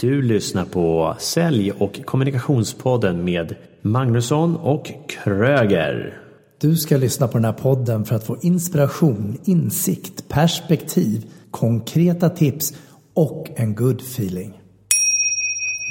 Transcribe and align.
Du 0.00 0.22
lyssnar 0.22 0.64
på 0.64 1.16
Sälj 1.18 1.72
och 1.72 2.00
kommunikationspodden 2.04 3.24
med 3.24 3.54
Magnusson 3.82 4.56
och 4.56 4.92
Kröger. 5.08 6.18
Du 6.60 6.76
ska 6.76 6.96
lyssna 6.96 7.28
på 7.28 7.38
den 7.38 7.44
här 7.44 7.52
podden 7.52 8.04
för 8.04 8.16
att 8.16 8.24
få 8.24 8.36
inspiration, 8.42 9.38
insikt, 9.44 10.28
perspektiv, 10.28 11.24
konkreta 11.50 12.28
tips 12.30 12.74
och 13.14 13.46
en 13.56 13.74
good 13.74 14.00
feeling. 14.00 14.52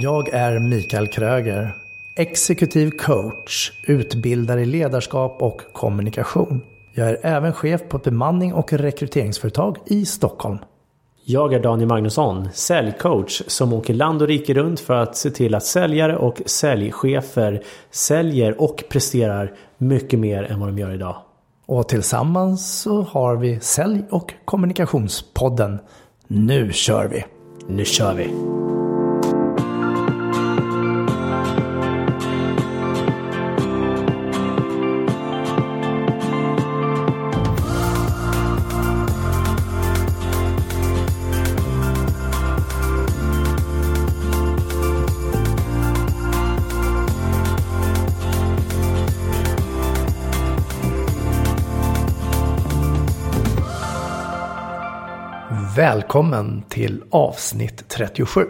Jag 0.02 0.30
är 0.30 0.60
Mikael 0.60 1.08
Kröger, 1.08 1.76
exekutiv 2.18 2.92
coach, 2.92 3.72
utbildare 3.88 4.62
i 4.62 4.66
ledarskap 4.66 5.42
och 5.42 5.62
kommunikation. 5.74 6.62
Jag 6.94 7.10
är 7.10 7.20
även 7.24 7.54
chef 7.54 7.82
på 7.90 7.98
ett 7.98 8.04
bemanning 8.04 8.54
och 8.54 8.74
rekryteringsföretag 8.74 9.78
i 9.86 10.06
Stockholm. 10.06 10.58
Jag 11.28 11.54
är 11.54 11.60
Daniel 11.60 11.90
Magnusson, 11.90 12.50
säljcoach 12.54 13.42
som 13.48 13.74
åker 13.74 13.94
land 13.94 14.22
och 14.22 14.28
rike 14.28 14.54
runt 14.54 14.80
för 14.80 14.94
att 14.94 15.18
se 15.18 15.30
till 15.30 15.56
att 15.56 15.66
säljare 15.66 16.18
och 16.18 16.42
säljchefer 16.46 17.64
säljer 17.92 18.62
och 18.62 18.84
presterar 18.90 19.54
mycket 19.78 20.20
mer 20.20 20.44
än 20.44 20.60
vad 20.60 20.70
de 20.70 20.78
gör 20.78 20.94
idag. 20.94 21.16
Och 21.66 21.90
tillsammans 21.90 22.82
så 22.82 23.02
har 23.02 23.36
vi 23.36 23.60
Sälj 23.60 24.04
och 24.10 24.34
kommunikationspodden. 24.46 25.80
Nu 26.28 26.74
kör 26.74 27.08
vi! 27.08 27.26
Nu 27.68 27.86
kör 27.86 28.14
vi! 28.14 28.30
Välkommen 56.16 56.64
till 56.70 57.04
avsnitt 57.10 57.90
37. 57.90 58.46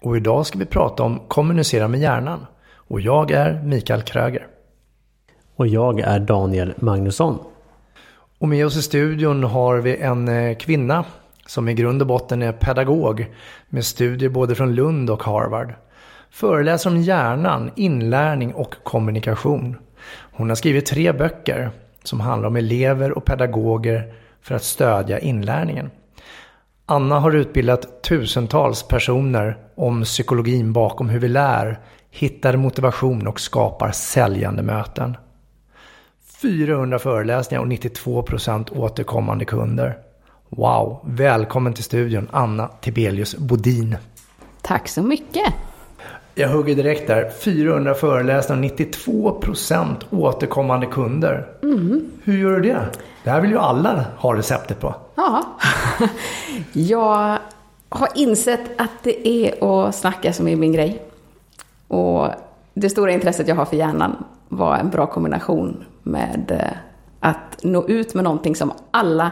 Och 0.00 0.16
idag 0.16 0.46
ska 0.46 0.58
vi 0.58 0.64
prata 0.64 1.02
om 1.02 1.20
kommunicera 1.28 1.88
med 1.88 2.00
hjärnan. 2.00 2.46
Och 2.72 3.00
jag 3.00 3.30
är 3.30 3.62
Mikael 3.62 4.02
Kröger. 4.02 4.46
Och 5.56 5.66
jag 5.66 6.00
är 6.00 6.18
Daniel 6.18 6.74
Magnusson. 6.76 7.38
Och 8.38 8.48
med 8.48 8.66
oss 8.66 8.76
i 8.76 8.82
studion 8.82 9.44
har 9.44 9.76
vi 9.76 9.96
en 9.96 10.28
eh, 10.28 10.56
kvinna 10.56 11.04
som 11.46 11.68
i 11.68 11.74
grund 11.74 12.02
och 12.02 12.08
botten 12.08 12.42
är 12.42 12.52
pedagog 12.52 13.26
med 13.68 13.84
studier 13.84 14.28
både 14.30 14.54
från 14.54 14.74
Lund 14.74 15.10
och 15.10 15.22
Harvard. 15.22 15.74
Föreläser 16.30 16.90
om 16.90 17.02
hjärnan, 17.02 17.70
inlärning 17.76 18.54
och 18.54 18.74
kommunikation. 18.82 19.76
Hon 20.32 20.48
har 20.48 20.56
skrivit 20.56 20.86
tre 20.86 21.12
böcker 21.12 21.70
som 22.02 22.20
handlar 22.20 22.48
om 22.48 22.56
elever 22.56 23.12
och 23.18 23.24
pedagoger 23.24 24.14
för 24.42 24.54
att 24.54 24.64
stödja 24.64 25.18
inlärningen. 25.18 25.90
Anna 26.90 27.18
har 27.18 27.32
utbildat 27.32 28.02
tusentals 28.02 28.82
personer 28.82 29.58
om 29.74 30.02
psykologin 30.02 30.72
bakom 30.72 31.08
hur 31.08 31.18
vi 31.18 31.28
lär, 31.28 31.78
hittar 32.10 32.56
motivation 32.56 33.26
och 33.26 33.40
skapar 33.40 33.90
säljande 33.90 34.62
möten. 34.62 35.16
400 36.42 36.98
föreläsningar 36.98 37.62
och 37.62 37.68
92% 37.68 38.78
återkommande 38.78 39.44
kunder. 39.44 39.98
Wow! 40.48 41.00
Välkommen 41.04 41.72
till 41.72 41.84
studion 41.84 42.28
Anna 42.32 42.70
Tibelius 42.80 43.36
Bodin. 43.36 43.96
Tack 44.62 44.88
så 44.88 45.02
mycket! 45.02 45.54
Jag 46.34 46.48
hugger 46.48 46.74
direkt 46.74 47.06
där. 47.06 47.30
400 47.30 47.94
föreläsningar 47.94 48.58
och 48.58 48.62
92 48.62 49.40
återkommande 50.10 50.86
kunder. 50.86 51.46
Mm. 51.62 52.10
Hur 52.24 52.38
gör 52.38 52.50
du 52.50 52.68
det? 52.68 52.88
Det 53.28 53.32
här 53.32 53.40
vill 53.40 53.50
ju 53.50 53.58
alla 53.58 54.04
ha 54.16 54.36
receptet 54.36 54.80
på. 54.80 54.94
Ja. 55.14 55.42
Jag 56.72 57.38
har 57.88 58.08
insett 58.14 58.80
att 58.80 58.90
det 59.02 59.28
är 59.28 59.64
att 59.64 59.94
snacka 59.94 60.32
som 60.32 60.48
är 60.48 60.56
min 60.56 60.72
grej. 60.72 61.02
Och 61.88 62.28
det 62.74 62.90
stora 62.90 63.12
intresset 63.12 63.48
jag 63.48 63.56
har 63.56 63.64
för 63.64 63.76
hjärnan 63.76 64.24
var 64.48 64.76
en 64.76 64.90
bra 64.90 65.06
kombination 65.06 65.84
med 66.02 66.50
eh, 66.50 66.78
att 67.20 67.62
nå 67.62 67.86
ut 67.88 68.14
med 68.14 68.24
någonting 68.24 68.56
som 68.56 68.72
alla 68.90 69.30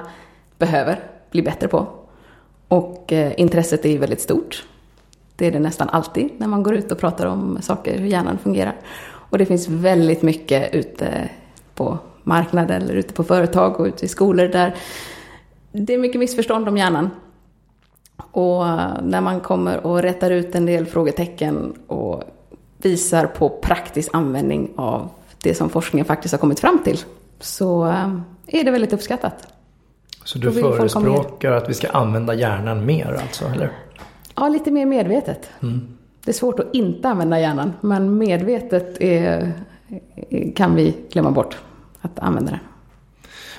behöver 0.58 0.98
bli 1.30 1.42
bättre 1.42 1.68
på. 1.68 1.86
Och 2.68 3.12
eh, 3.12 3.32
intresset 3.36 3.84
är 3.84 3.98
väldigt 3.98 4.20
stort. 4.20 4.66
Det 5.36 5.46
är 5.46 5.52
det 5.52 5.58
nästan 5.58 5.88
alltid 5.88 6.30
när 6.38 6.46
man 6.46 6.62
går 6.62 6.74
ut 6.74 6.92
och 6.92 6.98
pratar 6.98 7.26
om 7.26 7.58
saker, 7.62 7.98
hur 7.98 8.06
hjärnan 8.06 8.38
fungerar. 8.38 8.76
Och 9.06 9.38
det 9.38 9.46
finns 9.46 9.68
väldigt 9.68 10.22
mycket 10.22 10.74
ute 10.74 11.28
på 11.74 11.98
marknaden 12.26 12.82
eller 12.82 12.94
ute 12.94 13.12
på 13.12 13.24
företag 13.24 13.80
och 13.80 13.86
ute 13.86 14.04
i 14.04 14.08
skolor 14.08 14.48
där 14.48 14.74
det 15.72 15.94
är 15.94 15.98
mycket 15.98 16.18
missförstånd 16.18 16.68
om 16.68 16.76
hjärnan. 16.76 17.10
Och 18.16 18.64
när 19.02 19.20
man 19.20 19.40
kommer 19.40 19.86
och 19.86 20.02
rättar 20.02 20.30
ut 20.30 20.54
en 20.54 20.66
del 20.66 20.86
frågetecken 20.86 21.74
och 21.86 22.22
visar 22.78 23.26
på 23.26 23.48
praktisk 23.48 24.10
användning 24.12 24.72
av 24.76 25.08
det 25.42 25.54
som 25.54 25.70
forskningen 25.70 26.04
faktiskt 26.04 26.32
har 26.32 26.38
kommit 26.38 26.60
fram 26.60 26.78
till 26.84 26.98
så 27.40 27.86
eh, 27.86 28.18
är 28.46 28.64
det 28.64 28.70
väldigt 28.70 28.92
uppskattat. 28.92 29.48
Så 30.24 30.38
du 30.38 30.52
förespråkar 30.52 31.52
att 31.52 31.68
vi 31.68 31.74
ska 31.74 31.88
använda 31.88 32.34
hjärnan 32.34 32.86
mer 32.86 33.18
alltså, 33.22 33.44
eller? 33.44 33.72
Ja, 34.34 34.48
lite 34.48 34.70
mer 34.70 34.86
medvetet. 34.86 35.50
Mm. 35.62 35.96
Det 36.24 36.30
är 36.30 36.34
svårt 36.34 36.60
att 36.60 36.74
inte 36.74 37.08
använda 37.08 37.40
hjärnan, 37.40 37.72
men 37.80 38.18
medvetet 38.18 39.00
är, 39.00 39.52
kan 40.54 40.74
vi 40.74 40.94
glömma 41.12 41.30
bort 41.30 41.56
att 42.06 42.18
använda 42.18 42.50
den. 42.50 42.60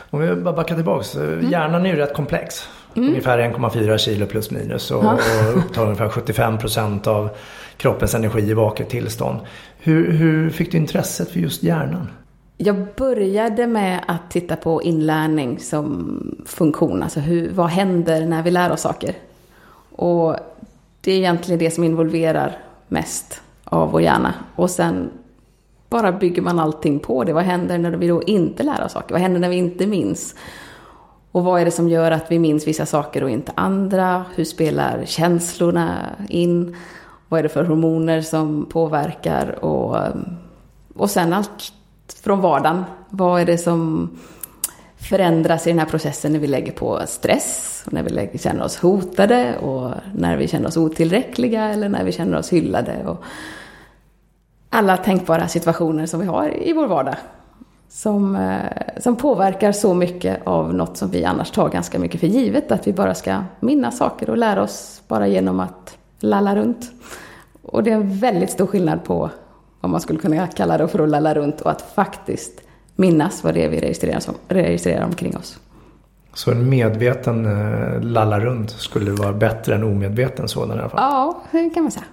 Om 0.10 0.20
vi 0.20 0.36
bara 0.36 0.56
backar 0.56 0.76
tillbaks. 0.76 1.16
Mm. 1.16 1.50
Hjärnan 1.50 1.86
är 1.86 1.90
ju 1.90 1.96
rätt 1.96 2.14
komplex. 2.14 2.70
Mm. 2.96 3.10
Ungefär 3.10 3.40
1,4 3.40 3.98
kilo 3.98 4.26
plus 4.26 4.52
minus 4.52 4.92
och, 4.92 5.04
och 5.04 5.58
upptar 5.58 5.84
ungefär 5.84 6.10
75 6.10 6.58
procent 6.58 7.08
av 7.08 7.30
kroppens 7.78 8.16
energi 8.16 8.42
i 8.42 8.54
vaket 8.54 8.90
tillstånd. 8.90 9.40
Hur, 9.78 10.12
hur 10.12 10.50
fick 10.50 10.72
du 10.72 10.78
intresset 10.78 11.30
för 11.30 11.40
just 11.40 11.64
hjärnan? 11.64 12.08
Jag 12.58 12.86
började 12.96 13.68
med 13.68 14.04
att 14.08 14.32
titta 14.32 14.56
på 14.56 14.84
inlärning 14.84 15.60
som 15.60 16.20
funktion. 16.46 17.04
Alltså 17.04 17.20
hur, 17.20 17.52
vad 17.54 17.68
händer 17.68 18.26
när 18.26 18.44
vi 18.44 18.52
lär 18.52 18.72
oss 18.72 18.82
saker? 18.82 19.16
Och 19.92 20.36
det 21.02 21.12
är 21.12 21.18
egentligen 21.18 21.60
det 21.60 21.72
som 21.72 21.84
involverar 21.84 22.58
mest 22.88 23.42
av 23.64 23.92
vår 23.92 24.02
hjärna. 24.02 24.34
Och 24.56 24.70
sen 24.70 25.10
bara 25.90 26.12
bygger 26.12 26.42
man 26.42 26.60
allting 26.60 27.00
på 27.00 27.24
det. 27.24 27.34
Vad 27.34 27.44
händer 27.44 27.78
när 27.78 27.92
vi 27.92 28.08
då 28.08 28.24
inte 28.24 28.64
lär 28.64 28.84
oss 28.84 28.92
saker? 28.92 29.14
Vad 29.14 29.22
händer 29.22 29.40
när 29.40 29.50
vi 29.50 29.56
inte 29.56 29.88
minns? 29.88 30.36
Och 31.32 31.44
vad 31.44 31.62
är 31.62 31.66
det 31.66 31.72
som 31.72 31.90
gör 31.90 32.12
att 32.12 32.32
vi 32.32 32.40
minns 32.40 32.68
vissa 32.68 32.86
saker 32.86 33.24
och 33.24 33.30
inte 33.30 33.52
andra? 33.56 34.26
Hur 34.36 34.46
spelar 34.46 35.04
känslorna 35.06 36.16
in? 36.30 36.76
Vad 37.28 37.40
är 37.40 37.44
det 37.44 37.50
för 37.50 37.64
hormoner 37.64 38.22
som 38.22 38.66
påverkar? 38.66 39.66
Och, 39.66 39.98
eh, 39.98 40.16
och 40.96 41.10
sen 41.10 41.34
allt 41.34 41.74
från 42.24 42.42
vardagen. 42.42 42.84
Vad 43.10 43.42
är 43.42 43.46
det 43.46 43.58
som 43.58 44.10
förändras 44.98 45.68
i 45.68 45.70
den 45.70 45.80
här 45.80 45.86
processen 45.86 46.32
när 46.32 46.40
vi 46.40 46.48
lägger 46.48 46.72
på 46.72 47.02
stress, 47.08 47.84
och 47.86 47.94
när 47.94 48.04
vi 48.04 48.10
lägger, 48.10 48.40
känner 48.40 48.64
oss 48.64 48.78
hotade 48.78 49.58
och 49.58 49.92
när 50.16 50.38
vi 50.38 50.48
känner 50.48 50.68
oss 50.68 50.78
otillräckliga 50.78 51.64
eller 51.64 51.90
när 51.90 52.04
vi 52.04 52.12
känner 52.12 52.38
oss 52.38 52.54
hyllade. 52.54 53.06
Och 53.06 53.24
alla 54.78 54.98
tänkbara 54.98 55.48
situationer 55.48 56.06
som 56.06 56.20
vi 56.20 56.26
har 56.26 56.68
i 56.68 56.74
vår 56.74 56.88
vardag. 56.88 57.16
Som, 57.90 58.36
eh, 58.36 59.02
som 59.02 59.16
påverkar 59.16 59.72
så 59.72 59.94
mycket 59.94 60.48
av 60.48 60.74
något 60.74 60.98
som 60.98 61.10
vi 61.10 61.26
annars 61.26 61.52
tar 61.52 61.70
ganska 61.70 62.00
mycket 62.00 62.20
för 62.20 62.28
givet. 62.28 62.72
Att 62.72 62.88
vi 62.88 62.94
bara 62.94 63.14
ska 63.16 63.42
minnas 63.60 63.98
saker 63.98 64.30
och 64.30 64.38
lära 64.38 64.62
oss 64.62 65.02
bara 65.08 65.28
genom 65.28 65.60
att 65.60 65.98
lalla 66.20 66.56
runt. 66.56 66.92
Och 67.62 67.84
det 67.84 67.92
är 67.92 67.96
en 67.96 68.18
väldigt 68.18 68.52
stor 68.52 68.68
skillnad 68.68 69.04
på 69.04 69.30
vad 69.82 69.92
man 69.92 70.02
skulle 70.02 70.20
kunna 70.20 70.48
kalla 70.48 70.78
det 70.78 70.88
för 70.88 71.00
att 71.00 71.10
lalla 71.10 71.34
runt 71.34 71.62
och 71.62 71.72
att 71.72 71.82
faktiskt 71.82 72.62
minnas 72.96 73.44
vad 73.44 73.54
det 73.54 73.66
är 73.66 73.70
vi 73.70 73.80
registrerar, 73.80 74.20
som, 74.20 74.34
registrerar 74.48 75.06
omkring 75.06 75.38
oss. 75.38 75.60
Så 76.34 76.52
en 76.52 76.70
medveten 76.70 77.46
eh, 77.46 78.02
lalla 78.02 78.40
runt 78.40 78.72
skulle 78.72 79.12
vara 79.12 79.34
bättre 79.34 79.76
än 79.76 79.84
omedveten 79.84 80.48
sådan 80.48 80.78
i 80.78 80.80
alla 80.80 80.90
fall? 80.90 81.00
Ja, 81.02 81.42
det 81.52 81.70
kan 81.70 81.84
man 81.84 81.92
säga. 81.92 82.06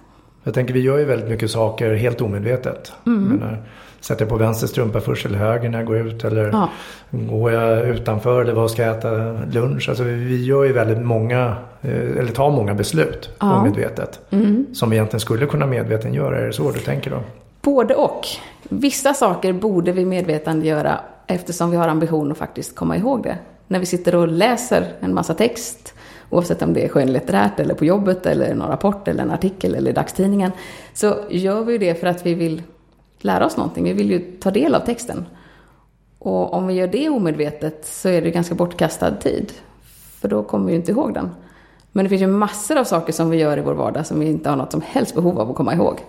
Jag 0.45 0.53
tänker 0.53 0.73
vi 0.73 0.79
gör 0.79 0.97
ju 0.97 1.05
väldigt 1.05 1.29
mycket 1.29 1.51
saker 1.51 1.93
helt 1.93 2.21
omedvetet. 2.21 2.93
Mm. 3.05 3.23
Menar, 3.23 3.61
sätter 3.99 4.21
jag 4.21 4.29
på 4.29 4.35
vänster 4.35 4.67
strumpa 4.67 5.01
först 5.01 5.25
eller 5.25 5.37
höger 5.37 5.69
när 5.69 5.77
jag 5.77 5.87
går 5.87 5.97
ut 5.97 6.23
eller 6.23 6.49
ja. 6.51 6.69
går 7.11 7.51
jag 7.51 7.87
utanför 7.87 8.41
eller 8.41 8.53
vad 8.53 8.71
ska 8.71 8.81
jag 8.81 8.97
äta 8.97 9.11
lunch? 9.51 9.89
Alltså 9.89 10.03
vi 10.03 10.45
gör 10.45 10.63
ju 10.63 10.73
väldigt 10.73 11.05
många, 11.05 11.55
eh, 11.81 12.19
eller 12.19 12.31
tar 12.31 12.51
många 12.51 12.73
beslut 12.73 13.29
ja. 13.39 13.59
omedvetet. 13.59 14.19
Mm. 14.29 14.65
Som 14.73 14.89
vi 14.89 14.95
egentligen 14.95 15.19
skulle 15.19 15.45
kunna 15.45 15.65
medveten 15.65 16.13
göra. 16.13 16.39
Är 16.39 16.45
det 16.45 16.53
så 16.53 16.71
du 16.71 16.79
tänker 16.79 17.11
då? 17.11 17.19
Både 17.61 17.95
och. 17.95 18.27
Vissa 18.63 19.13
saker 19.13 19.53
borde 19.53 19.91
vi 19.91 20.05
medvetandegöra 20.05 20.99
eftersom 21.27 21.71
vi 21.71 21.77
har 21.77 21.87
ambition 21.87 22.31
att 22.31 22.37
faktiskt 22.37 22.75
komma 22.75 22.97
ihåg 22.97 23.23
det. 23.23 23.37
När 23.67 23.79
vi 23.79 23.85
sitter 23.85 24.15
och 24.15 24.27
läser 24.27 24.85
en 24.99 25.13
massa 25.13 25.33
text 25.33 25.93
oavsett 26.29 26.61
om 26.61 26.73
det 26.73 26.85
är 26.85 26.89
skönlitterärt 26.89 27.59
eller 27.59 27.73
på 27.73 27.85
jobbet 27.85 28.25
eller 28.25 28.55
någon 28.55 28.69
rapport 28.69 29.07
eller 29.07 29.23
en 29.23 29.31
artikel 29.31 29.75
eller 29.75 29.93
dagstidningen, 29.93 30.51
så 30.93 31.15
gör 31.29 31.63
vi 31.63 31.77
det 31.77 31.95
för 31.95 32.07
att 32.07 32.25
vi 32.25 32.33
vill 32.33 32.63
lära 33.19 33.45
oss 33.45 33.57
någonting. 33.57 33.83
Vi 33.83 33.93
vill 33.93 34.11
ju 34.11 34.19
ta 34.39 34.51
del 34.51 34.75
av 34.75 34.79
texten. 34.79 35.25
Och 36.19 36.53
om 36.53 36.67
vi 36.67 36.73
gör 36.73 36.87
det 36.87 37.09
omedvetet 37.09 37.85
så 37.85 38.09
är 38.09 38.21
det 38.21 38.31
ganska 38.31 38.55
bortkastad 38.55 39.11
tid. 39.11 39.51
För 40.19 40.27
då 40.27 40.43
kommer 40.43 40.65
vi 40.65 40.71
ju 40.71 40.77
inte 40.77 40.91
ihåg 40.91 41.13
den. 41.13 41.29
Men 41.91 42.05
det 42.05 42.09
finns 42.09 42.21
ju 42.21 42.27
massor 42.27 42.77
av 42.77 42.83
saker 42.83 43.13
som 43.13 43.29
vi 43.29 43.37
gör 43.37 43.57
i 43.57 43.61
vår 43.61 43.73
vardag 43.73 44.05
som 44.05 44.19
vi 44.19 44.25
inte 44.25 44.49
har 44.49 44.57
något 44.57 44.71
som 44.71 44.81
helst 44.85 45.15
behov 45.15 45.39
av 45.39 45.49
att 45.49 45.55
komma 45.55 45.73
ihåg. 45.73 45.99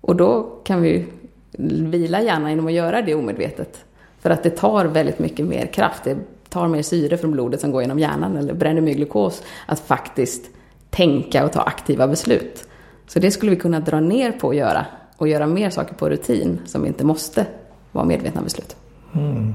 Och 0.00 0.16
då 0.16 0.42
kan 0.64 0.82
vi 0.82 1.06
vila 1.52 2.22
gärna 2.22 2.50
genom 2.50 2.66
att 2.66 2.72
göra 2.72 3.02
det 3.02 3.14
omedvetet. 3.14 3.84
För 4.20 4.30
att 4.30 4.42
det 4.42 4.50
tar 4.50 4.84
väldigt 4.84 5.18
mycket 5.18 5.46
mer 5.46 5.66
kraft. 5.66 6.04
Det 6.04 6.16
tar 6.52 6.68
mer 6.68 6.82
syre 6.82 7.16
från 7.16 7.32
blodet 7.32 7.60
som 7.60 7.72
går 7.72 7.82
genom 7.82 7.98
hjärnan 7.98 8.36
eller 8.36 8.54
bränner 8.54 8.80
mer 8.80 8.94
glukos. 8.94 9.42
Att 9.66 9.80
faktiskt 9.80 10.50
tänka 10.90 11.44
och 11.44 11.52
ta 11.52 11.60
aktiva 11.60 12.08
beslut. 12.08 12.68
Så 13.06 13.18
det 13.18 13.30
skulle 13.30 13.50
vi 13.50 13.56
kunna 13.56 13.80
dra 13.80 14.00
ner 14.00 14.32
på 14.32 14.50
att 14.50 14.56
göra. 14.56 14.86
Och 15.16 15.28
göra 15.28 15.46
mer 15.46 15.70
saker 15.70 15.94
på 15.94 16.08
rutin 16.08 16.60
som 16.66 16.86
inte 16.86 17.04
måste 17.04 17.46
vara 17.92 18.04
medvetna 18.04 18.42
beslut. 18.42 18.76
Mm. 19.14 19.54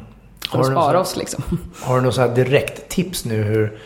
För 0.51 0.59
att 0.59 0.65
spara 0.65 0.99
oss 0.99 1.17
liksom. 1.17 1.43
Har 1.81 1.95
du 1.95 2.01
något 2.01 2.15
så 2.15 2.21
här 2.21 2.35
direkt 2.35 2.89
tips 2.89 3.25
nu 3.25 3.43
hur, 3.43 3.79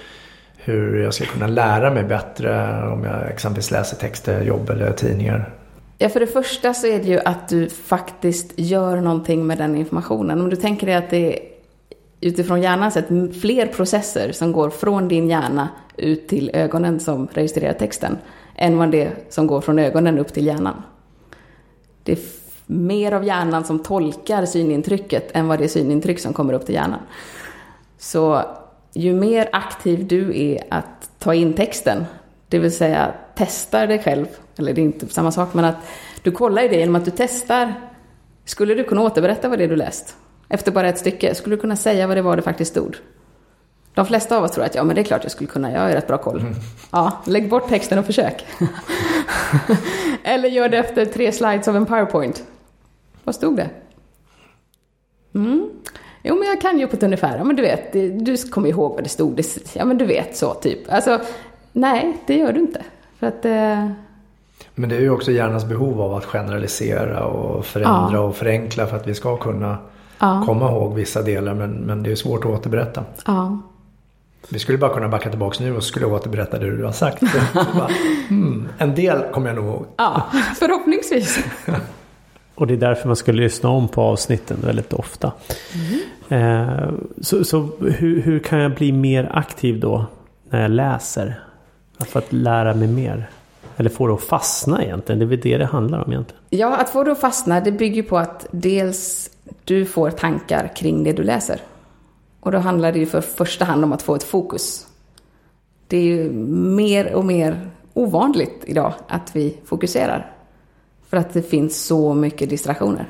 hur 0.57 1.03
jag 1.03 1.13
ska 1.13 1.25
kunna 1.25 1.47
lära 1.47 1.93
mig 1.93 2.03
bättre 2.03 2.81
om 2.93 3.03
jag 3.03 3.29
exempelvis 3.29 3.71
läser 3.71 3.97
texter, 3.97 4.43
jobb 4.43 4.69
eller 4.69 4.91
tidningar? 4.91 5.53
Ja, 5.97 6.09
för 6.09 6.19
det 6.19 6.27
första 6.27 6.73
så 6.73 6.87
är 6.87 6.99
det 6.99 7.07
ju 7.07 7.19
att 7.19 7.49
du 7.49 7.69
faktiskt 7.69 8.53
gör 8.55 8.97
någonting 8.97 9.47
med 9.47 9.57
den 9.57 9.75
informationen. 9.75 10.41
Om 10.41 10.49
du 10.49 10.55
tänker 10.55 10.87
dig 10.87 10.95
att 10.95 11.09
det 11.09 11.50
utifrån 12.21 12.61
hjärnan 12.61 12.91
sett 12.91 13.07
fler 13.41 13.67
processer 13.67 14.31
som 14.31 14.51
går 14.51 14.69
från 14.69 15.07
din 15.07 15.29
hjärna 15.29 15.69
ut 15.97 16.27
till 16.27 16.51
ögonen 16.53 16.99
som 16.99 17.27
registrerar 17.27 17.73
texten 17.73 18.17
än 18.55 18.77
vad 18.77 18.91
det 18.91 19.33
som 19.33 19.47
går 19.47 19.61
från 19.61 19.79
ögonen 19.79 20.19
upp 20.19 20.33
till 20.33 20.45
hjärnan. 20.45 20.81
Det 22.03 22.11
är 22.11 22.19
mer 22.65 23.11
av 23.11 23.25
hjärnan 23.25 23.63
som 23.63 23.79
tolkar 23.79 24.45
synintrycket 24.45 25.29
än 25.33 25.47
vad 25.47 25.59
det 25.59 25.63
är 25.63 25.67
synintryck 25.67 26.19
som 26.19 26.33
kommer 26.33 26.53
upp 26.53 26.65
till 26.65 26.75
hjärnan. 26.75 26.99
Så 27.97 28.41
ju 28.93 29.13
mer 29.13 29.49
aktiv 29.51 30.07
du 30.07 30.41
är 30.41 30.63
att 30.69 31.09
ta 31.19 31.33
in 31.33 31.53
texten, 31.53 32.05
det 32.47 32.59
vill 32.59 32.75
säga 32.75 33.13
testar 33.35 33.87
dig 33.87 33.99
själv, 33.99 34.25
eller 34.57 34.73
det 34.73 34.81
är 34.81 34.83
inte 34.83 35.07
samma 35.07 35.31
sak, 35.31 35.53
men 35.53 35.65
att 35.65 35.75
du 36.23 36.31
kollar 36.31 36.61
ju 36.61 36.67
det 36.67 36.79
genom 36.79 36.95
att 36.95 37.05
du 37.05 37.11
testar. 37.15 37.73
Skulle 38.45 38.73
du 38.73 38.83
kunna 38.83 39.01
återberätta 39.01 39.49
vad 39.49 39.57
det 39.57 39.63
är 39.63 39.67
du 39.67 39.75
läst? 39.75 40.15
Efter 40.53 40.71
bara 40.71 40.89
ett 40.89 40.97
stycke, 40.97 41.35
skulle 41.35 41.55
du 41.55 41.61
kunna 41.61 41.75
säga 41.75 42.07
vad 42.07 42.17
det 42.17 42.21
var 42.21 42.35
det 42.35 42.41
faktiskt 42.41 42.71
stod? 42.71 42.97
De 43.93 44.05
flesta 44.05 44.37
av 44.37 44.43
oss 44.43 44.51
tror 44.51 44.65
att 44.65 44.75
ja, 44.75 44.83
men 44.83 44.95
det 44.95 45.01
är 45.01 45.03
klart 45.03 45.23
jag 45.23 45.31
skulle 45.31 45.47
kunna, 45.47 45.71
jag 45.71 45.79
har 45.79 45.89
rätt 45.89 46.07
bra 46.07 46.17
koll. 46.17 46.39
Mm. 46.39 46.53
Ja, 46.91 47.21
lägg 47.25 47.49
bort 47.49 47.69
texten 47.69 47.99
och 47.99 48.05
försök. 48.05 48.45
Eller 50.23 50.49
gör 50.49 50.69
det 50.69 50.77
efter 50.77 51.05
tre 51.05 51.31
slides 51.31 51.67
av 51.67 51.75
en 51.75 51.85
powerpoint. 51.85 52.43
Vad 53.23 53.35
stod 53.35 53.55
det? 53.57 53.69
Mm. 55.35 55.69
Jo, 56.23 56.35
men 56.35 56.47
jag 56.47 56.61
kan 56.61 56.79
ju 56.79 56.87
på 56.87 56.95
ett 56.95 57.03
ungefär. 57.03 57.37
Ja, 57.37 57.43
men 57.43 57.55
du 57.55 57.61
vet, 57.61 57.93
du 58.25 58.37
kommer 58.37 58.69
ihåg 58.69 58.93
vad 58.93 59.03
det 59.03 59.09
stod. 59.09 59.41
Ja, 59.73 59.85
men 59.85 59.97
du 59.97 60.05
vet 60.05 60.37
så, 60.37 60.53
typ. 60.53 60.93
Alltså, 60.93 61.19
nej, 61.71 62.17
det 62.27 62.37
gör 62.37 62.53
du 62.53 62.59
inte. 62.59 62.81
För 63.19 63.27
att... 63.27 63.45
Eh... 63.45 63.91
Men 64.75 64.89
det 64.89 64.95
är 64.95 65.01
ju 65.01 65.09
också 65.09 65.31
hjärnans 65.31 65.65
behov 65.65 66.01
av 66.01 66.13
att 66.13 66.25
generalisera 66.25 67.25
och 67.25 67.65
förändra 67.65 68.13
ja. 68.13 68.19
och 68.19 68.35
förenkla 68.35 68.87
för 68.87 68.95
att 68.95 69.07
vi 69.07 69.15
ska 69.15 69.37
kunna 69.37 69.77
ja. 70.21 70.43
komma 70.45 70.71
ihåg 70.71 70.93
vissa 70.93 71.21
delar. 71.21 71.53
Men, 71.53 71.71
men 71.71 72.03
det 72.03 72.11
är 72.11 72.15
svårt 72.15 72.45
att 72.45 72.51
återberätta. 72.51 73.03
Ja. 73.25 73.61
Vi 74.49 74.59
skulle 74.59 74.77
bara 74.77 74.93
kunna 74.93 75.07
backa 75.07 75.29
tillbaka 75.29 75.63
nu 75.63 75.75
och 75.75 75.83
skulle 75.83 76.05
återberätta 76.05 76.59
det 76.59 76.77
du 76.77 76.83
har 76.83 76.91
sagt. 76.91 77.23
bara, 77.53 77.89
hmm, 78.27 78.67
en 78.77 78.95
del 78.95 79.21
kommer 79.31 79.47
jag 79.47 79.55
nog 79.55 79.65
ihåg. 79.65 79.85
Ja, 79.97 80.23
förhoppningsvis. 80.59 81.39
Och 82.55 82.67
det 82.67 82.73
är 82.73 82.77
därför 82.77 83.07
man 83.07 83.15
ska 83.15 83.31
lyssna 83.31 83.69
om 83.69 83.87
på 83.87 84.01
avsnitten 84.01 84.57
väldigt 84.63 84.93
ofta. 84.93 85.31
Mm. 86.29 86.59
Eh, 86.59 86.89
så, 87.21 87.43
så 87.43 87.69
hur, 87.79 88.21
hur, 88.21 88.39
kan 88.39 88.59
jag 88.59 88.75
bli 88.75 88.91
mer 88.91 89.29
aktiv 89.33 89.79
då 89.79 90.05
när 90.49 90.61
jag 90.61 90.71
läser? 90.71 91.39
För 91.99 92.19
att 92.19 92.33
lära 92.33 92.73
mig 92.73 92.87
mer. 92.87 93.29
Eller 93.81 93.89
få 93.89 94.07
det 94.07 94.13
att 94.13 94.21
fastna 94.21 94.83
egentligen. 94.83 95.19
Det 95.19 95.25
är 95.25 95.27
väl 95.27 95.39
det 95.39 95.57
det 95.57 95.65
handlar 95.65 96.03
om 96.03 96.11
egentligen. 96.11 96.43
Ja, 96.49 96.77
att 96.77 96.89
få 96.89 97.03
det 97.03 97.11
att 97.11 97.19
fastna 97.19 97.61
det 97.61 97.71
bygger 97.71 98.03
på 98.03 98.17
att 98.17 98.45
dels 98.51 99.29
du 99.63 99.85
får 99.85 100.11
tankar 100.11 100.71
kring 100.75 101.03
det 101.03 101.13
du 101.13 101.23
läser. 101.23 101.61
Och 102.39 102.51
då 102.51 102.57
handlar 102.57 102.91
det 102.91 102.99
ju 102.99 103.05
för 103.05 103.21
första 103.21 103.65
hand 103.65 103.83
om 103.83 103.93
att 103.93 104.01
få 104.01 104.15
ett 104.15 104.23
fokus. 104.23 104.87
Det 105.87 105.97
är 105.97 106.03
ju 106.03 106.31
mer 106.31 107.13
och 107.13 107.25
mer 107.25 107.69
ovanligt 107.93 108.63
idag 108.65 108.93
att 109.07 109.35
vi 109.35 109.57
fokuserar. 109.65 110.31
För 111.09 111.17
att 111.17 111.33
det 111.33 111.41
finns 111.41 111.85
så 111.85 112.13
mycket 112.13 112.49
distraktioner. 112.49 113.09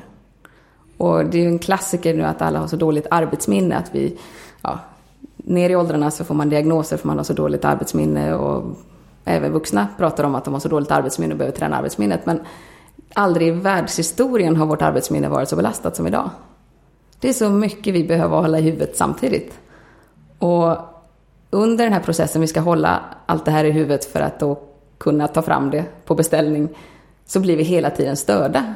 Och 0.96 1.24
det 1.24 1.38
är 1.38 1.42
ju 1.42 1.48
en 1.48 1.58
klassiker 1.58 2.14
nu 2.14 2.22
att 2.22 2.42
alla 2.42 2.58
har 2.58 2.66
så 2.66 2.76
dåligt 2.76 3.06
arbetsminne 3.10 3.76
att 3.76 3.94
vi, 3.94 4.18
ja, 4.62 4.78
ner 5.36 5.70
i 5.70 5.76
åldrarna 5.76 6.10
så 6.10 6.24
får 6.24 6.34
man 6.34 6.48
diagnoser 6.48 6.96
för 6.96 7.06
man 7.06 7.16
har 7.16 7.24
så 7.24 7.32
dåligt 7.32 7.64
arbetsminne 7.64 8.34
och 8.34 8.76
även 9.24 9.52
vuxna 9.52 9.88
pratar 9.98 10.24
om 10.24 10.34
att 10.34 10.44
de 10.44 10.54
har 10.54 10.60
så 10.60 10.68
dåligt 10.68 10.90
arbetsminne 10.90 11.34
och 11.34 11.38
behöver 11.38 11.56
träna 11.56 11.76
arbetsminnet. 11.76 12.26
Men 12.26 12.40
aldrig 13.14 13.48
i 13.48 13.50
världshistorien 13.50 14.56
har 14.56 14.66
vårt 14.66 14.82
arbetsminne 14.82 15.28
varit 15.28 15.48
så 15.48 15.56
belastat 15.56 15.96
som 15.96 16.06
idag. 16.06 16.30
Det 17.20 17.28
är 17.28 17.32
så 17.32 17.50
mycket 17.50 17.94
vi 17.94 18.04
behöver 18.04 18.36
hålla 18.36 18.58
i 18.58 18.62
huvudet 18.62 18.96
samtidigt. 18.96 19.58
Och 20.38 20.76
under 21.50 21.84
den 21.84 21.92
här 21.92 22.00
processen 22.00 22.40
vi 22.40 22.46
ska 22.46 22.60
hålla 22.60 23.00
allt 23.26 23.44
det 23.44 23.50
här 23.50 23.64
i 23.64 23.70
huvudet 23.70 24.04
för 24.04 24.20
att 24.20 24.40
då 24.40 24.58
kunna 24.98 25.28
ta 25.28 25.42
fram 25.42 25.70
det 25.70 25.84
på 26.04 26.14
beställning 26.14 26.68
så 27.26 27.40
blir 27.40 27.56
vi 27.56 27.62
hela 27.62 27.90
tiden 27.90 28.16
störda. 28.16 28.74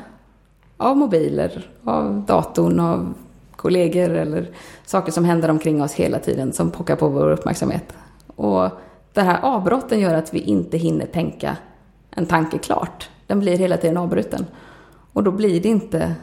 Av 0.76 0.96
mobiler, 0.96 1.70
av 1.84 2.24
datorn, 2.26 2.80
av 2.80 3.14
kollegor 3.56 4.10
eller 4.10 4.50
saker 4.84 5.12
som 5.12 5.24
händer 5.24 5.48
omkring 5.48 5.82
oss 5.82 5.92
hela 5.92 6.18
tiden 6.18 6.52
som 6.52 6.70
pockar 6.70 6.96
på 6.96 7.08
vår 7.08 7.30
uppmärksamhet. 7.30 7.92
Och 8.36 8.70
det 9.16 9.22
här 9.22 9.40
avbrotten 9.42 10.00
gör 10.00 10.14
att 10.14 10.34
vi 10.34 10.40
inte 10.40 10.78
hinner 10.78 11.06
tänka 11.06 11.56
en 12.10 12.26
tanke 12.26 12.58
klart. 12.58 13.10
Den 13.26 13.40
blir 13.40 13.58
hela 13.58 13.76
tiden 13.76 13.96
avbruten. 13.96 14.46
Och 15.12 15.22
då 15.22 15.30
blir 15.30 15.60
det 15.60 15.68
inte 15.68 16.14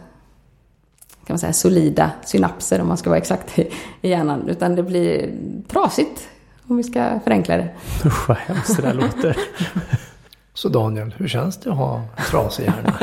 kan 1.26 1.34
man 1.34 1.40
säga, 1.40 1.54
solida 1.54 2.12
synapser 2.26 2.82
om 2.82 2.88
man 2.88 2.98
ska 2.98 3.10
vara 3.10 3.18
exakt 3.18 3.60
i 3.60 3.70
hjärnan. 4.02 4.50
Utan 4.50 4.76
det 4.76 4.84
blir 4.84 5.34
trasigt 5.68 6.30
om 6.68 6.78
vi 6.78 6.84
ska 6.84 7.20
förenkla 7.24 7.58
det. 7.58 7.70
Usch 8.06 8.30
vad 8.30 8.38
hemskt 8.38 8.76
det 8.76 8.82
där 8.82 8.94
låter. 8.94 9.38
Så 10.54 10.70
Daniel, 10.70 11.14
hur 11.18 11.28
känns 11.28 11.58
det 11.58 11.70
att 11.70 11.78
ha 11.78 12.02
trasig 12.30 12.64
hjärna? 12.64 12.94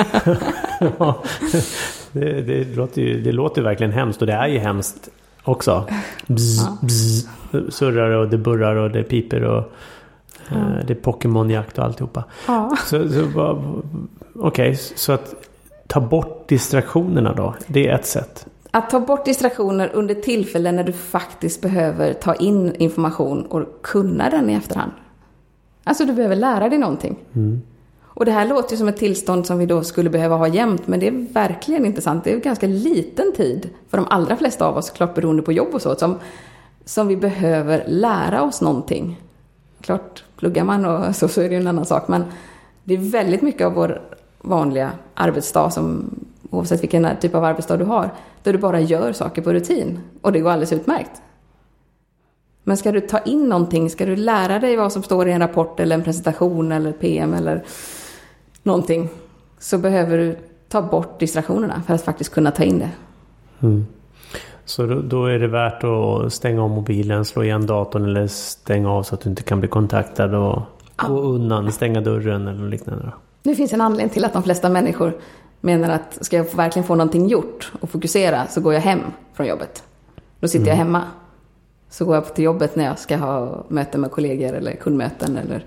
ja, 0.98 1.22
det, 2.12 2.42
det, 2.42 2.76
låter 2.76 3.02
ju, 3.02 3.20
det 3.22 3.32
låter 3.32 3.62
verkligen 3.62 3.92
hemskt 3.92 4.20
och 4.20 4.26
det 4.26 4.32
är 4.32 4.46
ju 4.46 4.58
hemskt 4.58 5.08
också. 5.42 5.84
Bzz, 6.26 6.58
ja. 6.58 6.78
bzz, 6.80 7.28
surrar 7.68 8.10
och 8.10 8.28
det 8.28 8.38
burrar 8.38 8.76
och 8.76 8.90
det 8.90 9.02
piper 9.02 9.44
och 9.44 9.72
ja. 10.48 10.56
eh, 10.56 10.86
det 10.86 10.92
är 10.92 10.94
Pokémonjakt 10.94 11.78
och 11.78 11.84
alltihopa. 11.84 12.24
Ja. 12.46 12.76
Så, 12.86 13.08
så 13.08 13.22
Okej, 14.34 14.70
okay, 14.70 14.74
så 14.74 15.12
att 15.12 15.34
ta 15.86 16.00
bort 16.00 16.48
distraktionerna 16.48 17.34
då, 17.34 17.54
det 17.66 17.88
är 17.88 17.94
ett 17.94 18.06
sätt. 18.06 18.46
Att 18.70 18.90
ta 18.90 19.00
bort 19.00 19.24
distraktioner 19.24 19.90
under 19.94 20.14
tillfällen 20.14 20.76
när 20.76 20.84
du 20.84 20.92
faktiskt 20.92 21.62
behöver 21.62 22.12
ta 22.12 22.34
in 22.34 22.74
information 22.74 23.46
och 23.46 23.82
kunna 23.82 24.30
den 24.30 24.50
i 24.50 24.54
efterhand. 24.54 24.92
Alltså 25.84 26.04
du 26.04 26.12
behöver 26.12 26.36
lära 26.36 26.68
dig 26.68 26.78
någonting. 26.78 27.18
Mm. 27.34 27.62
Och 28.14 28.24
det 28.24 28.32
här 28.32 28.48
låter 28.48 28.70
ju 28.70 28.76
som 28.76 28.88
ett 28.88 28.96
tillstånd 28.96 29.46
som 29.46 29.58
vi 29.58 29.66
då 29.66 29.84
skulle 29.84 30.10
behöva 30.10 30.36
ha 30.36 30.48
jämt, 30.48 30.86
men 30.86 31.00
det 31.00 31.06
är 31.06 31.32
verkligen 31.32 31.86
inte 31.86 32.00
sant. 32.00 32.24
Det 32.24 32.32
är 32.32 32.38
ganska 32.38 32.66
liten 32.66 33.32
tid 33.36 33.68
för 33.88 33.96
de 33.98 34.06
allra 34.10 34.36
flesta 34.36 34.66
av 34.66 34.76
oss, 34.76 34.90
klart 34.90 35.14
beroende 35.14 35.42
på 35.42 35.52
jobb 35.52 35.68
och 35.74 35.82
så, 35.82 35.94
som, 35.94 36.18
som 36.84 37.08
vi 37.08 37.16
behöver 37.16 37.84
lära 37.86 38.42
oss 38.42 38.60
någonting. 38.60 39.20
Klart, 39.80 40.24
pluggar 40.36 40.64
man 40.64 40.84
och 40.84 41.16
så, 41.16 41.28
så 41.28 41.40
är 41.40 41.48
det 41.48 41.54
ju 41.54 41.60
en 41.60 41.66
annan 41.66 41.86
sak, 41.86 42.08
men 42.08 42.24
det 42.84 42.94
är 42.94 42.98
väldigt 42.98 43.42
mycket 43.42 43.66
av 43.66 43.72
vår 43.72 44.02
vanliga 44.40 44.90
arbetsdag, 45.14 45.70
som, 45.70 46.10
oavsett 46.50 46.82
vilken 46.82 47.08
typ 47.20 47.34
av 47.34 47.44
arbetsdag 47.44 47.76
du 47.76 47.84
har, 47.84 48.10
där 48.42 48.52
du 48.52 48.58
bara 48.58 48.80
gör 48.80 49.12
saker 49.12 49.42
på 49.42 49.52
rutin. 49.52 50.00
Och 50.20 50.32
det 50.32 50.40
går 50.40 50.50
alldeles 50.50 50.72
utmärkt. 50.72 51.22
Men 52.64 52.76
ska 52.76 52.92
du 52.92 53.00
ta 53.00 53.18
in 53.18 53.48
någonting, 53.48 53.90
ska 53.90 54.06
du 54.06 54.16
lära 54.16 54.58
dig 54.58 54.76
vad 54.76 54.92
som 54.92 55.02
står 55.02 55.28
i 55.28 55.32
en 55.32 55.40
rapport 55.40 55.80
eller 55.80 55.94
en 55.94 56.04
presentation 56.04 56.72
eller 56.72 56.92
PM 56.92 57.34
eller 57.34 57.64
någonting, 58.62 59.08
så 59.58 59.78
behöver 59.78 60.18
du 60.18 60.36
ta 60.68 60.82
bort 60.82 61.20
distraktionerna 61.20 61.82
för 61.86 61.94
att 61.94 62.02
faktiskt 62.02 62.32
kunna 62.32 62.50
ta 62.50 62.62
in 62.62 62.78
det. 62.78 62.90
Mm. 63.60 63.86
Så 64.64 64.86
då, 64.86 65.00
då, 65.00 65.26
är 65.26 65.38
det 65.38 65.48
värt 65.48 65.84
att 65.84 66.32
stänga 66.32 66.62
av 66.62 66.70
mobilen, 66.70 67.24
slå 67.24 67.44
igen 67.44 67.66
datorn 67.66 68.04
eller 68.04 68.26
stänga 68.26 68.90
av 68.90 69.02
så 69.02 69.14
att 69.14 69.20
du 69.20 69.30
inte 69.30 69.42
kan 69.42 69.60
bli 69.60 69.68
kontaktad 69.68 70.34
och 70.34 70.62
ja. 70.96 71.08
gå 71.08 71.20
undan, 71.20 71.72
stänga 71.72 72.00
dörren 72.00 72.48
eller 72.48 72.68
liknande? 72.68 73.12
Det 73.42 73.54
finns 73.54 73.72
en 73.72 73.80
anledning 73.80 74.08
till 74.08 74.24
att 74.24 74.32
de 74.32 74.42
flesta 74.42 74.68
människor 74.68 75.16
menar 75.60 75.90
att 75.90 76.24
ska 76.24 76.36
jag 76.36 76.54
verkligen 76.54 76.86
få 76.86 76.94
någonting 76.94 77.28
gjort 77.28 77.72
och 77.80 77.90
fokusera 77.90 78.46
så 78.46 78.60
går 78.60 78.74
jag 78.74 78.80
hem 78.80 79.00
från 79.34 79.46
jobbet. 79.46 79.82
Då 80.40 80.48
sitter 80.48 80.66
mm. 80.66 80.68
jag 80.68 80.76
hemma. 80.76 81.02
så 81.88 82.04
går 82.04 82.14
jag 82.14 82.34
till 82.34 82.44
jobbet 82.44 82.76
när 82.76 82.84
jag 82.84 82.98
ska 82.98 83.16
ha 83.16 83.64
möten 83.68 84.00
med 84.00 84.10
kollegor 84.10 84.52
eller 84.52 84.76
kundmöten 84.76 85.36
eller 85.36 85.64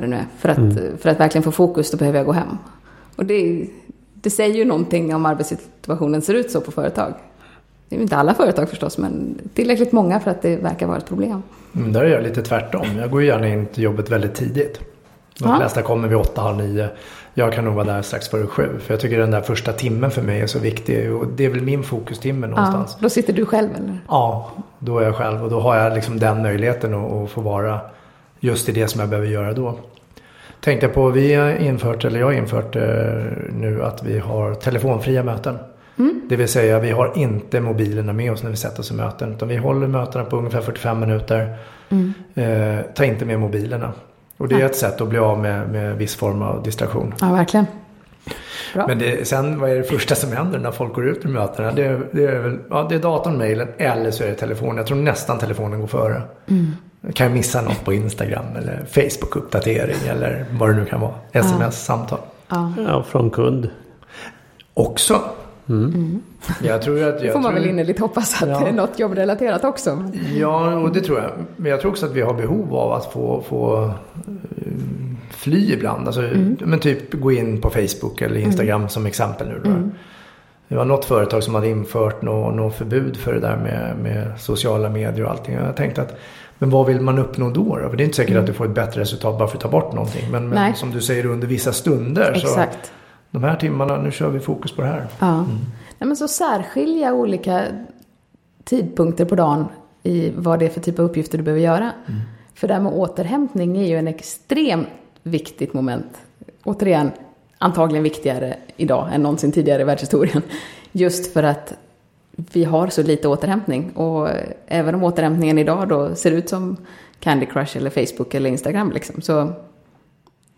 vad 0.00 0.10
det 0.10 0.16
nu 0.16 0.16
är. 0.16 0.26
För 0.38 0.48
att, 0.48 0.58
mm. 0.58 0.98
för 0.98 1.08
att 1.08 1.20
verkligen 1.20 1.42
få 1.42 1.52
fokus 1.52 1.90
då 1.90 1.96
behöver 1.96 2.18
jag 2.18 2.26
gå 2.26 2.32
hem. 2.32 2.58
Och 3.16 3.24
det, 3.24 3.66
det 4.14 4.30
säger 4.30 4.54
ju 4.54 4.64
någonting 4.64 5.14
om 5.14 5.26
arbetssituationen 5.26 6.22
ser 6.22 6.34
ut 6.34 6.50
så 6.50 6.60
på 6.60 6.70
företag. 6.70 7.14
Det 7.88 7.94
är 7.94 7.98
ju 7.98 8.02
inte 8.02 8.16
alla 8.16 8.34
företag 8.34 8.68
förstås, 8.68 8.98
men 8.98 9.40
tillräckligt 9.54 9.92
många 9.92 10.20
för 10.20 10.30
att 10.30 10.42
det 10.42 10.56
verkar 10.56 10.86
vara 10.86 10.98
ett 10.98 11.06
problem. 11.06 11.42
Mm, 11.76 11.92
där 11.92 12.04
är 12.04 12.08
jag 12.08 12.22
lite 12.22 12.42
tvärtom. 12.42 12.86
Jag 12.98 13.10
går 13.10 13.22
gärna 13.22 13.48
in 13.48 13.66
till 13.66 13.82
jobbet 13.82 14.10
väldigt 14.10 14.34
tidigt. 14.34 14.80
De 15.38 15.56
flesta 15.56 15.82
kommer 15.82 16.08
vid 16.08 16.18
åtta, 16.18 16.40
halv 16.40 16.56
nio. 16.56 16.88
Jag 17.34 17.52
kan 17.52 17.64
nog 17.64 17.74
vara 17.74 17.84
där 17.84 18.02
strax 18.02 18.28
före 18.28 18.46
sju. 18.46 18.78
För 18.78 18.94
jag 18.94 19.00
tycker 19.00 19.18
den 19.18 19.30
där 19.30 19.40
första 19.40 19.72
timmen 19.72 20.10
för 20.10 20.22
mig 20.22 20.40
är 20.40 20.46
så 20.46 20.58
viktig. 20.58 21.12
Och 21.12 21.26
det 21.26 21.44
är 21.44 21.50
väl 21.50 21.60
min 21.60 21.82
fokustimme 21.82 22.46
någonstans. 22.46 22.90
Ja, 22.92 23.02
då 23.02 23.08
sitter 23.08 23.32
du 23.32 23.46
själv 23.46 23.70
eller? 23.76 24.00
Ja, 24.08 24.50
då 24.78 24.98
är 24.98 25.04
jag 25.04 25.16
själv. 25.16 25.44
Och 25.44 25.50
då 25.50 25.60
har 25.60 25.76
jag 25.76 25.94
liksom 25.94 26.18
den 26.18 26.42
möjligheten 26.42 26.94
att, 26.94 27.12
att 27.12 27.30
få 27.30 27.40
vara 27.40 27.80
just 28.40 28.68
i 28.68 28.72
det 28.72 28.88
som 28.88 29.00
jag 29.00 29.10
behöver 29.10 29.28
göra 29.28 29.52
då. 29.52 29.78
Tänkte 30.60 30.88
på, 30.88 31.10
vi 31.10 31.34
har 31.34 31.50
infört, 31.50 32.04
eller 32.04 32.20
jag 32.20 32.26
har 32.26 32.32
infört 32.32 32.76
eh, 32.76 32.82
nu 33.52 33.82
att 33.82 34.02
vi 34.02 34.18
har 34.18 34.54
telefonfria 34.54 35.22
möten. 35.22 35.58
Mm. 35.98 36.20
Det 36.28 36.36
vill 36.36 36.48
säga 36.48 36.78
vi 36.78 36.90
har 36.90 37.12
inte 37.16 37.60
mobilerna 37.60 38.12
med 38.12 38.32
oss 38.32 38.42
när 38.42 38.50
vi 38.50 38.56
sätter 38.56 38.80
oss 38.80 38.90
i 38.90 38.94
möten. 38.94 39.32
Utan 39.32 39.48
vi 39.48 39.56
håller 39.56 39.86
mötena 39.86 40.24
på 40.24 40.36
ungefär 40.36 40.60
45 40.60 41.00
minuter. 41.00 41.56
Mm. 41.88 42.12
Eh, 42.34 42.84
ta 42.94 43.04
inte 43.04 43.24
med 43.24 43.40
mobilerna. 43.40 43.92
Och 44.36 44.48
det 44.48 44.60
är 44.60 44.66
ett 44.66 44.76
sätt 44.76 45.00
att 45.00 45.08
bli 45.08 45.18
av 45.18 45.38
med, 45.38 45.68
med 45.68 45.96
viss 45.96 46.16
form 46.16 46.42
av 46.42 46.62
distraktion. 46.62 47.14
Ja, 47.20 47.32
verkligen. 47.32 47.66
Bra. 48.74 48.86
Men 48.86 48.98
det, 48.98 49.28
sen 49.28 49.60
vad 49.60 49.70
är 49.70 49.74
det 49.74 49.82
första 49.82 50.14
som 50.14 50.32
händer 50.32 50.58
när 50.58 50.70
folk 50.70 50.94
går 50.94 51.08
ut 51.08 51.24
ur 51.24 51.28
mötena? 51.28 51.72
Det, 51.72 52.00
det, 52.12 52.24
är 52.24 52.38
väl, 52.38 52.58
ja, 52.70 52.86
det 52.88 52.94
är 52.94 52.98
datorn, 52.98 53.38
mejlen 53.38 53.68
eller 53.78 54.10
så 54.10 54.24
är 54.24 54.28
det 54.28 54.34
telefonen. 54.34 54.76
Jag 54.76 54.86
tror 54.86 54.98
nästan 54.98 55.38
telefonen 55.38 55.80
går 55.80 55.86
före. 55.86 56.22
Mm. 56.46 56.72
Kan 57.14 57.26
jag 57.26 57.36
missa 57.36 57.62
något 57.62 57.84
på 57.84 57.92
Instagram 57.92 58.56
eller 58.56 58.84
Facebook-uppdatering 58.90 60.08
eller 60.08 60.44
vad 60.58 60.68
det 60.68 60.76
nu 60.76 60.84
kan 60.84 61.00
vara. 61.00 61.14
Sms-samtal. 61.32 62.18
Ja. 62.48 62.72
ja, 62.76 63.02
från 63.02 63.30
kund. 63.30 63.70
Också. 64.74 65.20
Mm. 65.68 66.22
Jag 66.62 66.82
tror 66.82 67.08
att, 67.08 67.22
jag 67.22 67.32
får 67.32 67.40
man 67.40 67.52
tror... 67.52 67.60
väl 67.60 67.70
innerligt 67.70 68.00
hoppas 68.00 68.42
att 68.42 68.48
ja. 68.48 68.60
det 68.60 68.68
är 68.68 68.72
något 68.72 68.98
jobbrelaterat 68.98 69.64
också. 69.64 70.10
Ja, 70.36 70.74
och 70.74 70.92
det 70.92 71.00
tror 71.00 71.18
jag. 71.18 71.30
Men 71.56 71.70
jag 71.70 71.80
tror 71.80 71.90
också 71.90 72.06
att 72.06 72.12
vi 72.12 72.20
har 72.20 72.34
behov 72.34 72.74
av 72.74 72.92
att 72.92 73.12
få, 73.12 73.44
få 73.48 73.84
eh, 73.84 73.92
fly 75.30 75.72
ibland. 75.72 76.06
Alltså, 76.06 76.22
mm. 76.22 76.56
men 76.60 76.78
typ 76.78 77.14
gå 77.14 77.32
in 77.32 77.60
på 77.60 77.70
Facebook 77.70 78.22
eller 78.22 78.40
Instagram 78.40 78.80
mm. 78.80 78.88
som 78.88 79.06
exempel 79.06 79.48
nu. 79.48 79.60
Då. 79.64 79.70
Mm. 79.70 79.92
Det 80.68 80.76
var 80.76 80.84
något 80.84 81.04
företag 81.04 81.42
som 81.42 81.54
hade 81.54 81.68
infört 81.68 82.22
något, 82.22 82.54
något 82.54 82.74
förbud 82.74 83.16
för 83.16 83.34
det 83.34 83.40
där 83.40 83.56
med, 83.56 83.96
med 84.02 84.40
sociala 84.40 84.88
medier 84.88 85.24
och 85.24 85.30
allting. 85.30 85.54
Jag 85.54 85.76
tänkte 85.76 86.02
att 86.02 86.16
men 86.58 86.70
vad 86.70 86.86
vill 86.86 87.00
man 87.00 87.18
uppnå 87.18 87.50
då? 87.50 87.78
då? 87.78 87.90
För 87.90 87.96
det 87.96 88.02
är 88.02 88.04
inte 88.04 88.16
säkert 88.16 88.30
mm. 88.30 88.42
att 88.42 88.46
du 88.46 88.52
får 88.52 88.64
ett 88.64 88.74
bättre 88.74 89.00
resultat 89.00 89.38
bara 89.38 89.48
för 89.48 89.56
att 89.56 89.62
ta 89.62 89.68
bort 89.68 89.92
någonting. 89.92 90.30
Men, 90.30 90.48
men 90.48 90.74
som 90.74 90.90
du 90.90 91.00
säger 91.00 91.26
under 91.26 91.46
vissa 91.46 91.72
stunder. 91.72 92.32
Exakt. 92.32 92.86
Så 92.86 92.92
de 93.30 93.44
här 93.44 93.56
timmarna, 93.56 93.96
nu 93.96 94.12
kör 94.12 94.28
vi 94.28 94.40
fokus 94.40 94.72
på 94.72 94.82
det 94.82 94.88
här. 94.88 95.06
Ja. 95.18 95.34
Mm. 95.34 95.46
Nej, 95.98 96.08
men 96.08 96.16
så 96.16 96.28
särskilja 96.28 97.14
olika 97.14 97.64
tidpunkter 98.64 99.24
på 99.24 99.34
dagen 99.34 99.64
i 100.02 100.32
vad 100.36 100.58
det 100.58 100.66
är 100.66 100.70
för 100.70 100.80
typ 100.80 100.98
av 100.98 101.04
uppgifter 101.04 101.38
du 101.38 101.44
behöver 101.44 101.62
göra. 101.62 101.92
Mm. 102.06 102.20
För 102.54 102.68
det 102.68 102.74
här 102.74 102.80
med 102.80 102.92
återhämtning 102.92 103.76
är 103.76 103.86
ju 103.86 103.98
en 103.98 104.08
extremt 104.08 104.88
viktigt 105.22 105.74
moment. 105.74 106.18
Återigen, 106.64 107.10
antagligen 107.58 108.02
viktigare 108.02 108.56
idag 108.76 109.08
än 109.12 109.22
någonsin 109.22 109.52
tidigare 109.52 109.82
i 109.82 109.84
världshistorien. 109.84 110.42
Just 110.92 111.32
för 111.32 111.42
att 111.42 111.74
vi 112.52 112.64
har 112.64 112.88
så 112.88 113.02
lite 113.02 113.28
återhämtning. 113.28 113.90
Och 113.90 114.28
även 114.66 114.94
om 114.94 115.04
återhämtningen 115.04 115.58
idag 115.58 115.88
då 115.88 116.14
ser 116.14 116.30
ut 116.30 116.48
som 116.48 116.76
Candy 117.20 117.46
Crush 117.46 117.76
eller 117.76 117.90
Facebook 117.90 118.34
eller 118.34 118.50
Instagram 118.50 118.92
liksom, 118.92 119.20
så 119.20 119.52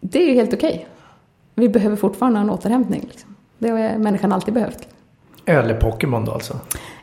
det 0.00 0.22
är 0.22 0.26
ju 0.28 0.34
helt 0.34 0.54
okej. 0.54 0.70
Okay. 0.70 0.84
Vi 1.54 1.68
behöver 1.68 1.96
fortfarande 1.96 2.40
en 2.40 2.50
återhämtning. 2.50 3.06
Liksom. 3.08 3.34
Det 3.58 3.68
har 3.68 3.98
människan 3.98 4.32
alltid 4.32 4.54
behövt. 4.54 4.88
Eller 5.44 5.74
Pokémon 5.74 6.24
då 6.24 6.32
alltså? 6.32 6.56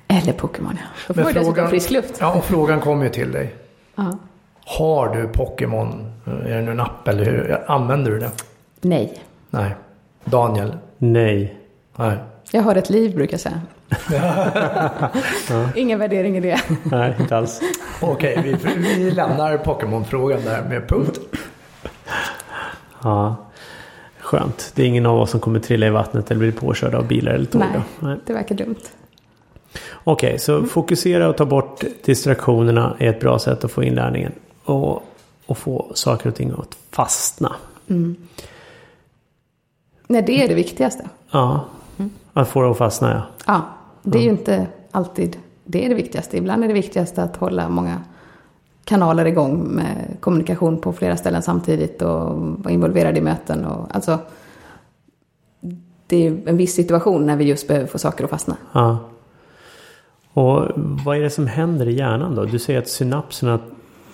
Eller 0.07 0.33
Pokémon, 0.33 0.77
ja. 0.81 0.87
Då 1.07 1.13
får 1.13 1.33
Men 1.33 1.43
frågan, 1.43 1.69
frisk 1.69 1.91
luft. 1.91 2.17
Ja, 2.19 2.35
och 2.35 2.43
frågan 2.43 2.81
kommer 2.81 3.03
ju 3.03 3.09
till 3.09 3.31
dig. 3.31 3.55
Ja. 3.95 4.17
Har 4.65 5.15
du 5.15 5.27
Pokémon? 5.27 6.11
Är 6.25 6.55
det 6.55 6.61
nu 6.61 6.71
en 6.71 6.79
app 6.79 7.07
eller 7.07 7.25
hur? 7.25 7.71
Använder 7.71 8.11
du 8.11 8.19
det? 8.19 8.31
Nej. 8.81 9.21
Nej. 9.49 9.75
Daniel? 10.25 10.77
Nej. 10.97 11.59
Nej. 11.95 12.17
Jag 12.51 12.61
har 12.61 12.75
ett 12.75 12.89
liv 12.89 13.15
brukar 13.15 13.33
jag 13.33 13.41
säga. 13.41 13.61
Ja. 15.49 15.69
Ingen 15.75 15.99
värdering 15.99 16.37
i 16.37 16.39
det. 16.39 16.61
Nej, 16.83 17.15
inte 17.19 17.37
alls. 17.37 17.61
Okej, 18.01 18.39
vi, 18.43 18.73
vi 18.77 19.11
lämnar 19.11 19.57
Pokémon-frågan 19.57 20.41
där 20.45 20.63
med 20.69 20.89
punkt. 20.89 21.19
Ja. 23.03 23.35
Skönt. 24.19 24.71
Det 24.75 24.83
är 24.83 24.87
ingen 24.87 25.05
av 25.05 25.19
oss 25.19 25.31
som 25.31 25.39
kommer 25.39 25.59
trilla 25.59 25.87
i 25.87 25.89
vattnet 25.89 26.31
eller 26.31 26.39
bli 26.39 26.51
påkörda 26.51 26.97
av 26.97 27.07
bilar 27.07 27.31
eller 27.31 27.45
tåg. 27.45 27.61
Nej, 27.61 27.81
Nej, 27.99 28.17
det 28.25 28.33
verkar 28.33 28.55
dumt. 28.55 28.75
Okej, 30.03 30.27
okay, 30.27 30.39
så 30.39 30.55
mm. 30.55 30.69
fokusera 30.69 31.29
och 31.29 31.37
ta 31.37 31.45
bort 31.45 31.83
distraktionerna 32.03 32.95
är 32.99 33.09
ett 33.09 33.19
bra 33.19 33.39
sätt 33.39 33.63
att 33.63 33.71
få 33.71 33.83
inlärningen. 33.83 34.31
Och, 34.63 35.03
och 35.45 35.57
få 35.57 35.91
saker 35.93 36.29
och 36.29 36.35
ting 36.35 36.51
att 36.57 36.77
fastna. 36.91 37.55
Mm. 37.87 38.15
Nej, 40.07 40.21
det 40.21 40.43
är 40.43 40.47
det 40.47 40.55
viktigaste. 40.55 41.09
Ja, 41.31 41.65
mm. 41.97 42.11
att 42.33 42.47
få 42.47 42.61
det 42.61 42.71
att 42.71 42.77
fastna 42.77 43.11
ja. 43.11 43.21
Ja, 43.45 43.76
det 44.11 44.17
är 44.17 44.23
ju 44.23 44.29
inte 44.29 44.67
alltid 44.91 45.37
det 45.67 45.85
är 45.85 45.89
det 45.89 45.95
viktigaste. 45.95 46.37
Ibland 46.37 46.63
är 46.63 46.67
det 46.67 46.73
viktigaste 46.73 47.23
att 47.23 47.35
hålla 47.35 47.69
många 47.69 48.01
kanaler 48.83 49.25
igång 49.25 49.67
med 49.67 50.17
kommunikation 50.19 50.81
på 50.81 50.93
flera 50.93 51.17
ställen 51.17 51.41
samtidigt 51.41 52.01
och 52.01 52.37
vara 52.39 52.73
involverad 52.73 53.17
i 53.17 53.21
möten. 53.21 53.65
Och, 53.65 53.95
alltså, 53.95 54.19
det 56.07 56.27
är 56.27 56.49
en 56.49 56.57
viss 56.57 56.75
situation 56.75 57.25
när 57.25 57.35
vi 57.35 57.43
just 57.43 57.67
behöver 57.67 57.87
få 57.87 57.97
saker 57.97 58.23
att 58.23 58.29
fastna. 58.29 58.57
Ja. 58.73 59.09
Och 60.33 60.71
vad 61.05 61.17
är 61.17 61.21
det 61.21 61.29
som 61.29 61.47
händer 61.47 61.87
i 61.87 61.93
hjärnan 61.93 62.35
då? 62.35 62.45
Du 62.45 62.59
säger 62.59 62.79
att 62.79 62.89
synapserna 62.89 63.59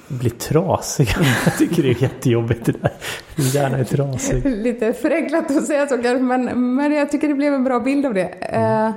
blir 0.08 0.30
trasiga. 0.30 1.16
Jag 1.46 1.58
tycker 1.58 1.84
det 1.84 1.90
är 1.90 2.02
jättejobbigt 2.04 2.66
det 2.66 2.72
där. 2.72 2.92
Min 3.36 3.48
hjärna 3.48 3.78
är 3.78 3.84
trasig. 3.84 4.46
Lite 4.64 4.94
förenklat 4.94 5.52
att 5.52 5.66
säga 5.66 5.88
så 5.88 5.98
kanske, 5.98 6.24
men, 6.24 6.76
men 6.76 6.92
jag 6.92 7.12
tycker 7.12 7.28
det 7.28 7.34
blev 7.34 7.54
en 7.54 7.64
bra 7.64 7.80
bild 7.80 8.06
av 8.06 8.14
det. 8.14 8.28
Mm. 8.28 8.94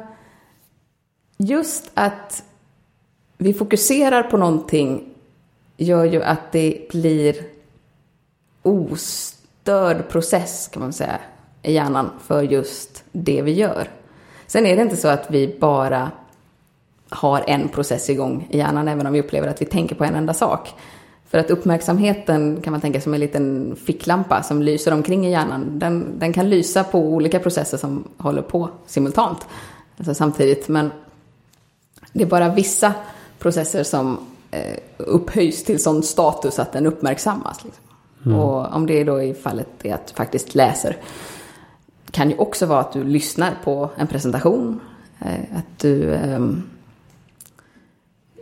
Just 1.37 1.91
att 1.95 2.45
vi 3.39 3.55
fokuserar 3.55 4.23
på 4.23 4.37
någonting 4.37 5.09
gör 5.77 6.05
ju 6.05 6.23
att 6.23 6.53
det 6.53 6.87
blir 6.91 7.37
ostörd 8.63 10.09
process 10.09 10.69
kan 10.73 10.83
man 10.83 10.93
säga 10.93 11.21
i 11.63 11.73
hjärnan 11.73 12.11
för 12.27 12.43
just 12.43 13.05
det 13.13 13.43
vi 13.43 13.53
gör. 13.53 13.91
Sen 14.47 14.67
är 14.67 14.77
det 14.77 14.83
inte 14.83 14.97
så 14.97 15.09
att 15.09 15.31
vi 15.31 15.57
bara 15.61 16.11
har 17.09 17.45
en 17.47 17.69
process 17.69 18.11
igång 18.11 18.49
i 18.51 18.59
hjärnan 18.59 18.89
även 18.89 19.07
om 19.07 19.13
vi 19.13 19.21
upplever 19.21 19.49
att 19.49 19.63
vi 19.63 19.67
tänker 19.67 19.95
på 19.95 20.05
en 20.05 20.15
enda 20.15 20.35
sak. 20.35 20.75
För 21.27 21.39
att 21.39 21.51
uppmärksamheten 21.51 22.61
kan 22.63 22.71
man 22.71 22.81
tänka 22.81 23.01
som 23.01 23.15
en 23.15 23.21
liten 23.21 23.77
ficklampa 23.77 24.43
som 24.43 24.63
lyser 24.63 24.93
omkring 24.93 25.27
i 25.27 25.31
hjärnan. 25.31 25.79
Den, 25.79 26.19
den 26.19 26.33
kan 26.33 26.51
lysa 26.51 26.85
på 26.85 26.99
olika 26.99 27.39
processer 27.39 27.79
som 27.79 28.05
håller 28.17 28.43
på 28.43 28.69
simultant, 28.87 29.47
alltså 29.99 30.15
samtidigt. 30.15 30.69
Men 30.69 30.91
det 32.17 32.25
är 32.25 32.29
bara 32.29 32.49
vissa 32.49 32.95
processer 33.39 33.83
som 33.83 34.19
eh, 34.51 34.79
upphöjs 34.97 35.65
till 35.65 35.83
sån 35.83 36.03
status 36.03 36.59
att 36.59 36.73
den 36.73 36.87
uppmärksammas. 36.87 37.65
Liksom. 37.65 37.85
Mm. 38.27 38.39
Och 38.39 38.75
om 38.75 38.87
det 38.87 39.05
då 39.05 39.23
i 39.23 39.35
fallet 39.35 39.69
är 39.83 39.95
att 39.95 40.11
faktiskt 40.11 40.55
läser. 40.55 40.97
kan 42.11 42.31
ju 42.31 42.37
också 42.37 42.67
vara 42.67 42.81
att 42.81 42.93
du 42.93 43.05
lyssnar 43.05 43.55
på 43.65 43.91
en 43.97 44.07
presentation. 44.07 44.81
Eh, 45.21 45.59
att 45.59 45.79
du 45.79 46.13
eh, 46.13 46.41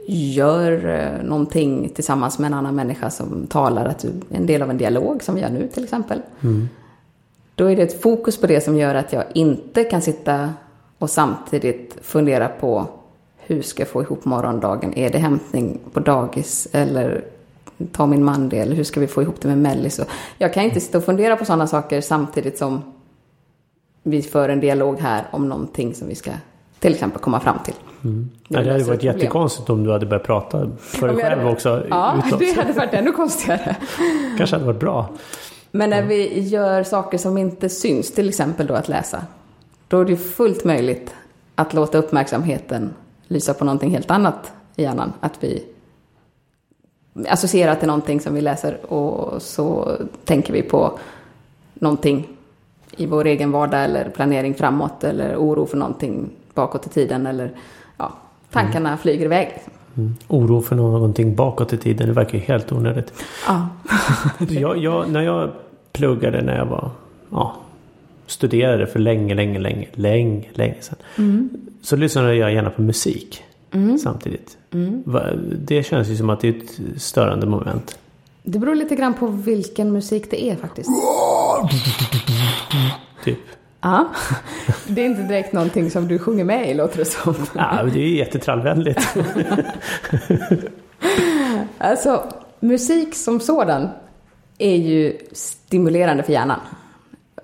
gör 0.08 0.88
eh, 0.88 1.24
någonting 1.24 1.88
tillsammans 1.94 2.38
med 2.38 2.46
en 2.46 2.54
annan 2.54 2.74
människa 2.74 3.10
som 3.10 3.46
talar. 3.46 3.84
Att 3.84 3.98
du 3.98 4.08
är 4.08 4.36
en 4.36 4.46
del 4.46 4.62
av 4.62 4.70
en 4.70 4.78
dialog 4.78 5.22
som 5.22 5.34
vi 5.34 5.40
gör 5.40 5.50
nu 5.50 5.68
till 5.68 5.84
exempel. 5.84 6.22
Mm. 6.40 6.68
Då 7.54 7.70
är 7.70 7.76
det 7.76 7.82
ett 7.82 8.02
fokus 8.02 8.40
på 8.40 8.46
det 8.46 8.60
som 8.60 8.76
gör 8.76 8.94
att 8.94 9.12
jag 9.12 9.24
inte 9.34 9.84
kan 9.84 10.02
sitta 10.02 10.52
och 10.98 11.10
samtidigt 11.10 11.96
fundera 12.02 12.48
på 12.48 12.88
hur 13.46 13.62
ska 13.62 13.82
jag 13.82 13.88
få 13.88 14.02
ihop 14.02 14.24
morgondagen? 14.24 14.98
Är 14.98 15.10
det 15.10 15.18
hämtning 15.18 15.80
på 15.92 16.00
dagis 16.00 16.68
eller 16.72 17.24
ta 17.92 18.06
min 18.06 18.24
man 18.24 18.48
det? 18.48 18.58
Eller 18.58 18.76
hur 18.76 18.84
ska 18.84 19.00
vi 19.00 19.06
få 19.06 19.22
ihop 19.22 19.40
det 19.40 19.48
med 19.48 19.58
Mellis? 19.58 20.00
Jag 20.38 20.54
kan 20.54 20.62
inte 20.62 20.80
sitta 20.80 20.98
och 20.98 21.04
fundera 21.04 21.36
på 21.36 21.44
sådana 21.44 21.66
saker 21.66 22.00
samtidigt 22.00 22.58
som 22.58 22.82
vi 24.02 24.22
för 24.22 24.48
en 24.48 24.60
dialog 24.60 25.00
här 25.00 25.24
om 25.30 25.48
någonting 25.48 25.94
som 25.94 26.08
vi 26.08 26.14
ska 26.14 26.30
till 26.78 26.92
exempel 26.92 27.20
komma 27.20 27.40
fram 27.40 27.58
till. 27.64 27.74
Mm. 28.04 28.30
Det, 28.48 28.62
det 28.62 28.72
hade 28.72 28.84
varit 28.84 29.02
jättekonstigt 29.02 29.70
om 29.70 29.84
du 29.84 29.92
hade 29.92 30.06
börjat 30.06 30.26
prata 30.26 30.70
för 30.78 31.08
dig 31.08 31.16
själv 31.16 31.48
också. 31.48 31.86
Ja, 31.90 32.22
utåt. 32.26 32.38
det 32.38 32.56
hade 32.56 32.72
varit 32.72 32.94
ännu 32.94 33.12
konstigare. 33.12 33.76
kanske 34.38 34.56
hade 34.56 34.66
varit 34.66 34.80
bra. 34.80 35.08
Men 35.70 35.90
när 35.90 36.02
vi 36.02 36.40
gör 36.40 36.82
saker 36.82 37.18
som 37.18 37.38
inte 37.38 37.68
syns, 37.68 38.12
till 38.12 38.28
exempel 38.28 38.66
då 38.66 38.74
att 38.74 38.88
läsa, 38.88 39.22
då 39.88 40.00
är 40.00 40.04
det 40.04 40.16
fullt 40.16 40.64
möjligt 40.64 41.14
att 41.54 41.74
låta 41.74 41.98
uppmärksamheten 41.98 42.90
lysa 43.28 43.54
på 43.54 43.64
någonting 43.64 43.90
helt 43.90 44.10
annat 44.10 44.52
i 44.76 44.82
hjärnan. 44.82 45.12
Att 45.20 45.34
vi 45.40 45.64
associerar 47.28 47.74
till 47.74 47.86
någonting 47.86 48.20
som 48.20 48.34
vi 48.34 48.40
läser 48.40 48.92
och 48.92 49.42
så 49.42 49.96
tänker 50.24 50.52
vi 50.52 50.62
på 50.62 50.98
någonting 51.74 52.28
i 52.96 53.06
vår 53.06 53.26
egen 53.26 53.52
vardag 53.52 53.84
eller 53.84 54.10
planering 54.10 54.54
framåt 54.54 55.04
eller 55.04 55.36
oro 55.36 55.66
för 55.66 55.76
någonting 55.76 56.30
bakåt 56.54 56.86
i 56.86 56.88
tiden 56.88 57.26
eller 57.26 57.50
ja, 57.96 58.12
tankarna 58.50 58.88
mm. 58.88 58.98
flyger 58.98 59.24
iväg. 59.24 59.62
Mm. 59.96 60.16
Oro 60.28 60.60
för 60.60 60.76
någonting 60.76 61.34
bakåt 61.34 61.72
i 61.72 61.78
tiden, 61.78 62.06
det 62.06 62.12
verkar 62.12 62.38
ju 62.38 62.44
helt 62.44 62.72
onödigt. 62.72 63.12
Ja. 63.46 63.68
jag, 64.48 64.78
jag, 64.78 65.10
när 65.10 65.22
jag 65.22 65.50
pluggade 65.92 66.42
när 66.42 66.56
jag 66.56 66.66
var, 66.66 66.90
ja, 67.30 67.56
studerade 68.26 68.86
för 68.86 68.98
länge, 68.98 69.34
länge, 69.34 69.58
länge, 69.58 69.88
länge, 69.92 70.48
länge 70.52 70.74
sedan. 70.80 70.98
Mm. 71.18 71.50
Så 71.82 71.96
lyssnade 71.96 72.34
jag 72.34 72.52
gärna 72.52 72.70
på 72.70 72.82
musik 72.82 73.44
mm. 73.72 73.98
samtidigt. 73.98 74.56
Mm. 74.72 75.02
Det 75.58 75.82
känns 75.82 76.08
ju 76.08 76.16
som 76.16 76.30
att 76.30 76.40
det 76.40 76.48
är 76.48 76.52
ett 76.52 77.02
störande 77.02 77.46
moment. 77.46 77.98
Det 78.42 78.58
beror 78.58 78.74
lite 78.74 78.96
grann 78.96 79.14
på 79.14 79.26
vilken 79.26 79.92
musik 79.92 80.30
det 80.30 80.44
är 80.44 80.56
faktiskt. 80.56 80.90
typ. 83.24 83.38
Ja, 83.80 84.08
det 84.86 85.02
är 85.02 85.06
inte 85.06 85.22
direkt 85.22 85.52
någonting 85.52 85.90
som 85.90 86.08
du 86.08 86.18
sjunger 86.18 86.44
med 86.44 86.70
i 86.70 86.74
låter 86.74 86.98
det 86.98 87.04
som. 87.04 87.34
Ja, 87.54 87.82
det 87.94 88.00
är 88.00 88.08
jättetrallvänligt. 88.08 89.16
alltså, 91.78 92.22
musik 92.60 93.14
som 93.14 93.40
sådan 93.40 93.88
är 94.58 94.76
ju 94.76 95.18
stimulerande 95.32 96.22
för 96.22 96.32
hjärnan. 96.32 96.60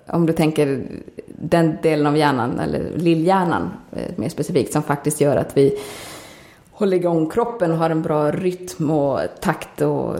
Om 0.07 0.25
du 0.25 0.33
tänker 0.33 0.85
den 1.27 1.77
delen 1.81 2.07
av 2.07 2.17
hjärnan, 2.17 2.59
eller 2.59 2.91
lillhjärnan 2.95 3.71
eh, 3.91 4.11
mer 4.15 4.29
specifikt, 4.29 4.73
som 4.73 4.83
faktiskt 4.83 5.21
gör 5.21 5.37
att 5.37 5.57
vi 5.57 5.79
håller 6.71 6.97
igång 6.97 7.29
kroppen 7.29 7.71
och 7.71 7.77
har 7.77 7.89
en 7.89 8.01
bra 8.01 8.31
rytm 8.31 8.91
och 8.91 9.19
takt 9.41 9.81
och 9.81 10.15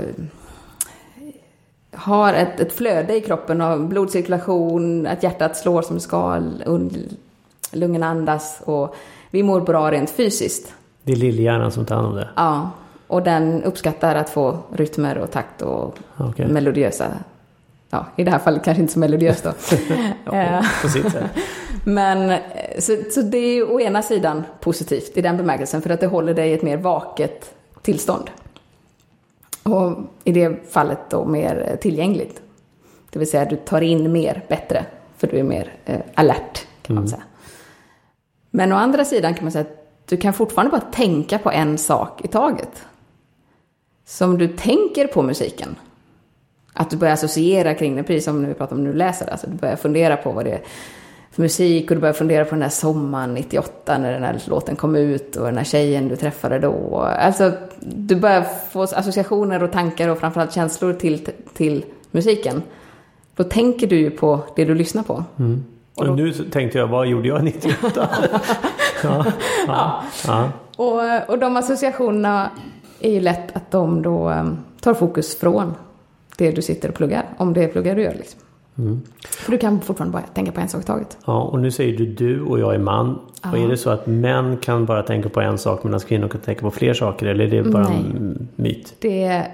har 1.93 2.33
ett, 2.33 2.59
ett 2.59 2.73
flöde 2.73 3.15
i 3.15 3.21
kroppen 3.21 3.61
av 3.61 3.87
blodcirkulation, 3.87 5.07
att 5.07 5.23
hjärtat 5.23 5.57
slår 5.57 5.81
som 5.81 5.99
ska, 5.99 6.41
lungorna 7.71 8.07
andas 8.07 8.61
och 8.65 8.95
vi 9.31 9.43
mår 9.43 9.61
bra 9.61 9.91
rent 9.91 10.09
fysiskt. 10.09 10.73
Det 11.03 11.11
är 11.11 11.15
lillhjärnan 11.15 11.71
som 11.71 11.85
tar 11.85 11.95
hand 11.95 12.07
om 12.07 12.15
det? 12.15 12.29
Ja, 12.35 12.69
och 13.07 13.23
den 13.23 13.63
uppskattar 13.63 14.15
att 14.15 14.29
få 14.29 14.57
rytmer 14.75 15.17
och 15.17 15.31
takt 15.31 15.61
och 15.61 15.97
okay. 16.19 16.47
melodiösa 16.47 17.05
ja, 17.91 18.05
i 18.15 18.23
det 18.23 18.31
här 18.31 18.39
fallet 18.39 18.63
kanske 18.63 18.81
inte 18.81 18.93
så 18.93 18.99
melodiöst 18.99 19.43
då. 19.43 19.53
ja, 20.25 20.65
på 20.81 20.89
sitt 20.89 21.11
sätt. 21.11 21.31
Men 21.83 22.39
så, 22.79 22.97
så 23.11 23.21
det 23.21 23.37
är 23.37 23.71
å 23.71 23.79
ena 23.79 24.01
sidan 24.01 24.43
positivt 24.61 25.17
i 25.17 25.21
den 25.21 25.37
bemärkelsen 25.37 25.81
för 25.81 25.89
att 25.89 25.99
det 25.99 26.07
håller 26.07 26.33
dig 26.33 26.49
i 26.49 26.53
ett 26.53 26.61
mer 26.61 26.77
vaket 26.77 27.55
tillstånd. 27.81 28.29
Och 29.63 29.97
i 30.23 30.31
det 30.31 30.71
fallet 30.71 30.99
då 31.09 31.25
mer 31.25 31.77
tillgängligt. 31.81 32.41
Det 33.09 33.19
vill 33.19 33.29
säga 33.29 33.45
du 33.45 33.55
tar 33.55 33.81
in 33.81 34.11
mer 34.11 34.45
bättre 34.47 34.85
för 35.17 35.27
du 35.27 35.39
är 35.39 35.43
mer 35.43 35.73
eh, 35.85 35.99
alert 36.15 36.65
kan 36.81 36.95
man 36.95 37.03
mm. 37.03 37.09
säga. 37.09 37.23
Men 38.51 38.71
å 38.71 38.75
andra 38.75 39.05
sidan 39.05 39.33
kan 39.33 39.43
man 39.43 39.51
säga 39.51 39.61
att 39.61 39.77
du 40.05 40.17
kan 40.17 40.33
fortfarande 40.33 40.71
bara 40.71 40.91
tänka 40.91 41.39
på 41.39 41.51
en 41.51 41.77
sak 41.77 42.25
i 42.25 42.27
taget. 42.27 42.85
Så 44.05 44.25
om 44.25 44.37
du 44.37 44.47
tänker 44.47 45.07
på 45.07 45.21
musiken 45.21 45.75
att 46.73 46.89
du 46.89 46.97
börjar 46.97 47.13
associera 47.13 47.73
kring 47.73 47.95
det, 47.95 48.03
precis 48.03 48.25
som 48.25 48.41
när 48.41 48.49
vi 48.49 48.53
pratar 48.53 48.75
om 48.75 48.83
när 48.83 48.91
du 48.91 48.97
läser. 48.97 49.31
Alltså 49.31 49.47
du 49.47 49.57
börjar 49.57 49.75
fundera 49.75 50.17
på 50.17 50.31
vad 50.31 50.45
det 50.45 50.51
är 50.51 50.61
för 51.31 51.41
musik 51.41 51.91
och 51.91 51.95
du 51.95 52.01
börjar 52.01 52.13
fundera 52.13 52.45
på 52.45 52.49
den 52.49 52.59
där 52.59 52.69
sommaren 52.69 53.33
98 53.33 53.97
när 53.97 54.11
den 54.13 54.23
här 54.23 54.41
låten 54.47 54.75
kom 54.75 54.95
ut 54.95 55.35
och 55.35 55.45
den 55.45 55.57
här 55.57 55.63
tjejen 55.63 56.07
du 56.07 56.15
träffade 56.15 56.59
då. 56.59 56.97
Alltså, 57.19 57.51
du 57.79 58.15
börjar 58.15 58.45
få 58.71 58.81
associationer 58.81 59.63
och 59.63 59.71
tankar 59.71 60.09
och 60.09 60.19
framförallt 60.19 60.53
känslor 60.53 60.93
till, 60.93 61.27
till 61.53 61.85
musiken. 62.11 62.61
Då 63.35 63.43
tänker 63.43 63.87
du 63.87 63.99
ju 63.99 64.09
på 64.09 64.39
det 64.55 64.65
du 64.65 64.75
lyssnar 64.75 65.03
på. 65.03 65.23
Mm. 65.39 65.63
Och, 65.95 66.05
då... 66.05 66.13
nu 66.13 66.33
tänkte 66.33 66.77
jag, 66.77 66.87
vad 66.87 67.07
gjorde 67.07 67.27
jag 67.27 67.43
98? 67.43 68.09
ja, 69.03 69.25
ja, 69.67 70.03
ja. 70.27 70.49
Och, 70.75 71.29
och 71.29 71.39
de 71.39 71.57
associationerna 71.57 72.49
är 72.99 73.11
ju 73.11 73.19
lätt 73.19 73.55
att 73.55 73.71
de 73.71 74.01
då 74.01 74.29
um, 74.29 74.57
tar 74.81 74.93
fokus 74.93 75.39
från 75.39 75.73
det 76.41 76.51
du 76.51 76.61
sitter 76.61 76.89
och 76.89 76.95
pluggar. 76.95 77.25
Om 77.37 77.53
det 77.53 77.63
är 77.63 77.67
pluggar 77.67 77.95
du 77.95 78.01
gör 78.01 78.13
liksom. 78.13 78.39
Mm. 78.77 79.01
För 79.29 79.51
du 79.51 79.57
kan 79.57 79.81
fortfarande 79.81 80.13
bara 80.13 80.21
tänka 80.21 80.51
på 80.51 80.61
en 80.61 80.69
sak 80.69 80.81
i 80.81 80.85
taget. 80.85 81.17
Ja, 81.25 81.41
och 81.41 81.59
nu 81.59 81.71
säger 81.71 81.97
du 81.97 82.05
du 82.05 82.41
och 82.41 82.59
jag 82.59 82.75
är 82.75 82.79
man. 82.79 83.19
Ja. 83.43 83.51
Och 83.51 83.57
är 83.57 83.67
det 83.67 83.77
så 83.77 83.89
att 83.89 84.07
män 84.07 84.57
kan 84.57 84.85
bara 84.85 85.03
tänka 85.03 85.29
på 85.29 85.41
en 85.41 85.57
sak 85.57 85.83
medan 85.83 85.99
kvinnor 85.99 86.27
kan 86.27 86.41
tänka 86.41 86.61
på 86.61 86.71
fler 86.71 86.93
saker? 86.93 87.25
Eller 87.25 87.53
är 87.53 87.63
det 87.63 87.69
bara 87.69 87.89
Nej. 87.89 87.97
en 87.97 88.47
myt? 88.55 88.95
Det 88.99 89.47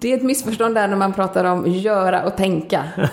det 0.00 0.12
är 0.12 0.16
ett 0.16 0.22
missförstånd 0.22 0.74
där 0.74 0.88
när 0.88 0.96
man 0.96 1.12
pratar 1.12 1.44
om 1.44 1.66
göra 1.66 2.22
och 2.22 2.36
tänka. 2.36 2.84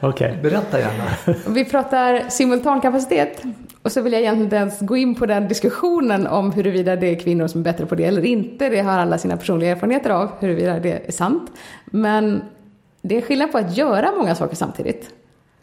Okej. 0.00 0.30
Okay. 0.30 0.42
Berätta 0.42 0.78
gärna. 0.78 1.34
Vi 1.48 1.64
pratar 1.64 2.28
simultankapacitet. 2.28 3.42
Och 3.82 3.92
så 3.92 4.00
vill 4.00 4.12
jag 4.12 4.22
egentligen 4.22 4.46
inte 4.46 4.56
ens 4.56 4.80
gå 4.80 4.96
in 4.96 5.14
på 5.14 5.26
den 5.26 5.48
diskussionen 5.48 6.26
om 6.26 6.52
huruvida 6.52 6.96
det 6.96 7.06
är 7.06 7.20
kvinnor 7.20 7.46
som 7.46 7.60
är 7.60 7.64
bättre 7.64 7.86
på 7.86 7.94
det 7.94 8.04
eller 8.04 8.24
inte. 8.24 8.68
Det 8.68 8.80
har 8.80 8.98
alla 8.98 9.18
sina 9.18 9.36
personliga 9.36 9.70
erfarenheter 9.70 10.10
av, 10.10 10.30
huruvida 10.40 10.80
det 10.80 11.08
är 11.08 11.12
sant. 11.12 11.50
Men 11.84 12.42
det 13.02 13.16
är 13.16 13.20
skillnad 13.20 13.52
på 13.52 13.58
att 13.58 13.76
göra 13.76 14.12
många 14.16 14.34
saker 14.34 14.56
samtidigt 14.56 15.10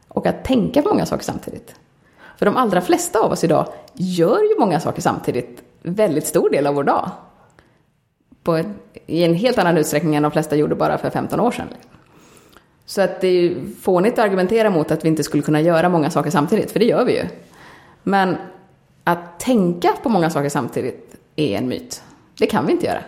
och 0.07 0.27
att 0.27 0.43
tänka 0.43 0.81
på 0.81 0.89
många 0.89 1.05
saker 1.05 1.23
samtidigt. 1.23 1.75
För 2.37 2.45
de 2.45 2.57
allra 2.57 2.81
flesta 2.81 3.19
av 3.19 3.31
oss 3.31 3.43
idag 3.43 3.67
gör 3.93 4.39
ju 4.39 4.59
många 4.59 4.79
saker 4.79 5.01
samtidigt 5.01 5.63
väldigt 5.81 6.27
stor 6.27 6.49
del 6.49 6.67
av 6.67 6.75
vår 6.75 6.83
dag 6.83 7.09
på, 8.43 8.63
i 9.05 9.23
en 9.23 9.33
helt 9.33 9.57
annan 9.57 9.77
utsträckning 9.77 10.15
än 10.15 10.23
de 10.23 10.31
flesta 10.31 10.55
gjorde 10.55 10.75
bara 10.75 10.97
för 10.97 11.09
15 11.09 11.39
år 11.39 11.51
sedan. 11.51 11.67
Så 12.85 13.01
att 13.01 13.21
det 13.21 13.27
är 13.27 13.41
ju 13.41 13.75
fånigt 13.81 14.19
att 14.19 14.25
argumentera 14.25 14.69
mot 14.69 14.91
att 14.91 15.05
vi 15.05 15.09
inte 15.09 15.23
skulle 15.23 15.43
kunna 15.43 15.61
göra 15.61 15.89
många 15.89 16.09
saker 16.09 16.29
samtidigt, 16.29 16.71
för 16.71 16.79
det 16.79 16.85
gör 16.85 17.05
vi 17.05 17.17
ju. 17.17 17.23
Men 18.03 18.37
att 19.03 19.39
tänka 19.39 19.93
på 20.03 20.09
många 20.09 20.29
saker 20.29 20.49
samtidigt 20.49 21.15
är 21.35 21.57
en 21.57 21.67
myt. 21.67 22.03
Det 22.37 22.45
kan 22.45 22.65
vi 22.65 22.71
inte 22.71 22.85
göra. 22.85 23.03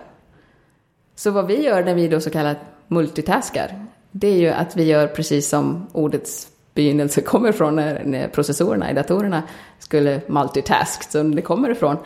Så 1.15 1.31
vad 1.31 1.47
vi 1.47 1.63
gör 1.63 1.83
när 1.83 1.95
vi 1.95 2.07
då 2.07 2.19
så 2.19 2.29
kallat 2.29 2.57
multitaskar, 2.87 3.85
det 4.11 4.27
är 4.27 4.37
ju 4.37 4.49
att 4.49 4.75
vi 4.75 4.83
gör 4.83 5.07
precis 5.07 5.49
som 5.49 5.87
ordets 5.91 6.47
begynnelse 6.73 7.21
kommer 7.31 7.49
ifrån 7.49 7.75
när, 7.75 8.03
när 8.05 8.27
processorerna 8.27 8.91
i 8.91 8.93
datorerna 8.93 9.43
skulle 9.79 10.21
multitask, 10.27 11.11
som 11.11 11.35
det 11.35 11.41
kommer 11.41 11.69
ifrån, 11.69 11.97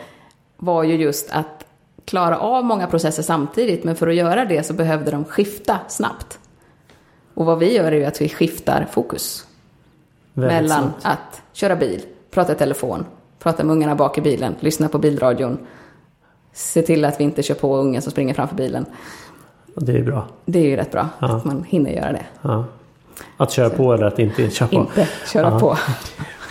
var 0.56 0.84
ju 0.84 0.96
just 0.96 1.30
att 1.30 1.66
klara 2.04 2.38
av 2.38 2.64
många 2.64 2.86
processer 2.86 3.22
samtidigt, 3.22 3.84
men 3.84 3.96
för 3.96 4.08
att 4.08 4.14
göra 4.14 4.44
det 4.44 4.62
så 4.62 4.74
behövde 4.74 5.10
de 5.10 5.24
skifta 5.24 5.78
snabbt. 5.88 6.38
Och 7.34 7.46
vad 7.46 7.58
vi 7.58 7.74
gör 7.74 7.92
är 7.92 7.96
ju 7.96 8.04
att 8.04 8.20
vi 8.20 8.28
skiftar 8.28 8.86
fokus. 8.90 9.46
Väldigt 10.32 10.62
mellan 10.62 10.82
sant. 10.82 10.96
att 11.02 11.42
köra 11.52 11.76
bil, 11.76 12.02
prata 12.30 12.52
i 12.52 12.56
telefon, 12.56 13.04
prata 13.38 13.64
med 13.64 13.72
ungarna 13.72 13.94
bak 13.94 14.18
i 14.18 14.20
bilen, 14.20 14.54
lyssna 14.60 14.88
på 14.88 14.98
bilradion, 14.98 15.58
se 16.52 16.82
till 16.82 17.04
att 17.04 17.20
vi 17.20 17.24
inte 17.24 17.42
kör 17.42 17.54
på 17.54 17.76
ungen 17.76 18.02
som 18.02 18.12
springer 18.12 18.34
framför 18.34 18.56
bilen. 18.56 18.86
Det 19.74 19.98
är 19.98 20.02
bra. 20.02 20.26
Det 20.44 20.58
är 20.58 20.64
ju 20.64 20.76
rätt 20.76 20.92
bra 20.92 21.08
ja. 21.18 21.36
att 21.36 21.44
man 21.44 21.64
hinner 21.68 21.90
göra 21.90 22.12
det. 22.12 22.26
Ja. 22.42 22.64
Att 23.36 23.52
köra 23.52 23.70
så. 23.70 23.76
på 23.76 23.92
eller 23.92 24.06
att 24.06 24.18
inte 24.18 24.50
köra 24.50 24.68
på? 24.68 24.74
Inte 24.74 25.08
köra 25.32 25.50
ja. 25.50 25.58
på. 25.58 25.76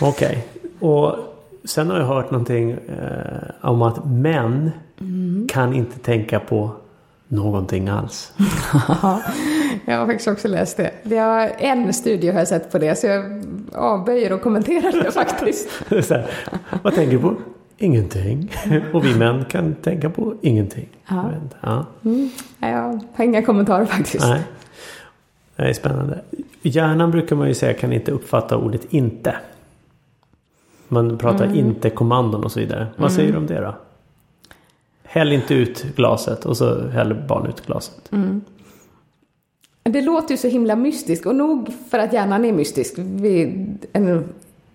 Okej. 0.00 0.46
Okay. 0.80 0.90
Och 0.90 1.16
sen 1.64 1.90
har 1.90 1.98
jag 1.98 2.06
hört 2.06 2.30
någonting 2.30 2.70
eh, 2.70 3.70
om 3.70 3.82
att 3.82 4.04
män 4.04 4.70
Mm. 5.00 5.46
Kan 5.48 5.74
inte 5.74 5.98
tänka 5.98 6.40
på 6.40 6.70
någonting 7.28 7.88
alls. 7.88 8.32
jag 9.84 9.98
har 9.98 10.06
faktiskt 10.06 10.28
också 10.28 10.48
läst 10.48 10.76
det. 10.76 10.90
det 11.02 11.16
har, 11.16 11.52
en 11.58 11.92
studie 11.92 12.30
har 12.30 12.38
jag 12.38 12.48
sett 12.48 12.72
på 12.72 12.78
det 12.78 12.98
så 12.98 13.06
jag 13.06 13.24
avböjer 13.74 14.30
att 14.30 14.42
kommentera 14.42 14.90
det 15.02 15.10
faktiskt. 15.12 15.68
här, 15.90 16.30
vad 16.82 16.94
tänker 16.94 17.12
du 17.12 17.22
på? 17.22 17.34
Ingenting. 17.78 18.52
Och 18.92 19.04
vi 19.04 19.14
män 19.14 19.44
kan 19.44 19.74
tänka 19.74 20.10
på 20.10 20.34
ingenting. 20.42 20.88
Ja. 21.08 21.30
Ja. 21.60 21.86
Mm. 22.04 22.30
Jag 22.60 23.00
har 23.14 23.24
inga 23.24 23.42
kommentarer 23.42 23.84
faktiskt. 23.84 24.24
Nej. 24.24 24.42
Det 25.56 25.62
är 25.62 25.72
spännande. 25.72 26.20
Hjärnan 26.62 27.10
brukar 27.10 27.36
man 27.36 27.48
ju 27.48 27.54
säga 27.54 27.74
kan 27.74 27.92
inte 27.92 28.12
uppfatta 28.12 28.56
ordet 28.56 28.86
inte. 28.92 29.36
Man 30.88 31.18
pratar 31.18 31.44
mm. 31.44 31.56
inte-kommandon 31.56 32.44
och 32.44 32.52
så 32.52 32.60
vidare. 32.60 32.86
Vad 32.96 33.12
säger 33.12 33.32
du 33.32 33.38
om 33.38 33.46
det 33.46 33.60
då? 33.60 33.74
Häll 35.02 35.32
inte 35.32 35.54
ut 35.54 35.82
glaset 35.96 36.44
och 36.44 36.56
så 36.56 36.88
häller 36.88 37.14
barn 37.14 37.46
ut 37.46 37.66
glaset. 37.66 38.12
Mm. 38.12 38.40
Det 39.88 40.02
låter 40.02 40.30
ju 40.30 40.36
så 40.36 40.48
himla 40.48 40.76
mystiskt 40.76 41.26
och 41.26 41.34
nog 41.34 41.68
för 41.90 41.98
att 41.98 42.12
hjärnan 42.12 42.44
är 42.44 42.52
mystisk. 42.52 42.94
Vi, 42.96 43.66
en 43.92 44.24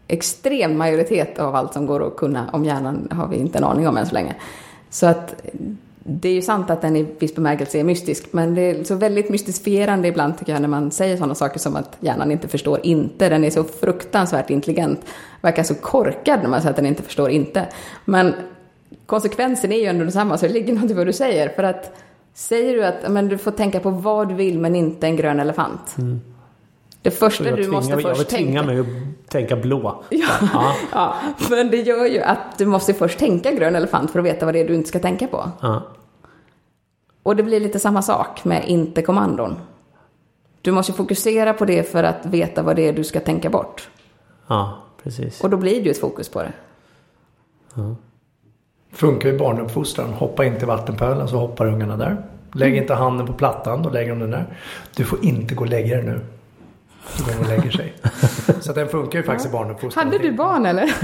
extrem 0.07 0.77
majoritet 0.77 1.39
av 1.39 1.55
allt 1.55 1.73
som 1.73 1.85
går 1.85 2.07
att 2.07 2.15
kunna 2.15 2.49
om 2.53 2.65
hjärnan 2.65 3.07
har 3.11 3.27
vi 3.27 3.37
inte 3.37 3.57
en 3.57 3.63
aning 3.63 3.87
om 3.87 3.97
än 3.97 4.05
så 4.05 4.13
länge. 4.13 4.35
Så 4.89 5.05
att 5.05 5.35
det 6.03 6.29
är 6.29 6.33
ju 6.33 6.41
sant 6.41 6.69
att 6.69 6.81
den 6.81 6.95
i 6.95 7.07
viss 7.19 7.35
bemärkelse 7.35 7.79
är 7.79 7.83
mystisk, 7.83 8.27
men 8.31 8.55
det 8.55 8.61
är 8.61 8.83
så 8.83 8.95
väldigt 8.95 9.29
mystifierande 9.29 10.07
ibland 10.07 10.37
tycker 10.37 10.51
jag 10.53 10.61
när 10.61 10.69
man 10.69 10.91
säger 10.91 11.17
sådana 11.17 11.35
saker 11.35 11.59
som 11.59 11.75
att 11.75 11.97
hjärnan 11.99 12.31
inte 12.31 12.47
förstår 12.47 12.79
inte. 12.83 13.29
Den 13.29 13.43
är 13.43 13.49
så 13.49 13.63
fruktansvärt 13.63 14.49
intelligent, 14.49 14.99
verkar 15.41 15.63
så 15.63 15.75
korkad 15.75 16.39
när 16.41 16.49
man 16.49 16.61
säger 16.61 16.69
att 16.69 16.75
den 16.75 16.85
inte 16.85 17.03
förstår 17.03 17.29
inte. 17.29 17.67
Men 18.05 18.33
konsekvensen 19.05 19.71
är 19.71 19.79
ju 19.79 19.85
ändå 19.85 20.03
densamma, 20.03 20.37
så 20.37 20.47
det 20.47 20.53
ligger 20.53 20.73
något 20.73 20.91
i 20.91 20.93
vad 20.93 21.07
du 21.07 21.13
säger. 21.13 21.49
För 21.49 21.63
att 21.63 21.95
säger 22.33 22.73
du 22.73 22.85
att 22.85 23.11
men, 23.11 23.27
du 23.27 23.37
får 23.37 23.51
tänka 23.51 23.79
på 23.79 23.89
vad 23.89 24.29
du 24.29 24.35
vill 24.35 24.59
men 24.59 24.75
inte 24.75 25.07
en 25.07 25.15
grön 25.15 25.39
elefant. 25.39 25.97
Mm. 25.97 26.21
Det 27.01 27.11
första 27.11 27.43
du 27.43 27.55
tvingar, 27.55 27.71
måste 27.71 27.97
först 27.97 28.29
tänka... 28.29 28.51
Jag 28.51 28.63
tvinga 28.63 28.63
mig 28.63 28.79
att 28.79 29.29
tänka 29.29 29.55
blå. 29.55 30.03
Ja, 30.09 30.27
ja. 30.53 30.75
ja, 30.91 31.15
men 31.49 31.71
det 31.71 31.77
gör 31.77 32.05
ju 32.05 32.21
att 32.21 32.57
du 32.57 32.65
måste 32.65 32.93
först 32.93 33.19
tänka 33.19 33.51
grön 33.51 33.75
elefant 33.75 34.11
för 34.11 34.19
att 34.19 34.25
veta 34.25 34.45
vad 34.45 34.55
det 34.55 34.59
är 34.59 34.67
du 34.67 34.75
inte 34.75 34.89
ska 34.89 34.99
tänka 34.99 35.27
på. 35.27 35.51
Ja. 35.61 35.81
Och 37.23 37.35
det 37.35 37.43
blir 37.43 37.59
lite 37.59 37.79
samma 37.79 38.01
sak 38.01 38.45
med 38.45 38.63
inte-kommandon. 38.67 39.55
Du 40.61 40.71
måste 40.71 40.93
fokusera 40.93 41.53
på 41.53 41.65
det 41.65 41.91
för 41.91 42.03
att 42.03 42.25
veta 42.25 42.63
vad 42.63 42.75
det 42.75 42.87
är 42.87 42.93
du 42.93 43.03
ska 43.03 43.19
tänka 43.19 43.49
bort. 43.49 43.89
Ja, 44.47 44.77
precis. 45.03 45.41
Och 45.41 45.49
då 45.49 45.57
blir 45.57 45.75
det 45.75 45.85
ju 45.85 45.91
ett 45.91 45.99
fokus 45.99 46.29
på 46.29 46.41
det. 46.41 46.53
Ja. 47.73 47.95
Funkar 48.93 49.29
ju 49.29 49.37
barnuppfostran. 49.37 50.13
Hoppa 50.13 50.45
inte 50.45 50.65
i 50.65 50.67
vattenpölen 50.67 51.27
så 51.27 51.37
hoppar 51.37 51.65
ungarna 51.65 51.97
där. 51.97 52.17
Lägg 52.53 52.69
mm. 52.69 52.81
inte 52.81 52.93
handen 52.93 53.27
på 53.27 53.33
plattan, 53.33 53.83
då 53.83 53.89
lägger 53.89 54.09
de 54.09 54.19
den 54.19 54.31
där. 54.31 54.45
Du 54.95 55.03
får 55.03 55.25
inte 55.25 55.55
gå 55.55 55.63
och 55.63 55.69
lägga 55.69 55.95
dig 55.95 56.05
nu. 56.05 56.19
Så 57.07 57.23
går 57.23 57.39
och 57.39 57.47
lägger 57.47 57.71
sig. 57.71 57.93
Så 58.59 58.73
den 58.73 58.87
funkar 58.87 59.19
ju 59.19 59.25
faktiskt 59.25 59.49
ja. 59.53 59.59
i 59.59 59.63
barnuppfostran. 59.63 60.05
Hade 60.05 60.17
du 60.17 60.31
barn 60.31 60.65
eller? 60.65 60.93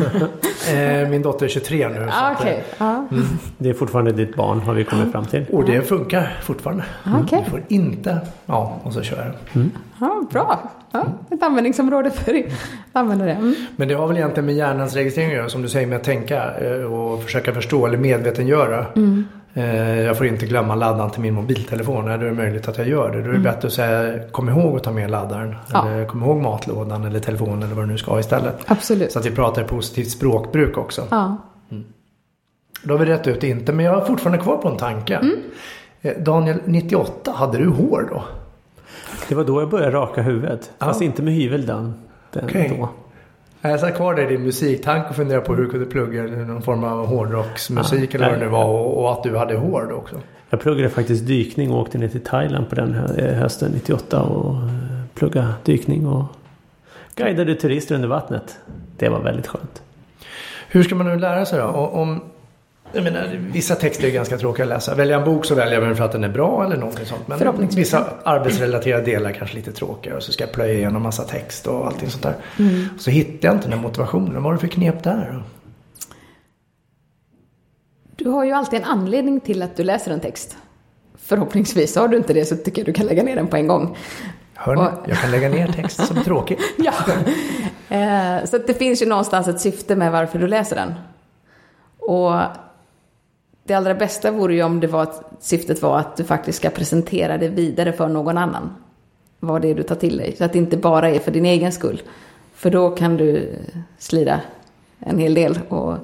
Eh, 0.74 1.10
min 1.10 1.22
dotter 1.22 1.46
är 1.46 1.50
23 1.50 1.90
nu. 1.90 2.10
Ah, 2.12 2.32
okay. 2.32 2.58
att, 2.58 2.82
ah. 2.82 2.96
mm. 3.12 3.26
Det 3.58 3.70
är 3.70 3.74
fortfarande 3.74 4.12
ditt 4.12 4.36
barn 4.36 4.60
har 4.60 4.74
vi 4.74 4.84
kommit 4.84 5.12
fram 5.12 5.26
till. 5.26 5.46
Och 5.52 5.66
det 5.66 5.82
funkar 5.82 6.38
fortfarande. 6.44 6.84
Ah, 7.04 7.24
okay. 7.24 7.44
Du 7.44 7.50
får 7.50 7.62
inte... 7.68 8.20
Ja, 8.46 8.80
och 8.84 8.94
så 8.94 9.02
kör 9.02 9.18
jag. 9.18 9.56
Mm. 9.56 9.72
Ja, 10.00 10.24
bra. 10.32 10.60
Ja, 10.92 11.06
ett 11.32 11.44
användningsområde 11.44 12.12
för 12.12 12.34
att 12.34 12.46
använda 12.94 13.26
det. 13.26 13.32
Mm. 13.32 13.56
Men 13.76 13.88
det 13.88 13.94
har 13.94 14.08
väl 14.08 14.18
egentligen 14.18 14.46
med 14.46 14.56
hjärnans 14.56 14.96
registrering 14.96 15.30
att 15.30 15.36
göra, 15.38 15.50
som 15.50 15.62
du 15.62 15.70
säger 15.70 15.88
med 15.88 15.96
att 15.96 16.04
tänka 16.04 16.52
eh, 16.58 16.94
och 16.94 17.24
försöka 17.24 17.54
förstå 17.54 17.86
eller 17.86 17.98
medvetengöra. 17.98 18.86
Mm. 18.96 19.28
Eh, 19.58 20.02
jag 20.02 20.18
får 20.18 20.28
inte 20.28 20.46
glömma 20.46 20.76
laddaren 20.76 21.12
till 21.12 21.22
min 21.22 21.34
mobiltelefon. 21.34 22.06
Då 22.06 22.12
är 22.12 22.18
det 22.18 22.32
möjligt 22.32 22.68
att 22.68 22.78
jag 22.78 22.88
gör 22.88 23.12
det. 23.12 23.18
Då 23.18 23.20
är 23.20 23.24
det 23.24 23.30
mm. 23.30 23.44
bättre 23.44 23.68
att 23.68 23.74
säga 23.74 24.20
kom 24.32 24.50
ihåg 24.50 24.76
att 24.76 24.84
ta 24.84 24.92
med 24.92 25.12
laddaren. 25.12 25.56
Ja. 25.74 25.88
Eller 25.88 26.06
kom 26.06 26.24
ihåg 26.24 26.42
matlådan 26.42 27.06
eller 27.06 27.20
telefonen 27.20 27.64
eller 27.64 27.76
vad 27.76 27.84
du 27.84 27.92
nu 27.92 27.98
ska 27.98 28.12
ha 28.12 28.20
istället. 28.20 28.56
Absolut. 28.66 29.12
Så 29.12 29.20
att 29.20 29.26
vi 29.26 29.32
pratar 29.32 29.64
positivt 29.64 30.10
språkbruk 30.10 30.78
också. 30.78 31.04
Ja. 31.10 31.38
Mm. 31.72 31.84
Då 32.84 32.94
har 32.94 33.00
vi 33.00 33.06
rätt 33.06 33.28
ut 33.28 33.44
inte, 33.44 33.74
men 33.74 33.86
jag 33.86 33.94
har 33.94 34.06
fortfarande 34.06 34.44
kvar 34.44 34.58
på 34.58 34.68
en 34.68 34.78
tanke. 34.78 35.16
Mm. 35.16 35.36
Eh, 36.02 36.18
Daniel, 36.18 36.60
98, 36.66 37.32
hade 37.32 37.58
du 37.58 37.68
hår 37.68 38.10
då? 38.12 38.24
Det 39.30 39.36
var 39.36 39.44
då 39.44 39.62
jag 39.62 39.70
började 39.70 39.92
raka 39.92 40.22
huvudet. 40.22 40.72
Ja. 40.80 40.86
Fast 40.86 41.02
inte 41.02 41.22
med 41.22 41.34
hyvel 41.34 41.66
den, 41.66 41.94
den 42.32 42.46
okay. 42.46 42.70
då. 42.78 42.90
Jag 43.70 43.80
satt 43.80 43.96
kvar 43.96 44.16
där 44.16 44.24
i 44.24 44.26
din 44.26 44.44
musiktank 44.44 45.10
och 45.10 45.16
funderade 45.16 45.46
på 45.46 45.56
hur 45.56 45.64
du 45.64 45.70
kunde 45.70 45.86
plugga 45.86 46.24
någon 46.24 46.62
form 46.62 46.84
av 46.84 47.06
hårdrocksmusik 47.08 48.14
ja, 48.14 48.18
eller 48.18 48.30
vad 48.30 48.40
det 48.40 48.46
nu 48.46 48.52
var 48.52 48.66
och, 48.66 49.04
och, 49.04 49.12
att 49.12 49.24
du 49.24 49.38
hade 49.38 49.56
hår 49.56 49.92
också. 49.92 50.16
Jag 50.50 50.60
pluggade 50.60 50.90
faktiskt 50.90 51.28
dykning 51.28 51.72
och 51.72 51.80
åkte 51.80 51.98
ner 51.98 52.08
till 52.08 52.24
Thailand 52.24 52.70
på 52.70 52.76
den 52.76 52.94
hösten 52.94 53.72
98 53.74 54.22
och 54.22 54.56
eh, 54.56 54.62
pluggade 55.14 55.54
dykning 55.64 56.08
och 56.08 56.26
guidade 57.16 57.56
turister 57.56 57.96
under 57.96 58.08
vattnet. 58.08 58.58
Det 58.98 59.10
var 59.10 59.20
väldigt 59.20 59.48
skönt. 59.48 59.82
Hur 60.70 60.84
ska 60.84 60.96
man 60.96 61.08
nu 61.08 61.20
lära 61.20 61.46
sig 61.46 61.60
då? 61.60 61.66
Om, 61.66 62.22
jag 62.94 63.04
menar, 63.04 63.28
vissa 63.40 63.76
texter 63.76 64.08
är 64.08 64.12
ganska 64.12 64.38
tråkiga 64.38 64.64
att 64.66 64.70
läsa. 64.70 64.96
Välja 64.96 65.18
en 65.18 65.26
bok 65.26 65.46
så 65.46 65.56
väljer 65.56 65.74
jag 65.74 65.84
den 65.84 65.96
för 65.96 66.04
att 66.04 66.12
den 66.12 66.24
är 66.24 66.30
bra 66.30 66.66
eller 66.66 66.78
någonting 66.78 67.06
sånt. 67.06 67.28
Men 67.28 67.68
vissa 67.68 68.08
arbetsrelaterade 68.24 69.06
delar 69.06 69.32
kanske 69.32 69.56
lite 69.56 69.72
tråkiga. 69.72 70.16
Och 70.16 70.24
så 70.24 70.32
ska 70.32 70.44
jag 70.44 70.54
plöja 70.54 70.74
igenom 70.74 71.04
massa 71.04 71.24
text 71.24 71.68
och 71.68 71.88
allting 71.88 72.10
sånt 72.10 72.24
där. 72.24 72.36
Mm. 72.60 72.86
Så 72.98 73.12
hittar 73.12 73.48
jag 73.48 73.58
inte 73.58 73.70
den 73.70 73.82
motivationen. 73.82 74.34
Vad 74.34 74.44
har 74.44 74.54
du 74.54 74.60
för 74.60 74.68
knep 74.68 75.04
där? 75.04 75.44
Du 78.16 78.30
har 78.30 78.44
ju 78.46 78.52
alltid 78.52 78.80
en 78.80 78.86
anledning 78.86 79.40
till 79.40 79.62
att 79.62 79.76
du 79.76 79.84
läser 79.84 80.12
en 80.12 80.20
text. 80.20 80.58
Förhoppningsvis 81.18 81.96
har 81.96 82.08
du 82.08 82.18
inte 82.18 82.34
det 82.34 82.46
så 82.46 82.56
tycker 82.56 82.82
jag 82.82 82.86
du 82.86 82.94
kan 82.94 83.06
lägga 83.06 83.24
ner 83.24 83.36
den 83.36 83.48
på 83.48 83.58
en 83.58 83.68
gång. 83.68 83.98
Hör 84.54 84.76
ni? 84.76 84.82
Och... 84.82 85.10
Jag 85.10 85.18
kan 85.18 85.32
lägga 85.32 85.50
ner 85.50 85.68
text 85.68 86.08
som 86.08 86.18
är 86.18 86.24
tråkig. 86.24 86.60
ja. 86.78 86.94
Eh, 87.96 88.46
så 88.46 88.58
det 88.58 88.74
finns 88.74 89.02
ju 89.02 89.06
någonstans 89.06 89.48
ett 89.48 89.62
syfte 89.62 89.96
med 89.96 90.12
varför 90.12 90.40
du 90.40 90.48
läser 90.48 90.76
den. 90.76 90.94
Och 92.00 92.42
det 93.68 93.74
allra 93.74 93.96
bästa 93.96 94.32
vore 94.32 94.56
ju 94.56 94.64
om 94.64 94.80
det 94.80 94.88
var 94.88 95.04
att 95.04 95.24
syftet 95.40 95.82
var 95.82 96.00
att 96.00 96.18
du 96.18 96.24
faktiskt 96.24 96.58
ska 96.58 96.70
presentera 96.70 97.38
det 97.38 97.48
vidare 97.48 97.94
för 97.94 98.08
någon 98.08 98.38
annan. 98.38 98.76
Vad 99.40 99.62
det 99.62 99.68
är 99.68 99.76
du 99.76 99.84
tar 99.84 99.96
till 99.96 100.18
dig. 100.18 100.36
Så 100.38 100.44
att 100.44 100.54
det 100.54 100.60
inte 100.60 100.78
bara 100.78 101.10
är 101.10 101.20
för 101.20 101.32
din 101.32 101.46
egen 101.46 101.72
skull. 101.72 102.02
För 102.54 102.70
då 102.70 102.90
kan 102.90 103.18
du 103.18 103.56
slira 103.98 104.42
en 105.00 105.20
hel 105.20 105.34
del 105.34 105.60
och 105.70 105.98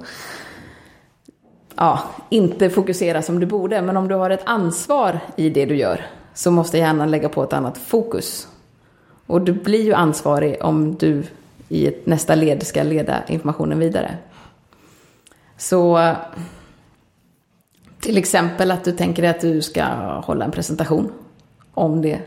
ja, 1.76 2.02
inte 2.28 2.70
fokusera 2.70 3.22
som 3.22 3.40
du 3.40 3.46
borde. 3.46 3.82
Men 3.82 3.96
om 3.96 4.08
du 4.08 4.14
har 4.14 4.30
ett 4.30 4.44
ansvar 4.44 5.20
i 5.36 5.50
det 5.50 5.66
du 5.66 5.76
gör 5.76 6.06
så 6.34 6.50
måste 6.50 6.78
hjärnan 6.78 7.10
lägga 7.10 7.28
på 7.28 7.42
ett 7.42 7.52
annat 7.52 7.78
fokus. 7.78 8.48
Och 9.26 9.40
du 9.40 9.52
blir 9.52 9.82
ju 9.82 9.92
ansvarig 9.92 10.56
om 10.60 10.94
du 10.94 11.22
i 11.68 11.86
ett 11.86 12.06
nästa 12.06 12.34
led 12.34 12.66
ska 12.66 12.82
leda 12.82 13.22
informationen 13.26 13.78
vidare. 13.78 14.18
Så 15.56 16.14
till 18.04 18.18
exempel 18.18 18.70
att 18.70 18.84
du 18.84 18.92
tänker 18.92 19.22
dig 19.22 19.30
att 19.30 19.40
du 19.40 19.62
ska 19.62 19.84
hålla 20.24 20.44
en 20.44 20.50
presentation 20.50 21.12
om 21.74 22.02
det. 22.02 22.20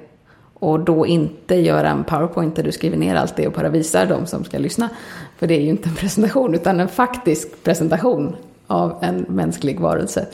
Och 0.53 0.79
då 0.79 1.05
inte 1.05 1.55
göra 1.55 1.89
en 1.89 2.03
powerpoint 2.03 2.55
där 2.55 2.63
du 2.63 2.71
skriver 2.71 2.97
ner 2.97 3.15
allt 3.15 3.35
det 3.35 3.47
och 3.47 3.53
bara 3.53 3.69
visar 3.69 4.05
dem 4.05 4.25
som 4.25 4.43
ska 4.43 4.57
lyssna. 4.57 4.89
För 5.37 5.47
det 5.47 5.53
är 5.53 5.61
ju 5.61 5.69
inte 5.69 5.89
en 5.89 5.95
presentation 5.95 6.55
utan 6.55 6.79
en 6.79 6.87
faktisk 6.87 7.63
presentation 7.63 8.35
av 8.67 8.97
en 9.01 9.25
mänsklig 9.29 9.79
varelse. 9.79 10.27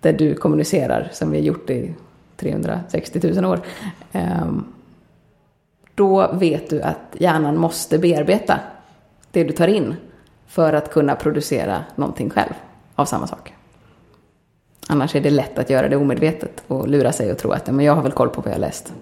Där 0.00 0.12
du 0.12 0.34
kommunicerar 0.34 1.08
som 1.12 1.30
vi 1.30 1.38
har 1.38 1.44
gjort 1.44 1.70
i 1.70 1.94
360 2.36 3.20
000 3.34 3.44
år. 3.44 3.60
Ehm, 4.12 4.64
då 5.94 6.32
vet 6.32 6.70
du 6.70 6.82
att 6.82 7.16
hjärnan 7.18 7.56
måste 7.56 7.98
bearbeta 7.98 8.60
det 9.30 9.44
du 9.44 9.52
tar 9.52 9.68
in 9.68 9.94
för 10.46 10.72
att 10.72 10.92
kunna 10.92 11.14
producera 11.14 11.84
någonting 11.94 12.30
själv 12.30 12.52
av 12.94 13.04
samma 13.04 13.26
sak. 13.26 13.53
Annars 14.88 15.16
är 15.16 15.20
det 15.20 15.30
lätt 15.30 15.58
att 15.58 15.70
göra 15.70 15.88
det 15.88 15.96
omedvetet 15.96 16.64
och 16.66 16.88
lura 16.88 17.12
sig 17.12 17.32
och 17.32 17.38
tro 17.38 17.50
att 17.50 17.66
men 17.66 17.84
jag 17.84 17.94
har 17.94 18.02
väl 18.02 18.12
koll 18.12 18.28
på 18.28 18.40
vad 18.40 18.52
jag 18.52 18.60
läst. 18.60 18.92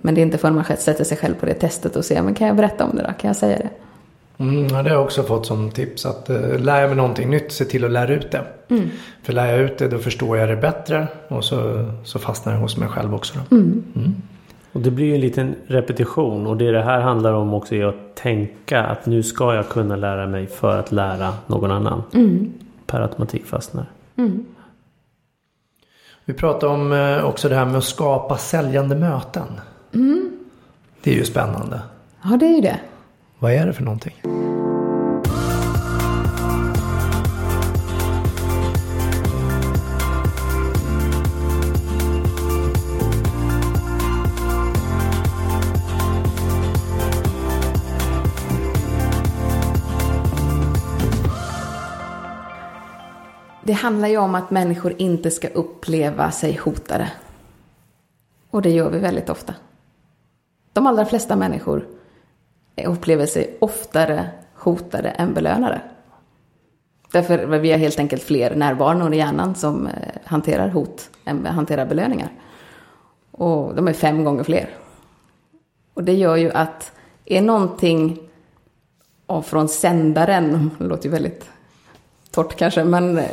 Men 0.00 0.14
det 0.14 0.20
är 0.20 0.22
inte 0.22 0.38
förrän 0.38 0.54
man 0.54 0.64
sätter 0.64 1.04
sig 1.04 1.16
själv 1.16 1.34
på 1.34 1.46
det 1.46 1.54
testet 1.54 1.96
och 1.96 2.04
ser, 2.04 2.22
men 2.22 2.34
kan 2.34 2.46
jag 2.46 2.56
berätta 2.56 2.84
om 2.84 2.96
det 2.96 3.02
då? 3.02 3.12
Kan 3.20 3.28
jag 3.28 3.36
säga 3.36 3.58
det? 3.58 3.70
Mm, 4.38 4.68
det 4.68 4.74
har 4.74 4.88
jag 4.88 5.02
också 5.02 5.22
fått 5.22 5.46
som 5.46 5.70
tips. 5.70 6.06
Att 6.06 6.30
uh, 6.30 6.58
lär 6.58 6.80
jag 6.80 6.88
mig 6.88 6.96
någonting 6.96 7.30
nytt, 7.30 7.52
se 7.52 7.64
till 7.64 7.84
att 7.84 7.90
lära 7.90 8.14
ut 8.14 8.30
det. 8.30 8.44
Mm. 8.68 8.88
För 9.22 9.32
lär 9.32 9.46
jag 9.46 9.60
ut 9.60 9.78
det, 9.78 9.88
då 9.88 9.98
förstår 9.98 10.38
jag 10.38 10.48
det 10.48 10.56
bättre. 10.56 11.08
Och 11.28 11.44
så, 11.44 11.88
så 12.04 12.18
fastnar 12.18 12.52
det 12.52 12.58
hos 12.58 12.76
mig 12.76 12.88
själv 12.88 13.14
också. 13.14 13.34
Mm. 13.50 13.84
mm. 13.96 14.14
Och 14.72 14.80
det 14.80 14.90
blir 14.90 15.06
ju 15.06 15.14
en 15.14 15.20
liten 15.20 15.54
repetition. 15.66 16.46
Och 16.46 16.56
det 16.56 16.70
det 16.70 16.82
här 16.82 17.00
handlar 17.00 17.32
om 17.32 17.54
också 17.54 17.74
är 17.74 17.84
att 17.84 18.14
tänka 18.14 18.82
att 18.82 19.06
nu 19.06 19.22
ska 19.22 19.54
jag 19.54 19.68
kunna 19.68 19.96
lära 19.96 20.26
mig 20.26 20.46
för 20.46 20.78
att 20.78 20.92
lära 20.92 21.32
någon 21.46 21.70
annan. 21.70 22.02
Mm. 22.14 22.52
Per 22.86 23.00
automatik 23.00 23.46
fastnar. 23.46 23.86
Vi 26.28 26.34
pratade 26.34 26.72
om 26.72 26.92
eh, 26.92 27.24
också 27.24 27.48
det 27.48 27.54
här 27.54 27.64
med 27.64 27.76
att 27.76 27.84
skapa 27.84 28.36
säljande 28.36 28.96
möten. 28.96 29.60
Mm. 29.94 30.38
Det 31.02 31.10
är 31.10 31.14
ju 31.14 31.24
spännande. 31.24 31.80
Ja, 32.22 32.36
det 32.36 32.46
är 32.46 32.54
ju 32.54 32.60
det. 32.60 32.80
Vad 33.38 33.52
är 33.52 33.66
det 33.66 33.72
för 33.72 33.82
någonting? 33.82 34.14
Det 53.68 53.74
handlar 53.74 54.08
ju 54.08 54.16
om 54.16 54.34
att 54.34 54.50
människor 54.50 54.94
inte 54.98 55.30
ska 55.30 55.48
uppleva 55.48 56.30
sig 56.30 56.56
hotade. 56.56 57.12
Och 58.50 58.62
det 58.62 58.70
gör 58.70 58.90
vi 58.90 58.98
väldigt 58.98 59.30
ofta. 59.30 59.54
De 60.72 60.86
allra 60.86 61.04
flesta 61.04 61.36
människor 61.36 61.86
upplever 62.86 63.26
sig 63.26 63.56
oftare 63.60 64.30
hotade 64.54 65.08
än 65.08 65.34
belönade. 65.34 65.80
Därför 67.12 67.46
vi 67.46 67.70
har 67.70 67.78
helt 67.78 67.98
enkelt 67.98 68.22
fler 68.22 68.54
närbanor 68.54 69.14
i 69.14 69.16
hjärnan 69.16 69.54
som 69.54 69.86
eh, 69.86 69.92
hanterar 70.24 70.68
hot 70.68 71.10
än 71.24 71.46
hanterar 71.46 71.86
belöningar. 71.86 72.32
Och 73.30 73.74
de 73.74 73.88
är 73.88 73.92
fem 73.92 74.24
gånger 74.24 74.44
fler. 74.44 74.70
Och 75.94 76.04
det 76.04 76.14
gör 76.14 76.36
ju 76.36 76.50
att 76.50 76.92
är 77.24 77.42
någonting 77.42 78.18
från 79.44 79.68
sändaren, 79.68 80.70
det 80.78 80.84
låter 80.84 81.04
ju 81.04 81.10
väldigt 81.10 81.50
torrt 82.30 82.56
kanske, 82.56 82.84
men 82.84 83.18
eh, 83.18 83.24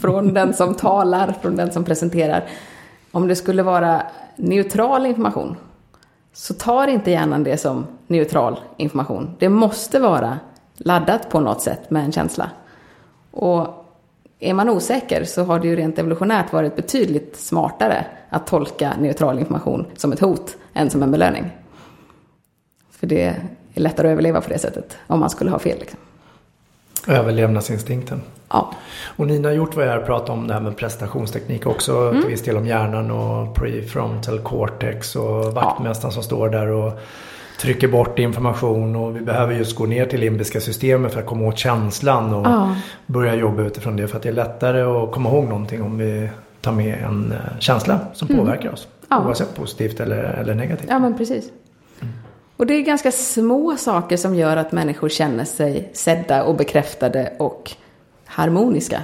från 0.00 0.34
den 0.34 0.54
som 0.54 0.74
talar, 0.74 1.34
från 1.42 1.56
den 1.56 1.72
som 1.72 1.84
presenterar. 1.84 2.44
Om 3.12 3.28
det 3.28 3.36
skulle 3.36 3.62
vara 3.62 4.02
neutral 4.36 5.06
information 5.06 5.56
så 6.32 6.54
tar 6.54 6.86
inte 6.86 7.10
hjärnan 7.10 7.44
det 7.44 7.56
som 7.56 7.86
neutral 8.06 8.60
information. 8.76 9.36
Det 9.38 9.48
måste 9.48 9.98
vara 9.98 10.38
laddat 10.76 11.30
på 11.30 11.40
något 11.40 11.62
sätt 11.62 11.90
med 11.90 12.04
en 12.04 12.12
känsla. 12.12 12.50
Och 13.30 13.84
är 14.40 14.54
man 14.54 14.68
osäker 14.68 15.24
så 15.24 15.44
har 15.44 15.58
det 15.58 15.68
ju 15.68 15.76
rent 15.76 15.98
evolutionärt 15.98 16.52
varit 16.52 16.76
betydligt 16.76 17.36
smartare 17.36 18.06
att 18.28 18.46
tolka 18.46 18.92
neutral 19.00 19.38
information 19.38 19.86
som 19.96 20.12
ett 20.12 20.20
hot 20.20 20.56
än 20.74 20.90
som 20.90 21.02
en 21.02 21.10
belöning. 21.10 21.50
För 22.90 23.06
det 23.06 23.22
är 23.22 23.42
lättare 23.74 24.08
att 24.08 24.12
överleva 24.12 24.40
på 24.40 24.48
det 24.48 24.58
sättet 24.58 24.96
om 25.06 25.20
man 25.20 25.30
skulle 25.30 25.50
ha 25.50 25.58
fel. 25.58 25.78
Liksom. 25.78 25.98
Överlevnadsinstinkten. 27.08 28.22
Ja. 28.48 28.72
Och 29.16 29.26
Nina 29.26 29.52
Hjort 29.52 29.76
var 29.76 29.84
här 29.84 29.98
och 29.98 30.06
pratade 30.06 30.32
om 30.32 30.46
det 30.46 30.54
här 30.54 30.60
med 30.60 30.76
prestationsteknik 30.76 31.66
också. 31.66 31.96
Mm. 31.96 32.20
Till 32.20 32.30
viss 32.30 32.42
del 32.42 32.56
om 32.56 32.66
hjärnan 32.66 33.10
och 33.10 33.54
prefrontal 33.54 34.38
cortex 34.38 35.16
och 35.16 35.54
vaktmästaren 35.54 36.10
ja. 36.10 36.14
som 36.14 36.22
står 36.22 36.48
där 36.48 36.68
och 36.68 36.92
trycker 37.60 37.88
bort 37.88 38.18
information 38.18 38.96
och 38.96 39.16
vi 39.16 39.20
behöver 39.20 39.54
just 39.54 39.76
gå 39.76 39.86
ner 39.86 40.06
till 40.06 40.20
limbiska 40.20 40.60
systemet 40.60 41.12
för 41.12 41.20
att 41.20 41.26
komma 41.26 41.48
åt 41.48 41.58
känslan 41.58 42.34
och 42.34 42.46
ja. 42.46 42.76
börja 43.06 43.34
jobba 43.34 43.62
utifrån 43.62 43.96
det 43.96 44.08
för 44.08 44.16
att 44.16 44.22
det 44.22 44.28
är 44.28 44.32
lättare 44.32 44.82
att 44.82 45.12
komma 45.12 45.30
ihåg 45.30 45.44
någonting 45.44 45.82
om 45.82 45.98
vi 45.98 46.28
tar 46.60 46.72
med 46.72 46.98
en 47.02 47.32
eh, 47.32 47.58
känsla 47.60 48.00
som 48.12 48.28
mm. 48.28 48.40
påverkar 48.40 48.72
oss. 48.72 48.88
Ja. 49.08 49.26
Oavsett 49.26 49.56
positivt 49.56 50.00
eller, 50.00 50.22
eller 50.22 50.54
negativt. 50.54 50.86
Ja 50.90 50.98
men 50.98 51.18
precis. 51.18 51.44
Mm. 52.00 52.14
Och 52.56 52.66
det 52.66 52.74
är 52.74 52.82
ganska 52.82 53.12
små 53.12 53.76
saker 53.76 54.16
som 54.16 54.34
gör 54.34 54.56
att 54.56 54.72
människor 54.72 55.08
känner 55.08 55.44
sig 55.44 55.90
sedda 55.92 56.44
och 56.44 56.56
bekräftade 56.56 57.32
och 57.38 57.70
harmoniska. 58.34 59.02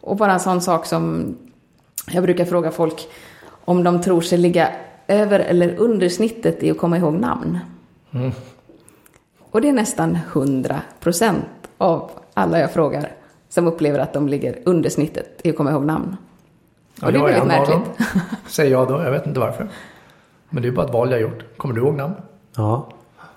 Och 0.00 0.16
bara 0.16 0.32
en 0.32 0.40
sån 0.40 0.60
sak 0.60 0.86
som 0.86 1.34
jag 2.10 2.22
brukar 2.22 2.44
fråga 2.44 2.70
folk 2.70 3.08
om 3.64 3.84
de 3.84 4.02
tror 4.02 4.20
sig 4.20 4.38
ligga 4.38 4.68
över 5.08 5.40
eller 5.40 5.76
under 5.76 6.08
snittet 6.08 6.62
i 6.62 6.70
att 6.70 6.78
komma 6.78 6.98
ihåg 6.98 7.14
namn. 7.14 7.58
Mm. 8.10 8.32
Och 9.50 9.60
det 9.60 9.68
är 9.68 9.72
nästan 9.72 10.18
100 10.32 10.80
procent 11.00 11.44
av 11.78 12.10
alla 12.34 12.58
jag 12.58 12.72
frågar 12.72 13.12
som 13.48 13.66
upplever 13.66 13.98
att 13.98 14.12
de 14.12 14.28
ligger 14.28 14.58
under 14.64 14.90
snittet 14.90 15.40
i 15.44 15.50
att 15.50 15.56
komma 15.56 15.70
ihåg 15.70 15.84
namn. 15.84 16.16
Och 17.02 17.08
ja, 17.08 17.10
det 17.10 17.18
är 17.18 17.22
väldigt 17.22 17.46
märkligt. 17.46 18.08
Säger 18.46 18.70
jag 18.70 18.88
då, 18.88 19.02
jag 19.02 19.10
vet 19.10 19.26
inte 19.26 19.40
varför. 19.40 19.68
Men 20.50 20.62
det 20.62 20.68
är 20.68 20.72
bara 20.72 20.86
ett 20.86 20.92
val 20.92 21.10
jag 21.10 21.20
gjort. 21.20 21.56
Kommer 21.56 21.74
du 21.74 21.80
ihåg 21.80 21.94
namn? 21.94 22.14
Ja. 22.56 22.88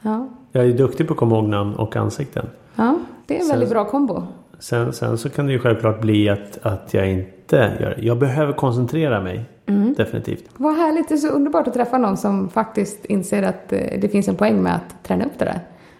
ja. 0.01 0.29
Jag 0.51 0.65
är 0.65 0.73
duktig 0.73 1.07
på 1.07 1.13
att 1.13 1.19
komma 1.19 1.35
ihåg 1.35 1.49
namn 1.49 1.75
och 1.75 1.95
ansikten. 1.95 2.49
Ja, 2.75 2.99
det 3.25 3.37
är 3.37 3.41
en 3.41 3.47
väldigt 3.47 3.69
bra 3.69 3.85
kombo. 3.85 4.23
Sen, 4.59 4.93
sen 4.93 5.17
så 5.17 5.29
kan 5.29 5.45
det 5.45 5.51
ju 5.51 5.59
självklart 5.59 6.01
bli 6.01 6.29
att, 6.29 6.59
att 6.61 6.93
jag 6.93 7.09
inte 7.09 7.77
gör 7.79 7.95
det. 7.97 8.01
Jag 8.01 8.17
behöver 8.17 8.53
koncentrera 8.53 9.21
mig. 9.21 9.45
Mm. 9.65 9.93
Definitivt. 9.93 10.45
Vad 10.57 10.75
härligt. 10.75 11.09
Det 11.09 11.15
är 11.15 11.17
så 11.17 11.27
underbart 11.27 11.67
att 11.67 11.73
träffa 11.73 11.97
någon 11.97 12.17
som 12.17 12.49
faktiskt 12.49 13.05
inser 13.05 13.43
att 13.43 13.73
eh, 13.73 13.99
det 14.01 14.09
finns 14.09 14.27
en 14.27 14.35
poäng 14.35 14.61
med 14.61 14.75
att 14.75 15.03
träna 15.03 15.25
upp 15.25 15.31
det 15.37 15.45
där. 15.45 15.59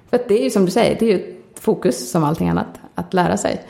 För 0.10 0.18
att 0.18 0.28
det 0.28 0.40
är 0.40 0.44
ju 0.44 0.50
som 0.50 0.66
du 0.66 0.72
säger, 0.72 1.00
det 1.00 1.06
är 1.06 1.18
ju 1.18 1.24
ett 1.24 1.60
fokus 1.60 2.12
som 2.12 2.24
allting 2.24 2.50
annat, 2.50 2.80
att 2.96 3.14
lära 3.14 3.38
sig. 3.38 3.62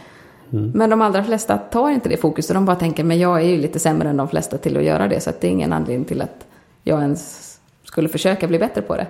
Mm. 0.53 0.71
Men 0.75 0.89
de 0.89 1.01
allra 1.01 1.23
flesta 1.23 1.57
tar 1.57 1.89
inte 1.89 2.09
det 2.09 2.17
fokuset. 2.17 2.53
De 2.53 2.65
bara 2.65 2.75
tänker, 2.75 3.03
men 3.03 3.19
jag 3.19 3.41
är 3.41 3.45
ju 3.45 3.57
lite 3.57 3.79
sämre 3.79 4.09
än 4.09 4.17
de 4.17 4.27
flesta 4.27 4.57
till 4.57 4.77
att 4.77 4.83
göra 4.83 5.07
det. 5.07 5.19
Så 5.19 5.29
att 5.29 5.41
det 5.41 5.47
är 5.47 5.51
ingen 5.51 5.73
anledning 5.73 6.05
till 6.05 6.21
att 6.21 6.45
jag 6.83 7.01
ens 7.01 7.59
skulle 7.83 8.09
försöka 8.09 8.47
bli 8.47 8.59
bättre 8.59 8.81
på 8.81 8.95
det. 8.95 9.07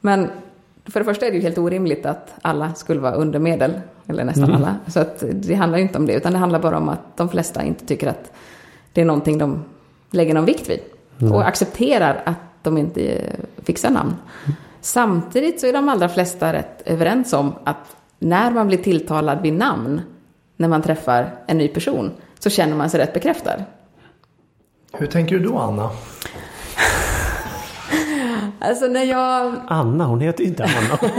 Men 0.00 0.28
för 0.86 1.00
det 1.00 1.04
första 1.04 1.26
är 1.26 1.30
det 1.30 1.36
ju 1.36 1.42
helt 1.42 1.58
orimligt 1.58 2.06
att 2.06 2.34
alla 2.42 2.74
skulle 2.74 3.00
vara 3.00 3.14
under 3.14 3.38
medel. 3.38 3.80
Eller 4.06 4.24
nästan 4.24 4.44
mm. 4.44 4.56
alla. 4.56 4.76
Så 4.86 5.00
att 5.00 5.24
det 5.32 5.54
handlar 5.54 5.78
ju 5.78 5.84
inte 5.84 5.98
om 5.98 6.06
det. 6.06 6.12
Utan 6.12 6.32
det 6.32 6.38
handlar 6.38 6.60
bara 6.60 6.78
om 6.78 6.88
att 6.88 7.16
de 7.16 7.28
flesta 7.28 7.62
inte 7.62 7.86
tycker 7.86 8.06
att 8.06 8.32
det 8.92 9.00
är 9.00 9.04
någonting 9.04 9.38
de 9.38 9.64
lägger 10.10 10.34
någon 10.34 10.44
vikt 10.44 10.70
vid. 10.70 10.80
Mm. 11.20 11.32
Och 11.32 11.48
accepterar 11.48 12.22
att 12.24 12.38
de 12.62 12.78
inte 12.78 13.22
fixar 13.62 13.90
namn. 13.90 14.14
Samtidigt 14.80 15.60
så 15.60 15.66
är 15.66 15.72
de 15.72 15.88
allra 15.88 16.08
flesta 16.08 16.52
rätt 16.52 16.82
överens 16.84 17.32
om 17.32 17.52
att 17.64 17.96
när 18.18 18.50
man 18.50 18.66
blir 18.68 18.78
tilltalad 18.78 19.42
vid 19.42 19.52
namn, 19.52 20.00
när 20.56 20.68
man 20.68 20.82
träffar 20.82 21.34
en 21.46 21.58
ny 21.58 21.68
person, 21.68 22.10
så 22.38 22.50
känner 22.50 22.76
man 22.76 22.90
sig 22.90 23.00
rätt 23.00 23.12
bekräftad. 23.12 23.64
Hur 24.92 25.06
tänker 25.06 25.38
du 25.38 25.44
då, 25.44 25.58
Anna? 25.58 25.90
Alltså 28.66 28.86
när 28.86 29.04
jag... 29.04 29.54
Anna, 29.66 30.04
hon 30.04 30.20
heter 30.20 30.42
ju 30.42 30.48
inte 30.48 30.64
Anna. 30.64 30.98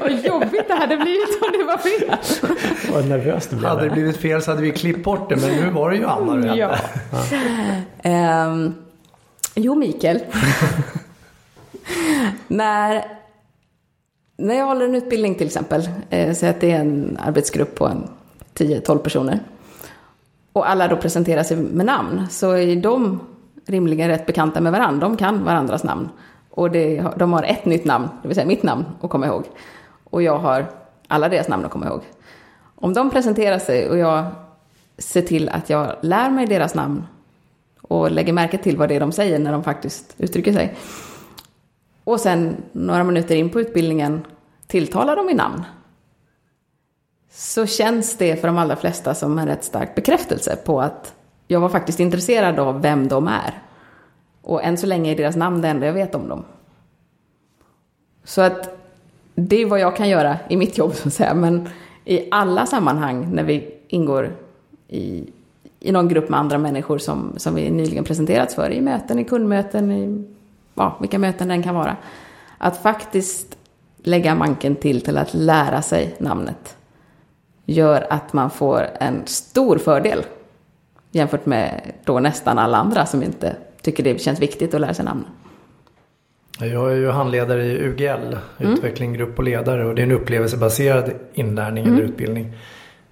Vad 0.00 0.12
jobbigt 0.12 0.68
det 0.68 0.74
hade 0.74 0.96
blivit 0.96 1.42
om 1.42 1.52
det 1.52 1.64
var 1.64 1.78
fel. 1.78 2.16
Vad 2.92 3.08
nervöst 3.08 3.50
det 3.50 3.56
blev. 3.56 3.68
Hade 3.68 3.84
det 3.84 3.90
blivit 3.90 4.16
fel 4.16 4.42
så 4.42 4.50
hade 4.50 4.62
vi 4.62 4.70
klippt 4.70 5.04
bort 5.04 5.28
det, 5.28 5.36
men 5.36 5.50
nu 5.50 5.70
var 5.70 5.90
det 5.90 5.96
ju 5.96 6.06
Anna 6.06 6.34
du 6.34 6.48
ja. 6.48 6.76
ja. 8.02 8.04
Um, 8.50 8.74
jo, 9.54 9.74
Mikael. 9.74 10.18
när, 12.48 13.04
när 14.36 14.54
jag 14.54 14.66
håller 14.66 14.84
en 14.84 14.94
utbildning 14.94 15.34
till 15.34 15.46
exempel, 15.46 15.88
eh, 16.10 16.34
så 16.34 16.46
att 16.46 16.60
det 16.60 16.72
är 16.72 16.80
en 16.80 17.18
arbetsgrupp 17.20 17.74
på 17.74 17.86
en 17.86 18.08
10-12 18.54 18.98
personer. 18.98 19.40
Och 20.52 20.70
alla 20.70 20.88
då 20.88 20.96
presenterar 20.96 21.42
sig 21.42 21.56
med 21.56 21.86
namn, 21.86 22.26
så 22.30 22.52
är 22.52 22.76
de 22.76 23.20
rimligen 23.66 24.08
rätt 24.08 24.26
bekanta 24.26 24.60
med 24.60 24.72
varandra. 24.72 25.08
De 25.08 25.16
kan 25.16 25.44
varandras 25.44 25.84
namn. 25.84 26.08
Och 26.56 26.70
det, 26.70 27.04
de 27.16 27.32
har 27.32 27.42
ett 27.42 27.64
nytt 27.64 27.84
namn, 27.84 28.08
det 28.22 28.28
vill 28.28 28.34
säga 28.34 28.46
mitt 28.46 28.62
namn, 28.62 28.84
att 29.00 29.10
komma 29.10 29.26
ihåg. 29.26 29.44
Och 30.04 30.22
jag 30.22 30.38
har 30.38 30.66
alla 31.08 31.28
deras 31.28 31.48
namn 31.48 31.64
att 31.64 31.70
komma 31.70 31.86
ihåg. 31.86 32.02
Om 32.74 32.94
de 32.94 33.10
presenterar 33.10 33.58
sig 33.58 33.90
och 33.90 33.98
jag 33.98 34.26
ser 34.98 35.22
till 35.22 35.48
att 35.48 35.70
jag 35.70 35.96
lär 36.00 36.30
mig 36.30 36.46
deras 36.46 36.74
namn 36.74 37.06
och 37.82 38.10
lägger 38.10 38.32
märke 38.32 38.58
till 38.58 38.76
vad 38.76 38.88
det 38.88 38.96
är 38.96 39.00
de 39.00 39.12
säger 39.12 39.38
när 39.38 39.52
de 39.52 39.62
faktiskt 39.64 40.14
uttrycker 40.18 40.52
sig. 40.52 40.76
Och 42.04 42.20
sen 42.20 42.56
några 42.72 43.04
minuter 43.04 43.34
in 43.34 43.50
på 43.50 43.60
utbildningen 43.60 44.26
tilltalar 44.66 45.16
de 45.16 45.30
i 45.30 45.34
namn. 45.34 45.62
Så 47.30 47.66
känns 47.66 48.16
det 48.16 48.36
för 48.36 48.48
de 48.48 48.58
allra 48.58 48.76
flesta 48.76 49.14
som 49.14 49.38
en 49.38 49.46
rätt 49.46 49.64
stark 49.64 49.94
bekräftelse 49.94 50.56
på 50.56 50.80
att 50.80 51.14
jag 51.48 51.60
var 51.60 51.68
faktiskt 51.68 52.00
intresserad 52.00 52.58
av 52.58 52.82
vem 52.82 53.08
de 53.08 53.28
är. 53.28 53.62
Och 54.44 54.64
än 54.64 54.76
så 54.76 54.86
länge 54.86 55.12
är 55.12 55.16
deras 55.16 55.36
namn 55.36 55.62
det 55.62 55.68
enda 55.68 55.86
jag 55.86 55.92
vet 55.92 56.14
om 56.14 56.28
dem. 56.28 56.44
Så 58.24 58.40
att 58.40 58.78
det 59.34 59.62
är 59.62 59.66
vad 59.66 59.80
jag 59.80 59.96
kan 59.96 60.08
göra 60.08 60.38
i 60.48 60.56
mitt 60.56 60.78
jobb, 60.78 60.94
så 60.94 61.08
att 61.08 61.14
säga. 61.14 61.34
Men 61.34 61.68
i 62.04 62.28
alla 62.30 62.66
sammanhang 62.66 63.28
när 63.32 63.42
vi 63.42 63.74
ingår 63.88 64.36
i, 64.88 65.30
i 65.80 65.92
någon 65.92 66.08
grupp 66.08 66.28
med 66.28 66.40
andra 66.40 66.58
människor 66.58 66.98
som, 66.98 67.32
som 67.36 67.54
vi 67.54 67.70
nyligen 67.70 68.04
presenterats 68.04 68.54
för, 68.54 68.70
i 68.70 68.80
möten, 68.80 69.18
i 69.18 69.24
kundmöten, 69.24 69.92
i 69.92 70.24
ja, 70.74 70.96
vilka 71.00 71.18
möten 71.18 71.48
den 71.48 71.62
kan 71.62 71.74
vara. 71.74 71.96
Att 72.58 72.76
faktiskt 72.76 73.56
lägga 74.02 74.34
manken 74.34 74.76
till 74.76 75.00
till 75.00 75.18
att 75.18 75.34
lära 75.34 75.82
sig 75.82 76.14
namnet 76.18 76.76
gör 77.64 78.06
att 78.10 78.32
man 78.32 78.50
får 78.50 78.86
en 79.00 79.22
stor 79.26 79.78
fördel 79.78 80.24
jämfört 81.10 81.46
med 81.46 81.92
då 82.04 82.20
nästan 82.20 82.58
alla 82.58 82.78
andra 82.78 83.06
som 83.06 83.22
inte 83.22 83.56
tycker 83.84 84.02
det 84.02 84.20
känns 84.20 84.40
viktigt 84.40 84.74
att 84.74 84.80
lära 84.80 84.94
sig 84.94 85.04
namn. 85.04 85.24
Jag 86.58 86.92
är 86.92 86.96
ju 86.96 87.10
handledare 87.10 87.64
i 87.64 87.78
UGL, 87.78 88.38
mm. 88.58 88.72
utveckling, 88.72 89.12
grupp 89.12 89.38
och 89.38 89.44
ledare. 89.44 89.86
Och 89.86 89.94
det 89.94 90.02
är 90.02 90.06
en 90.06 90.12
upplevelsebaserad 90.12 91.10
inlärning 91.34 91.84
mm. 91.84 91.96
eller 91.96 92.08
utbildning. 92.08 92.52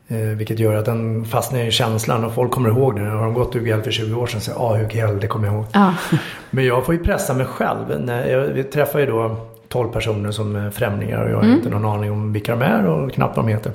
Eh, 0.08 0.18
vilket 0.18 0.58
gör 0.58 0.74
att 0.74 0.84
den 0.84 1.24
fastnar 1.24 1.60
i 1.60 1.70
känslan 1.70 2.24
och 2.24 2.34
folk 2.34 2.50
kommer 2.50 2.68
ihåg 2.68 2.96
det. 2.96 3.02
Har 3.02 3.24
de 3.24 3.34
gått 3.34 3.56
UGL 3.56 3.80
för 3.80 3.90
20 3.90 4.20
år 4.20 4.26
sedan 4.26 4.40
så 4.40 4.50
ja, 4.50 4.56
ah, 4.58 4.78
UGL, 4.78 5.20
det 5.20 5.26
kommer 5.26 5.46
jag 5.46 5.54
ihåg. 5.54 5.64
Ah. 5.72 5.92
Men 6.50 6.64
jag 6.64 6.86
får 6.86 6.94
ju 6.94 7.04
pressa 7.04 7.34
mig 7.34 7.46
själv. 7.46 8.08
Jag, 8.08 8.40
vi 8.40 8.64
träffar 8.64 8.98
ju 8.98 9.06
då 9.06 9.36
12 9.68 9.92
personer 9.92 10.30
som 10.30 10.56
är 10.56 10.70
främlingar 10.70 11.24
och 11.24 11.30
jag 11.30 11.36
har 11.36 11.42
mm. 11.42 11.56
inte 11.56 11.70
någon 11.70 11.84
aning 11.84 12.12
om 12.12 12.32
vilka 12.32 12.56
de 12.56 12.62
är 12.62 12.86
och 12.86 13.12
knappt 13.12 13.36
vad 13.36 13.46
de 13.46 13.52
heter. 13.52 13.72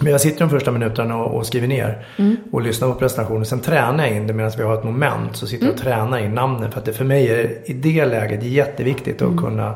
Men 0.00 0.12
jag 0.12 0.20
sitter 0.20 0.38
de 0.38 0.50
första 0.50 0.70
minuterna 0.70 1.16
och, 1.16 1.36
och 1.36 1.46
skriver 1.46 1.68
ner 1.68 2.06
mm. 2.16 2.36
och 2.52 2.62
lyssnar 2.62 2.88
på 2.88 2.94
presentationen. 2.94 3.44
Sen 3.44 3.60
tränar 3.60 4.06
jag 4.06 4.16
in 4.16 4.26
det 4.26 4.32
medan 4.32 4.52
vi 4.56 4.62
har 4.62 4.74
ett 4.74 4.84
moment. 4.84 5.36
Så 5.36 5.46
sitter 5.46 5.66
jag 5.66 5.74
och 5.74 5.80
mm. 5.80 5.92
tränar 5.92 6.18
in 6.18 6.34
namnen. 6.34 6.72
För 6.72 6.78
att 6.78 6.84
det 6.84 6.92
för 6.92 7.04
mig 7.04 7.28
är 7.28 7.70
i 7.70 7.72
det 7.72 8.06
läget 8.06 8.42
jätteviktigt 8.42 9.22
att 9.22 9.28
mm. 9.28 9.38
kunna 9.38 9.74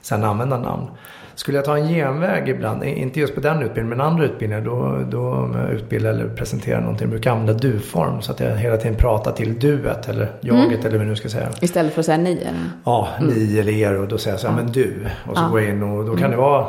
sen 0.00 0.24
använda 0.24 0.58
namn. 0.58 0.86
Skulle 1.34 1.58
jag 1.58 1.64
ta 1.64 1.76
en 1.76 1.88
genväg 1.88 2.48
ibland, 2.48 2.84
inte 2.84 3.20
just 3.20 3.34
på 3.34 3.40
den 3.40 3.62
utbildningen 3.62 3.88
men 3.88 4.00
andra 4.00 4.24
utbildningar. 4.24 4.64
Då, 4.64 4.98
då 5.10 5.50
utbildar 5.72 6.10
eller 6.10 6.28
presenterar 6.28 6.80
någonting. 6.80 7.04
Jag 7.04 7.10
brukar 7.10 7.30
använda 7.30 7.52
du-form 7.52 8.22
så 8.22 8.32
att 8.32 8.40
jag 8.40 8.56
hela 8.56 8.76
tiden 8.76 8.96
pratar 8.96 9.32
till 9.32 9.58
duet 9.58 10.08
eller 10.08 10.30
jaget 10.40 10.72
mm. 10.72 10.86
eller 10.86 10.98
vad 10.98 11.06
nu 11.06 11.16
ska 11.16 11.28
säga. 11.28 11.48
Istället 11.60 11.92
för 11.92 12.00
att 12.00 12.06
säga 12.06 12.18
ni 12.18 12.32
eller? 12.32 12.70
Ja, 12.84 13.08
ni 13.20 13.44
mm. 13.44 13.60
eller 13.60 13.72
er 13.72 13.98
och 13.98 14.08
då 14.08 14.18
säger 14.18 14.34
jag 14.34 14.40
så 14.40 14.48
här, 14.48 14.54
ja. 14.58 14.62
men 14.62 14.72
du. 14.72 15.06
Och 15.28 15.36
så 15.36 15.42
ja. 15.42 15.48
går 15.48 15.60
jag 15.60 15.70
in 15.70 15.82
och 15.82 16.04
då 16.04 16.16
kan 16.16 16.30
det 16.30 16.36
vara 16.36 16.66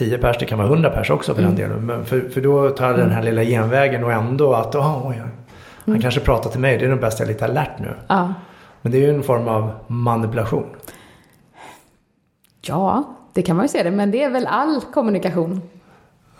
10 0.00 0.18
pers, 0.18 0.36
det 0.38 0.46
kan 0.46 0.58
vara 0.58 0.68
100 0.68 0.90
pers 0.90 1.10
också 1.10 1.34
för 1.34 1.42
mm. 1.42 1.54
den 1.54 1.68
delen. 1.68 1.86
Men 1.86 2.04
för, 2.04 2.20
för 2.20 2.40
då 2.40 2.70
tar 2.70 2.86
jag 2.86 2.98
den 2.98 3.10
här 3.10 3.22
lilla 3.22 3.44
genvägen 3.44 4.04
och 4.04 4.12
ändå 4.12 4.54
att 4.54 4.74
oh, 4.74 5.08
oj, 5.08 5.16
han 5.16 5.30
mm. 5.86 6.00
kanske 6.00 6.20
pratar 6.20 6.50
till 6.50 6.60
mig. 6.60 6.78
Det 6.78 6.84
är 6.84 6.88
nog 6.88 7.00
bäst 7.00 7.20
jag 7.20 7.28
är 7.28 7.32
lite 7.32 7.44
alert 7.44 7.78
nu. 7.78 7.94
Ja. 8.06 8.34
Men 8.82 8.92
det 8.92 8.98
är 8.98 9.02
ju 9.02 9.14
en 9.14 9.22
form 9.22 9.48
av 9.48 9.70
manipulation. 9.86 10.66
Ja, 12.60 13.04
det 13.32 13.42
kan 13.42 13.56
man 13.56 13.64
ju 13.64 13.68
säga 13.68 13.84
det. 13.84 13.90
Men 13.90 14.10
det 14.10 14.22
är 14.22 14.30
väl 14.30 14.46
all 14.46 14.80
kommunikation. 14.80 15.60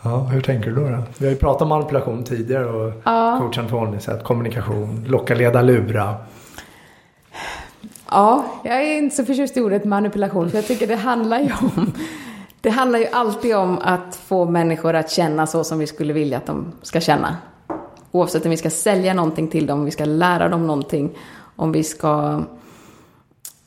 Ja, 0.03 0.17
hur 0.17 0.41
tänker 0.41 0.69
du 0.69 0.75
då? 0.75 0.89
då? 0.89 1.03
Vi 1.17 1.25
har 1.25 1.31
ju 1.33 1.37
pratat 1.37 1.61
om 1.61 1.69
manipulation 1.69 2.23
tidigare 2.23 2.65
och 2.65 2.93
ja. 3.03 3.39
coach 3.41 3.57
Antoni 3.57 3.99
sagt 3.99 4.23
kommunikation, 4.23 5.05
locka, 5.07 5.35
leda, 5.35 5.61
lura. 5.61 6.15
Ja, 8.11 8.45
jag 8.63 8.83
är 8.83 8.97
inte 8.97 9.15
så 9.15 9.25
förtjust 9.25 9.57
i 9.57 9.61
ordet 9.61 9.85
manipulation 9.85 10.49
för 10.49 10.57
jag 10.57 10.67
tycker 10.67 10.87
det 10.87 10.95
handlar 10.95 11.39
ju 11.39 11.51
om 11.61 11.93
det 12.61 12.69
handlar 12.69 12.99
ju 12.99 13.07
alltid 13.07 13.55
om 13.55 13.79
att 13.81 14.15
få 14.15 14.45
människor 14.45 14.95
att 14.95 15.11
känna 15.11 15.47
så 15.47 15.63
som 15.63 15.79
vi 15.79 15.87
skulle 15.87 16.13
vilja 16.13 16.37
att 16.37 16.45
de 16.45 16.71
ska 16.81 17.01
känna. 17.01 17.37
Oavsett 18.11 18.45
om 18.45 18.51
vi 18.51 18.57
ska 18.57 18.69
sälja 18.69 19.13
någonting 19.13 19.47
till 19.47 19.65
dem, 19.65 19.79
om 19.79 19.85
vi 19.85 19.91
ska 19.91 20.05
lära 20.05 20.49
dem 20.49 20.67
någonting, 20.67 21.17
om 21.55 21.71
vi 21.71 21.83
ska 21.83 22.43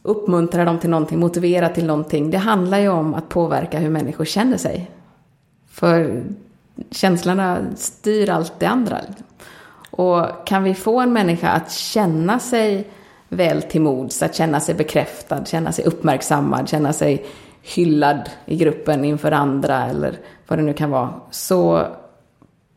uppmuntra 0.03 0.65
dem 0.65 0.79
till 0.79 0.91
någonting, 0.91 1.19
motivera 1.19 1.69
till 1.69 1.87
någonting. 1.87 2.31
Det 2.31 2.39
handlar 2.39 2.79
ju 2.79 2.89
om 2.89 3.15
att 3.15 3.29
påverka 3.29 3.79
hur 3.79 3.91
människor 3.91 4.25
känner 4.25 4.57
sig. 4.57 4.91
För 5.71 6.25
känslorna 6.91 7.59
styr 7.77 8.31
allt 8.31 8.53
det 8.59 8.67
andra. 8.67 9.01
Och 9.91 10.47
kan 10.47 10.63
vi 10.63 10.75
få 10.75 11.01
en 11.01 11.13
människa 11.13 11.49
att 11.49 11.73
känna 11.73 12.39
sig 12.39 12.91
väl 13.29 13.63
till 13.63 13.81
mods, 13.81 14.23
att 14.23 14.35
känna 14.35 14.61
sig 14.61 14.75
bekräftad, 14.75 15.45
känna 15.45 15.73
sig 15.73 15.85
uppmärksammad, 15.85 16.69
känna 16.69 16.93
sig 16.93 17.27
hyllad 17.65 18.31
i 18.47 18.57
gruppen 18.57 19.05
inför 19.05 19.33
andra 19.33 19.87
eller 19.87 20.19
vad 20.49 20.59
det 20.59 20.63
nu 20.63 20.73
kan 20.73 20.91
vara, 20.91 21.15
så 21.31 21.87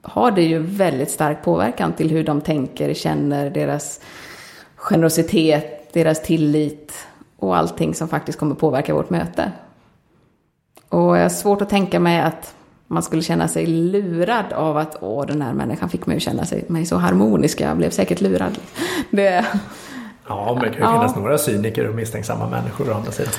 har 0.01 0.31
det 0.31 0.41
ju 0.41 0.59
väldigt 0.59 1.11
stark 1.11 1.43
påverkan 1.43 1.93
till 1.93 2.09
hur 2.09 2.23
de 2.23 2.41
tänker, 2.41 2.93
känner, 2.93 3.49
deras 3.49 4.01
generositet, 4.75 5.93
deras 5.93 6.23
tillit 6.23 6.93
och 7.37 7.57
allting 7.57 7.93
som 7.93 8.07
faktiskt 8.07 8.39
kommer 8.39 8.55
påverka 8.55 8.93
vårt 8.93 9.09
möte. 9.09 9.51
Och 10.89 11.17
jag 11.17 11.21
har 11.21 11.29
svårt 11.29 11.61
att 11.61 11.69
tänka 11.69 11.99
mig 11.99 12.21
att 12.21 12.55
man 12.87 13.03
skulle 13.03 13.21
känna 13.21 13.47
sig 13.47 13.65
lurad 13.65 14.53
av 14.53 14.77
att 14.77 14.97
åh, 15.01 15.25
den 15.25 15.41
här 15.41 15.53
människan 15.53 15.89
fick 15.89 16.05
mig 16.05 16.17
att 16.17 16.23
känna 16.23 16.45
sig, 16.45 16.65
mig 16.67 16.85
så 16.85 16.95
harmonisk, 16.95 17.61
jag 17.61 17.77
blev 17.77 17.89
säkert 17.89 18.21
lurad. 18.21 18.57
Det, 19.11 19.45
Ja, 20.27 20.57
men 20.61 20.71
det 20.71 20.77
kan 20.77 20.87
ju 20.87 20.97
finnas 20.97 21.11
ja. 21.15 21.21
några 21.21 21.37
cyniker 21.37 21.89
och 21.89 21.95
misstänksamma 21.95 22.49
människor 22.49 22.89
å 22.89 22.93
andra 22.93 23.11
sidan. 23.11 23.33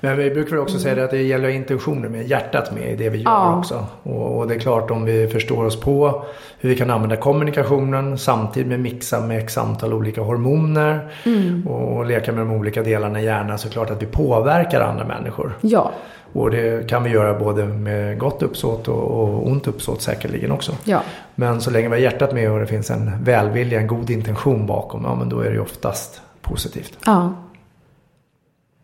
Men 0.00 0.16
vi 0.16 0.30
brukar 0.30 0.56
också 0.56 0.78
säga 0.78 0.94
det 0.94 1.04
att 1.04 1.10
det 1.10 1.22
gäller 1.22 1.48
intentioner 1.48 2.08
med, 2.08 2.26
hjärtat 2.26 2.74
med 2.74 2.92
i 2.92 2.96
det 2.96 3.08
vi 3.08 3.18
gör 3.18 3.30
ja. 3.30 3.58
också. 3.58 3.86
Och, 4.02 4.38
och, 4.38 4.48
det 4.48 4.54
är 4.54 4.58
klart 4.58 4.90
om 4.90 5.04
vi 5.04 5.28
förstår 5.28 5.64
oss 5.64 5.80
på 5.80 6.24
hur 6.58 6.68
vi 6.68 6.76
kan 6.76 6.90
använda 6.90 7.16
kommunikationen 7.16 8.18
samtidigt 8.18 8.68
med 8.68 8.80
mixa 8.80 9.20
med 9.20 9.38
x 9.38 9.58
antal 9.58 9.92
olika 9.92 10.22
hormoner 10.22 11.08
mm. 11.24 11.66
och 11.66 12.06
leka 12.06 12.32
med 12.32 12.46
de 12.46 12.52
olika 12.52 12.82
delarna 12.82 13.20
i 13.20 13.24
hjärnan 13.24 13.58
så 13.58 13.66
är 13.66 13.68
det 13.68 13.72
klart 13.72 13.90
att 13.90 14.02
vi 14.02 14.06
påverkar 14.06 14.80
andra 14.80 15.04
människor. 15.04 15.52
Ja. 15.60 15.90
Och 16.32 16.50
det 16.50 16.88
kan 16.88 17.02
vi 17.02 17.10
göra 17.10 17.38
både 17.38 17.64
med 17.64 18.18
gott 18.18 18.42
uppsåt 18.42 18.88
och, 18.88 19.10
och 19.10 19.46
ont 19.46 19.68
uppsåt 19.68 20.02
säkerligen 20.02 20.52
också. 20.52 20.72
Ja. 20.84 21.02
Men 21.34 21.60
så 21.60 21.70
länge 21.70 21.88
vi 21.88 21.94
har 21.94 22.02
hjärtat 22.02 22.34
med 22.34 22.50
och 22.50 22.60
det 22.60 22.66
finns 22.66 22.90
en 22.90 23.24
välvilja, 23.24 23.80
en 23.80 23.86
god 23.86 24.10
intention 24.10 24.66
bakom, 24.66 25.04
ja 25.04 25.14
men 25.14 25.28
då 25.28 25.40
är 25.40 25.50
det 25.50 25.60
oftast 25.60 26.20
positivt. 26.42 26.98
Ja. 27.04 27.34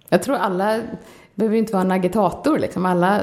Jag 0.08 0.22
tror 0.22 0.36
alla 0.36 0.80
behöver 1.34 1.56
inte 1.56 1.72
vara 1.72 1.82
en 1.82 1.90
agitator 1.90 2.58
liksom. 2.58 2.86
Alla 2.86 3.20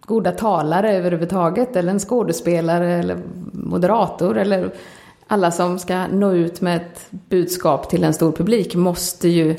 goda 0.00 0.32
talare 0.32 0.96
överhuvudtaget 0.96 1.76
eller 1.76 1.92
en 1.92 1.98
skådespelare 1.98 2.92
eller 2.92 3.18
moderator 3.52 4.38
eller 4.38 4.70
alla 5.26 5.50
som 5.50 5.78
ska 5.78 6.06
nå 6.06 6.32
ut 6.32 6.60
med 6.60 6.76
ett 6.76 7.08
budskap 7.10 7.90
till 7.90 8.04
en 8.04 8.14
stor 8.14 8.32
publik 8.32 8.74
måste 8.74 9.28
ju 9.28 9.56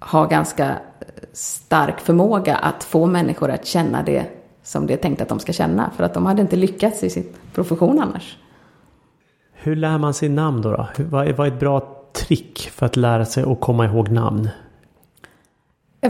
ha 0.00 0.24
ganska 0.24 0.76
stark 1.32 2.00
förmåga 2.00 2.56
att 2.56 2.84
få 2.84 3.06
människor 3.06 3.50
att 3.50 3.66
känna 3.66 4.02
det 4.02 4.26
som 4.62 4.86
det 4.86 4.92
är 4.92 4.96
tänkt 4.96 5.20
att 5.20 5.28
de 5.28 5.38
ska 5.38 5.52
känna. 5.52 5.90
För 5.96 6.04
att 6.04 6.14
de 6.14 6.26
hade 6.26 6.42
inte 6.42 6.56
lyckats 6.56 7.02
i 7.02 7.10
sin 7.10 7.26
profession 7.54 8.00
annars. 8.00 8.38
Hur 9.52 9.76
lär 9.76 9.98
man 9.98 10.14
sig 10.14 10.28
namn 10.28 10.62
då? 10.62 10.70
då? 10.70 10.88
Vad 11.10 11.26
är 11.26 11.46
ett 11.46 11.60
bra 11.60 11.93
trick 12.26 12.70
för 12.74 12.86
att 12.86 12.96
lära 12.96 13.24
sig 13.24 13.42
att 13.42 13.60
komma 13.60 13.84
ihåg 13.84 14.08
namn? 14.08 14.48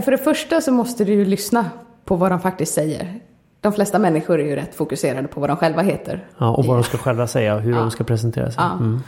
För 0.03 0.11
det 0.11 0.17
första 0.17 0.61
så 0.61 0.71
måste 0.71 1.05
du 1.05 1.13
ju 1.13 1.25
lyssna 1.25 1.65
på 2.05 2.15
vad 2.15 2.31
de 2.31 2.39
faktiskt 2.39 2.73
säger. 2.73 3.19
De 3.61 3.73
flesta 3.73 3.99
människor 3.99 4.39
är 4.39 4.45
ju 4.45 4.55
rätt 4.55 4.75
fokuserade 4.75 5.27
på 5.27 5.39
vad 5.39 5.49
de 5.49 5.57
själva 5.57 5.81
heter. 5.81 6.27
Ja, 6.37 6.49
och 6.49 6.65
vad 6.65 6.77
de 6.77 6.83
ska 6.83 6.97
själva 6.97 7.27
säga 7.27 7.55
och 7.55 7.61
hur 7.61 7.71
ja. 7.71 7.79
de 7.79 7.91
ska 7.91 8.03
presentera 8.03 8.51
sig. 8.51 8.63
Ja. 8.63 8.71
Mm. 8.73 9.01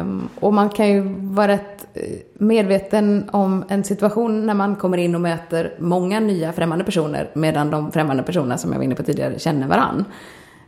Um, 0.00 0.28
och 0.40 0.54
man 0.54 0.68
kan 0.68 0.88
ju 0.88 1.00
vara 1.18 1.48
rätt 1.48 1.86
eh, 1.94 2.02
medveten 2.34 3.28
om 3.32 3.64
en 3.68 3.84
situation 3.84 4.46
när 4.46 4.54
man 4.54 4.76
kommer 4.76 4.98
in 4.98 5.14
och 5.14 5.20
möter 5.20 5.74
många 5.78 6.20
nya 6.20 6.52
främmande 6.52 6.84
personer 6.84 7.30
medan 7.34 7.70
de 7.70 7.92
främmande 7.92 8.22
personerna 8.22 8.58
som 8.58 8.72
jag 8.72 8.78
var 8.78 8.84
inne 8.84 8.94
på 8.94 9.02
tidigare 9.02 9.38
känner 9.38 9.68
varann. 9.68 10.04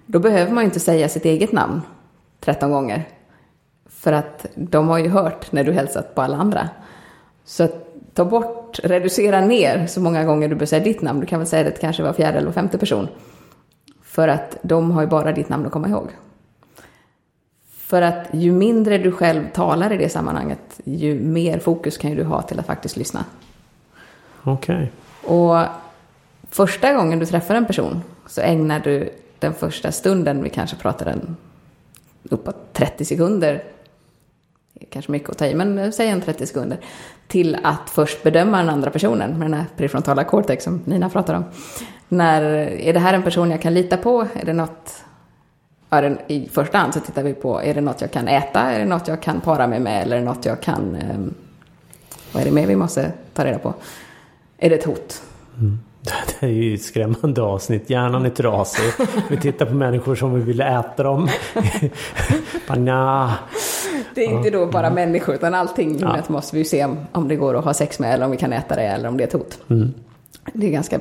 Då 0.06 0.18
behöver 0.18 0.52
man 0.52 0.64
ju 0.64 0.64
inte 0.64 0.80
säga 0.80 1.08
sitt 1.08 1.24
eget 1.24 1.52
namn 1.52 1.80
13 2.40 2.70
gånger. 2.70 3.04
För 3.88 4.12
att 4.12 4.46
de 4.55 4.88
har 4.88 4.98
ju 4.98 5.09
hört 5.09 5.53
när 5.53 5.64
du 5.64 5.72
hälsat 5.72 6.14
på 6.14 6.22
alla 6.22 6.37
andra. 6.37 6.68
Så 7.44 7.64
att 7.64 7.88
ta 8.14 8.24
bort, 8.24 8.79
reducera 8.85 9.40
ner 9.40 9.87
så 9.87 10.01
många 10.01 10.24
gånger 10.24 10.48
du 10.48 10.55
bör 10.55 10.66
säga 10.66 10.85
ditt 10.85 11.03
namn. 11.03 11.20
Du 11.20 11.27
kan 11.27 11.38
väl 11.38 11.48
säga 11.48 11.64
det 11.64 11.70
till 11.70 11.81
kanske 11.81 12.03
var 12.03 12.12
fjärde 12.12 12.38
eller 12.38 12.53
femte 12.53 12.79
person. 12.79 13.09
För 14.03 14.29
att 14.29 14.57
de 14.62 14.90
har 14.90 15.03
ju 15.03 15.09
bara 15.09 15.33
ditt 15.33 15.48
namn 15.48 15.66
att 15.66 15.72
komma 15.72 15.88
ihåg. 15.88 16.09
För 17.68 18.03
att 18.03 18.27
ju 18.33 18.53
mindre 18.53 18.98
du 18.98 19.12
själv 19.12 19.51
talar 19.53 19.92
i 19.92 19.96
det 19.96 20.09
sammanhanget, 20.09 20.81
ju 20.85 21.20
mer 21.20 21.59
fokus 21.59 21.98
kan 21.98 22.11
ju 22.11 22.16
du 22.16 22.24
ha 22.24 22.42
till 22.42 22.61
att 22.61 22.66
faktiskt 22.66 22.96
lyssna. 22.96 23.24
Okej. 24.42 24.92
Okay. 25.24 25.37
Och 25.37 25.66
första 26.51 26.92
gången 26.92 27.18
du 27.18 27.27
träffar 27.27 27.55
en 27.55 27.66
person 27.66 28.03
så 28.27 28.40
ägnar 28.40 28.81
du 28.81 29.11
den 29.38 29.55
första 29.55 29.92
stunden, 29.92 30.42
vi 30.42 30.51
kanske 30.51 30.77
pratar 30.77 31.07
en 31.07 31.37
uppåt 32.22 32.72
30 32.72 33.05
sekunder, 33.05 33.64
kanske 34.90 35.12
mycket 35.12 35.30
att 35.30 35.38
ta 35.38 35.46
i, 35.46 35.54
men 35.54 35.78
eh, 35.78 35.90
säg 35.90 36.08
en 36.08 36.20
30 36.20 36.46
sekunder, 36.46 36.78
till 37.26 37.56
att 37.62 37.90
först 37.90 38.22
bedöma 38.22 38.58
den 38.58 38.68
andra 38.68 38.90
personen 38.90 39.30
med 39.30 39.40
den 39.40 39.54
här 39.54 39.66
prefrontala 39.76 40.24
cortex 40.24 40.64
som 40.64 40.82
Nina 40.84 41.08
pratar 41.08 41.34
om. 41.34 41.44
När, 42.08 42.42
är 42.42 42.92
det 42.92 43.00
här 43.00 43.14
en 43.14 43.22
person 43.22 43.50
jag 43.50 43.62
kan 43.62 43.74
lita 43.74 43.96
på? 43.96 44.26
Är 44.34 44.44
det 44.44 44.52
något 44.52 45.04
Ja, 45.90 46.10
I 46.26 46.48
första 46.52 46.78
hand 46.78 46.94
så 46.94 47.00
tittar 47.00 47.22
vi 47.22 47.34
på, 47.34 47.62
är 47.62 47.74
det 47.74 47.80
något 47.80 48.00
jag 48.00 48.10
kan 48.10 48.28
äta? 48.28 48.60
Är 48.60 48.78
det 48.78 48.84
något 48.84 49.08
jag 49.08 49.22
kan 49.22 49.40
para 49.40 49.66
mig 49.66 49.80
med? 49.80 50.02
Eller 50.02 50.16
är 50.16 50.20
det 50.20 50.26
något 50.26 50.44
jag 50.44 50.60
kan... 50.60 50.94
Ehm, 50.94 51.34
vad 52.32 52.42
är 52.42 52.46
det 52.46 52.52
mer 52.52 52.66
vi 52.66 52.76
måste 52.76 53.12
ta 53.34 53.44
reda 53.44 53.58
på? 53.58 53.74
Är 54.58 54.70
det 54.70 54.76
ett 54.76 54.84
hot? 54.84 55.22
Mm. 55.58 55.78
Det 56.40 56.46
är 56.46 56.50
ju 56.50 56.74
ett 56.74 56.82
skrämmande 56.82 57.42
avsnitt. 57.42 57.90
Hjärnan 57.90 58.26
är 58.26 58.30
trasig. 58.30 58.92
Vi 59.28 59.36
tittar 59.36 59.66
på 59.66 59.74
människor 59.74 60.14
som 60.14 60.34
vi 60.34 60.40
vill 60.40 60.60
äta 60.60 61.02
dem. 61.02 61.28
Det 64.18 64.24
är 64.24 64.31
inte 64.31 64.50
då 64.50 64.66
bara 64.66 64.90
människor 64.90 65.35
utan 65.35 65.54
allting. 65.54 65.98
Ja. 66.00 66.22
måste 66.28 66.57
vi 66.57 66.64
se 66.64 66.85
om, 66.85 66.98
om 67.12 67.28
det 67.28 67.37
går 67.37 67.57
att 67.57 67.64
ha 67.64 67.74
sex 67.74 67.98
med 67.98 68.14
eller 68.14 68.24
om 68.24 68.31
vi 68.31 68.37
kan 68.37 68.52
äta 68.52 68.76
det 68.76 68.83
eller 68.83 69.09
om 69.09 69.16
det 69.16 69.22
är 69.22 69.26
ett 69.26 69.33
hot. 69.33 69.59
Mm. 69.70 69.94
Det 70.52 70.66
är 70.66 70.70
ganska 70.70 71.00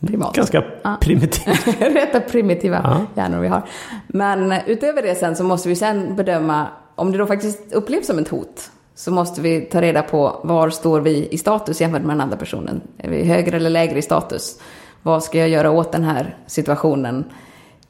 primat. 0.00 0.34
Ganska 0.34 0.64
ja. 0.82 0.96
primitivt. 1.00 1.66
Rätt 1.80 2.30
primitiva 2.30 2.80
ja. 2.84 3.22
hjärnor 3.22 3.40
vi 3.40 3.48
har. 3.48 3.62
Men 4.06 4.54
utöver 4.66 5.02
det 5.02 5.14
sen 5.14 5.36
så 5.36 5.44
måste 5.44 5.68
vi 5.68 5.76
sen 5.76 6.16
bedöma 6.16 6.66
om 6.94 7.12
det 7.12 7.18
då 7.18 7.26
faktiskt 7.26 7.72
upplevs 7.72 8.06
som 8.06 8.18
ett 8.18 8.28
hot 8.28 8.70
så 8.94 9.10
måste 9.10 9.40
vi 9.40 9.60
ta 9.60 9.80
reda 9.80 10.02
på 10.02 10.40
var 10.44 10.70
står 10.70 11.00
vi 11.00 11.28
i 11.30 11.38
status 11.38 11.80
jämfört 11.80 12.02
med 12.02 12.10
den 12.10 12.20
andra 12.20 12.36
personen. 12.36 12.80
Är 12.98 13.10
vi 13.10 13.24
högre 13.24 13.56
eller 13.56 13.70
lägre 13.70 13.98
i 13.98 14.02
status? 14.02 14.60
Vad 15.02 15.24
ska 15.24 15.38
jag 15.38 15.48
göra 15.48 15.70
åt 15.70 15.92
den 15.92 16.04
här 16.04 16.36
situationen? 16.46 17.24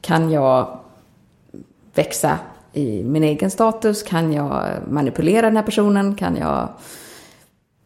Kan 0.01 0.31
jag 0.31 0.79
växa 1.93 2.39
i 2.73 3.03
min 3.03 3.23
egen 3.23 3.51
status? 3.51 4.03
Kan 4.03 4.33
jag 4.33 4.63
manipulera 4.89 5.41
den 5.41 5.55
här 5.55 5.63
personen? 5.63 6.15
Kan 6.15 6.35
jag... 6.35 6.69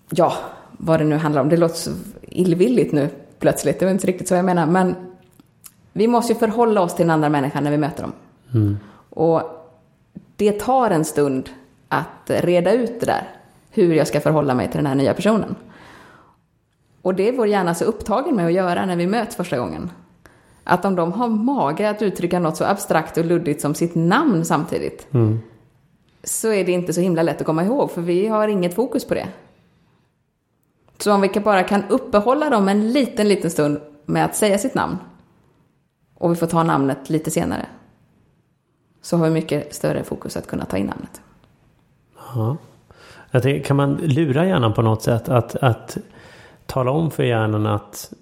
Ja, 0.09 0.33
vad 0.71 0.99
det 0.99 1.03
nu 1.03 1.15
handlar 1.15 1.41
om. 1.41 1.49
Det 1.49 1.57
låter 1.57 1.75
så 1.75 1.91
illvilligt 2.21 2.91
nu 2.91 3.09
plötsligt. 3.39 3.79
Det 3.79 3.85
var 3.85 3.91
inte 3.91 4.07
riktigt 4.07 4.27
så 4.27 4.35
jag 4.35 4.45
menar. 4.45 4.65
Men 4.65 4.95
vi 5.93 6.07
måste 6.07 6.33
ju 6.33 6.39
förhålla 6.39 6.81
oss 6.81 6.95
till 6.95 7.03
den 7.03 7.11
andra 7.11 7.29
människan 7.29 7.63
när 7.63 7.71
vi 7.71 7.77
möter 7.77 8.01
dem. 8.01 8.13
Mm. 8.53 8.77
Och 9.09 9.41
det 10.35 10.51
tar 10.51 10.89
en 10.91 11.05
stund 11.05 11.49
att 11.87 12.29
reda 12.29 12.71
ut 12.71 12.99
det 12.99 13.05
där. 13.05 13.29
Hur 13.69 13.93
jag 13.93 14.07
ska 14.07 14.19
förhålla 14.19 14.53
mig 14.53 14.67
till 14.67 14.77
den 14.77 14.85
här 14.85 14.95
nya 14.95 15.13
personen. 15.13 15.55
Och 17.01 17.15
det 17.15 17.27
är 17.27 17.31
vår 17.31 17.47
hjärna 17.47 17.75
så 17.75 17.85
upptagen 17.85 18.35
med 18.35 18.45
att 18.45 18.53
göra 18.53 18.85
när 18.85 18.95
vi 18.95 19.07
möts 19.07 19.35
första 19.35 19.57
gången. 19.57 19.91
Att 20.63 20.85
om 20.85 20.95
de 20.95 21.11
har 21.11 21.29
mage 21.29 21.89
att 21.89 22.01
uttrycka 22.01 22.39
något 22.39 22.57
så 22.57 22.65
abstrakt 22.65 23.17
och 23.17 23.25
luddigt 23.25 23.61
som 23.61 23.75
sitt 23.75 23.95
namn 23.95 24.45
samtidigt. 24.45 25.13
Mm. 25.13 25.39
Så 26.23 26.51
är 26.53 26.65
det 26.65 26.71
inte 26.71 26.93
så 26.93 27.01
himla 27.01 27.23
lätt 27.23 27.41
att 27.41 27.45
komma 27.45 27.63
ihåg, 27.63 27.91
för 27.91 28.01
vi 28.01 28.27
har 28.27 28.47
inget 28.47 28.73
fokus 28.73 29.05
på 29.05 29.13
det. 29.13 29.27
Så 30.97 31.13
om 31.13 31.21
vi 31.21 31.39
bara 31.39 31.63
kan 31.63 31.83
uppehålla 31.89 32.49
dem 32.49 32.67
en 32.69 32.91
liten, 32.91 33.27
liten 33.27 33.51
stund 33.51 33.79
med 34.05 34.25
att 34.25 34.35
säga 34.35 34.57
sitt 34.57 34.75
namn. 34.75 34.97
Och 36.13 36.31
vi 36.31 36.35
får 36.35 36.47
ta 36.47 36.63
namnet 36.63 37.09
lite 37.09 37.31
senare. 37.31 37.65
Så 39.01 39.17
har 39.17 39.25
vi 39.25 39.31
mycket 39.31 39.75
större 39.75 40.03
fokus 40.03 40.37
att 40.37 40.47
kunna 40.47 40.65
ta 40.65 40.77
in 40.77 40.85
namnet. 40.85 41.21
Ja. 42.35 42.57
Tänker, 43.31 43.63
kan 43.63 43.77
man 43.77 43.95
lura 43.95 44.45
hjärnan 44.45 44.73
på 44.73 44.81
något 44.81 45.01
sätt 45.01 45.29
att, 45.29 45.55
att 45.55 45.97
tala 46.65 46.91
om 46.91 47.11
för 47.11 47.23
hjärnan 47.23 47.65
att 47.65 48.13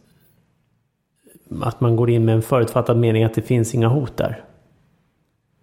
att 1.62 1.82
man 1.82 1.96
går 1.96 2.10
in 2.10 2.26
med 2.26 2.36
en 2.36 2.42
förutfattad 2.42 2.98
mening 2.98 3.24
att 3.24 3.34
det 3.34 3.42
finns 3.42 3.76
inga 3.76 3.88
hot 3.88 4.18
där. 4.18 4.44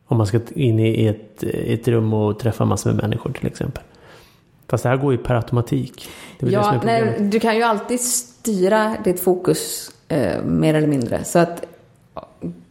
Om 0.07 0.17
man 0.17 0.27
ska 0.27 0.41
in 0.55 0.79
i 0.79 1.07
ett, 1.07 1.43
ett 1.43 1.89
rum 1.89 2.13
och 2.13 2.39
träffa 2.39 2.65
massor 2.65 2.93
med 2.93 3.03
människor 3.03 3.33
till 3.33 3.47
exempel. 3.47 3.83
Fast 4.69 4.83
det 4.83 4.89
här 4.89 4.97
går 4.97 5.13
ju 5.13 5.19
per 5.19 5.35
automatik. 5.35 6.09
ja, 6.39 6.81
nej, 6.85 7.17
du 7.21 7.41
kan 7.41 7.57
ju 7.57 7.63
alltid 7.63 8.01
styra 8.01 8.97
ditt 9.05 9.21
fokus 9.21 9.91
eh, 10.09 10.43
mer 10.45 10.75
eller 10.75 10.89
mindre. 10.89 11.25
Så 11.25 11.39
att 11.39 11.67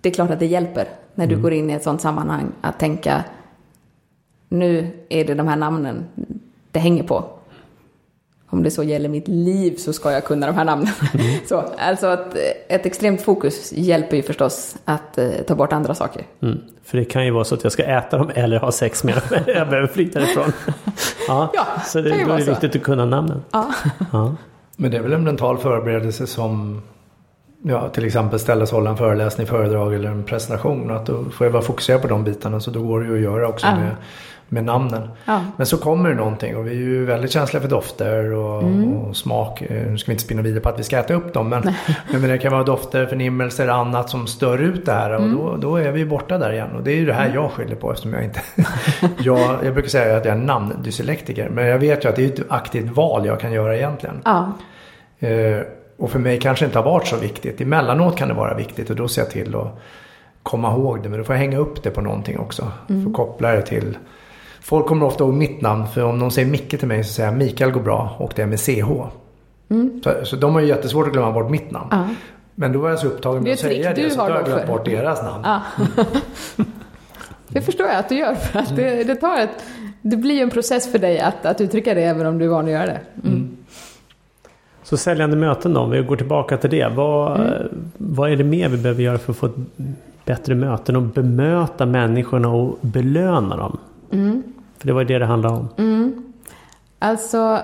det 0.01 0.09
är 0.09 0.13
klart 0.13 0.30
att 0.30 0.39
det 0.39 0.45
hjälper 0.45 0.88
när 1.15 1.28
du 1.28 1.38
går 1.38 1.53
in 1.53 1.70
i 1.70 1.74
ett 1.74 1.84
sånt 1.84 2.01
sammanhang 2.01 2.51
att 2.61 2.80
tänka 2.80 3.24
nu 4.49 4.91
är 5.09 5.26
det 5.26 5.34
de 5.34 5.47
här 5.47 5.55
namnen 5.55 6.05
det 6.72 6.80
hänger 6.80 7.03
på. 7.03 7.37
Om 8.50 8.64
det 8.64 8.72
så 8.72 8.84
gäller 8.84 9.10
mitt 9.10 9.28
liv 9.28 9.76
så 9.76 9.93
ska 9.93 10.12
jag 10.12 10.26
kunna 10.26 10.48
de 10.48 10.56
här 10.56 10.66
namnen. 10.66 10.93
Så, 11.48 11.64
alltså 11.78 12.08
att 12.08 12.36
ett 12.68 12.86
extremt 12.86 13.22
fokus 13.22 13.74
hjälper 13.74 14.18
ju 14.18 14.24
förstås 14.24 14.76
att 14.86 15.18
eh, 15.18 15.30
ta 15.48 15.56
bort 15.56 15.74
andra 15.74 15.95
saker. 15.95 16.24
Mm. 16.41 16.58
För 16.84 16.98
det 16.98 17.06
kan 17.06 17.26
ju 17.26 17.32
vara 17.32 17.43
så 17.43 17.56
att 17.56 17.64
jag 17.64 17.72
ska 17.72 17.84
äta 17.84 18.18
dem 18.18 18.32
eller 18.36 18.60
ha 18.60 18.72
sex 18.72 19.04
med 19.04 19.16
dem. 19.16 19.39
jag 19.48 19.70
behöver 19.70 19.88
flytta 19.88 20.22
ifrån. 20.22 20.52
Ja, 21.28 21.52
Ja, 21.54 21.66
så 21.86 22.02
det, 22.02 22.10
då 22.10 22.16
är 22.34 22.38
det 22.38 22.43
så. 22.43 22.50
viktigt 22.52 22.76
att 22.76 22.84
kunna 22.84 23.06
namnen. 23.06 23.43
Ja. 23.52 23.74
Ja. 24.12 24.36
Men 24.76 24.91
det 24.91 24.98
är 24.98 25.02
väl 25.02 25.14
en 25.14 25.24
mental 25.24 25.58
förberedelse 25.58 26.28
som 26.28 26.82
ja, 27.64 27.89
till 27.89 28.06
exempel 28.06 28.39
ställas 28.39 28.72
hålla 28.72 28.89
en 28.89 28.98
föreläsning, 28.98 29.48
föredrag 29.48 29.93
eller 29.95 30.10
en 30.10 30.24
presentation. 30.24 30.91
Att 30.91 31.06
då 31.06 31.24
får 31.24 31.48
jag 31.48 31.52
vara 31.52 31.64
fokuserad 31.64 32.02
på 32.02 32.08
de 32.08 32.24
bitarna 32.24 32.60
så 32.60 32.72
då 32.72 32.82
går 32.84 33.00
det 33.02 33.08
ju 33.08 33.16
att 33.16 33.22
göra 33.22 33.48
också 33.48 33.68
Ja. 33.68 33.76
med, 33.76 33.95
med 34.50 34.64
namnen. 34.64 35.10
Ja. 35.26 35.41
Men 35.58 35.66
så 35.68 35.78
kommer 35.78 36.10
det 36.10 36.16
någonting 36.16 36.58
och 36.58 36.68
vi 36.68 36.72
är 36.72 36.76
ju 36.76 37.06
väldigt 37.06 37.32
känsliga 37.32 37.62
för 37.62 37.70
dofter 37.70 38.32
och, 38.34 38.64
Mm. 38.64 38.93
och 38.98 39.16
smak. 39.18 39.62
Eh, 39.62 39.88
Nu 39.91 39.98
ska 39.98 40.12
vi 40.12 40.14
inte 40.14 40.24
spinna 40.24 40.41
vidare 40.41 40.60
på 40.62 40.70
att 40.70 40.80
vi 40.80 40.84
ska 40.84 40.98
äta 40.98 41.14
upp 41.14 41.34
dem 41.34 41.50
men, 41.50 41.64
men 42.12 42.22
det 42.22 42.38
kan 42.38 42.52
vara 42.52 42.64
dofter, 42.64 43.06
förnimmelser 43.06 43.68
och 43.70 43.76
annat 43.76 44.10
som 44.10 44.28
stör 44.28 44.58
ut 44.58 44.86
det 44.86 44.91
här 44.93 45.12
och 45.16 45.22
Mm. 45.24 45.36
då, 45.38 45.58
då 45.58 45.76
är 45.76 45.91
vi 45.91 46.06
borta 46.06 46.38
där 46.38 46.54
igen. 46.54 46.70
Och 46.76 46.84
det 46.84 46.91
är 46.91 46.95
ju 46.95 47.06
det 47.06 47.14
här 47.14 47.32
jag 47.34 47.52
skyller 47.52 47.76
på 47.76 47.91
eftersom 47.91 48.14
jag 48.14 48.24
inte... 48.24 48.41
jag, 49.20 49.56
jag 49.64 49.74
brukar 49.74 49.89
säga 49.89 50.18
att 50.18 50.26
jag 50.26 50.38
är 50.38 50.41
namndyslektiker 50.41 51.50
men 51.50 51.66
jag 51.66 51.80
vet 51.80 52.06
ju 52.06 52.10
att 52.10 52.16
det 52.16 52.24
är 52.26 52.28
ett 52.43 52.52
aktivt 52.52 52.91
val 52.95 53.26
jag 53.26 53.39
kan 53.39 53.52
göra 53.52 53.78
egentligen. 53.78 54.22
Ja. 54.26 54.52
Eh, 55.28 55.62
och 56.00 56.12
för 56.12 56.20
mig 56.20 56.39
kanske 56.39 56.66
inte 56.66 56.78
har 56.80 56.86
varit 56.86 57.08
så 57.08 57.18
viktigt. 57.18 57.62
Emellanåt 57.62 58.18
kan 58.18 58.28
det 58.28 58.34
vara 58.34 58.54
viktigt 58.54 58.89
och 58.89 58.95
då 58.95 59.08
ser 59.08 59.22
jag 59.22 59.32
till 59.32 59.56
att 59.56 59.80
komma 60.43 60.72
ihåg 60.72 61.04
det. 61.04 61.10
Men 61.10 61.20
då 61.20 61.26
får 61.26 61.36
jag 61.36 61.39
hänga 61.39 61.58
upp 61.58 61.84
det 61.84 61.89
på 61.89 62.02
någonting 62.02 62.39
också. 62.39 62.72
För 62.88 63.08
att 63.10 63.14
koppla 63.14 63.52
det 63.52 63.62
till. 63.62 63.98
Folk 64.68 64.86
kommer 64.86 65.05
ofta 65.05 65.24
ihåg 65.24 65.34
mitt 65.34 65.61
namn. 65.61 65.88
För 65.88 66.03
om 66.03 66.20
någon 66.20 66.32
säger 66.32 66.47
Micke 66.47 66.80
till 66.80 66.88
mig 66.88 67.03
så 67.03 67.13
säger 67.13 67.30
jag 67.30 67.38
Mikael 67.38 67.72
går 67.72 67.82
bra 67.82 68.15
och 68.20 68.34
det 68.36 68.41
är 68.41 68.45
med 68.45 68.59
CH. 68.59 68.89
Så, 70.03 70.26
så 70.26 70.36
de 70.36 70.53
har 70.53 70.61
ju 70.61 70.68
jättesvårt 70.68 71.07
att 71.07 71.13
glömma 71.13 71.32
bort 71.32 71.49
mitt 71.49 71.72
namn. 71.72 71.88
Ja. 71.91 72.07
Men 72.55 72.74
då 72.74 72.80
var 72.80 72.89
jag 72.89 72.99
så 72.99 73.07
upptagen 73.07 73.43
med 73.43 73.53
att 73.53 73.59
säga 73.59 73.93
det 73.93 74.09
så 74.09 74.22
har 74.22 74.30
jag 74.30 74.45
glömt 74.45 74.68
bort 74.68 74.86
deras 74.86 75.24
namn. 75.24 75.43
Ja. 75.43 75.61
Det 77.47 77.61
förstår 77.61 77.88
jag 77.88 77.95
att 77.95 78.09
du 78.09 78.15
gör. 78.15 78.36
För 78.36 78.59
att 78.59 78.76
det, 78.76 79.03
det, 79.03 79.15
tar 79.15 79.39
ett, 79.39 79.63
det 80.01 80.18
blir 80.18 80.36
ju 80.36 80.41
en 80.41 80.49
process 80.49 80.91
för 80.91 80.99
dig 80.99 81.20
att, 81.20 81.45
att 81.45 81.61
uttrycka 81.61 81.93
det 81.93 82.03
även 82.03 82.26
om 82.26 82.38
du 82.38 82.45
är 82.45 82.49
van 82.49 82.65
att 82.65 82.72
göra 82.72 82.86
det. 82.86 82.99
Mm. 83.24 83.57
Så 84.84 84.97
säljande 84.97 85.38
möten 85.38 85.74
då, 85.74 85.80
om 85.80 85.89
vi 85.89 86.01
går 86.01 86.15
tillbaka 86.15 86.57
till 86.57 86.70
det. 86.70 86.91
Vad, 86.95 87.41
vad 87.97 88.32
är 88.32 88.36
det 88.36 88.43
mer 88.43 88.70
vi 88.70 88.78
behöver 88.78 89.03
göra 89.03 89.18
för 89.18 89.32
att 89.32 89.38
få 89.38 89.49
bättre 90.26 90.55
möten 90.55 90.95
och 90.95 91.01
bemöta 91.01 91.86
människorna 91.86 92.49
och 92.49 92.78
belöna 92.82 93.57
dem? 93.57 93.78
För 94.78 94.88
det 94.88 94.94
var 94.94 95.02
ju 95.02 95.08
det 95.08 95.20
det 95.20 95.26
handlade 95.26 95.56
om. 95.56 96.24
Alltså, 97.00 97.62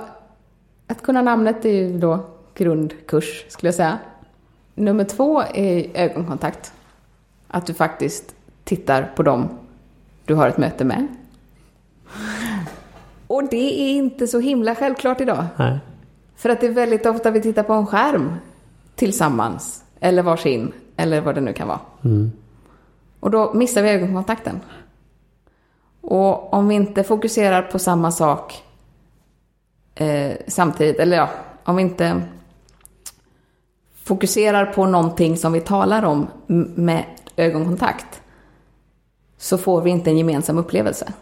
att 0.88 1.02
kunna 1.02 1.22
namnet 1.22 1.66
är 1.66 1.70
ju 1.70 1.98
då 1.98 2.20
grundkurs 2.56 3.46
skulle 3.50 3.68
jag 3.68 3.76
säga. 3.76 3.98
Nummer 4.76 5.04
två 5.04 5.42
är 5.42 5.98
ögonkontakt. 5.98 6.74
Att 7.48 7.66
du 7.66 7.74
faktiskt 7.74 8.36
tittar 8.64 9.12
på 9.16 9.24
dem 9.24 9.50
du 10.26 10.36
har 10.36 10.48
ett 10.48 10.58
möte 10.58 10.86
med. 10.86 11.08
Och 13.28 13.44
det 13.50 13.82
är 13.82 13.94
inte 13.94 14.28
så 14.28 14.40
himla 14.40 14.76
självklart 14.76 15.22
idag. 15.22 15.46
Nej. 15.58 15.80
För 16.36 16.50
att 16.50 16.62
det 16.62 16.68
är 16.68 16.72
väldigt 16.72 17.06
ofta 17.06 17.32
vi 17.32 17.42
tittar 17.42 17.64
på 17.64 17.74
en 17.74 17.86
skärm 17.86 18.34
tillsammans, 18.96 19.84
eller 20.00 20.24
varsin, 20.24 20.72
eller 20.96 21.22
vad 21.22 21.36
det 21.36 21.42
nu 21.42 21.54
kan 21.54 21.68
vara. 21.68 21.80
Och 23.20 23.32
då 23.32 23.54
missar 23.54 23.84
vi 23.84 23.90
ögonkontakten. 23.90 24.60
Och 26.04 26.54
om 26.54 26.68
vi 26.68 26.76
inte 26.76 27.04
fokuserar 27.04 27.62
på 27.62 27.80
samma 27.80 28.12
sak 28.12 28.64
eh, 29.96 30.32
samtidigt, 30.48 31.00
eller 31.00 31.18
ja, 31.18 31.30
om 31.64 31.76
vi 31.76 31.82
inte 31.82 32.22
fokuserar 34.04 34.66
på 34.66 34.86
någonting 34.86 35.38
som 35.38 35.54
vi 35.54 35.62
talar 35.62 36.04
om 36.04 36.28
med 36.76 37.04
ögonkontakt, 37.36 38.22
så 39.38 39.58
får 39.58 39.82
vi 39.82 39.90
inte 39.90 40.10
en 40.10 40.18
gemensam 40.18 40.58
upplevelse. 40.58 41.14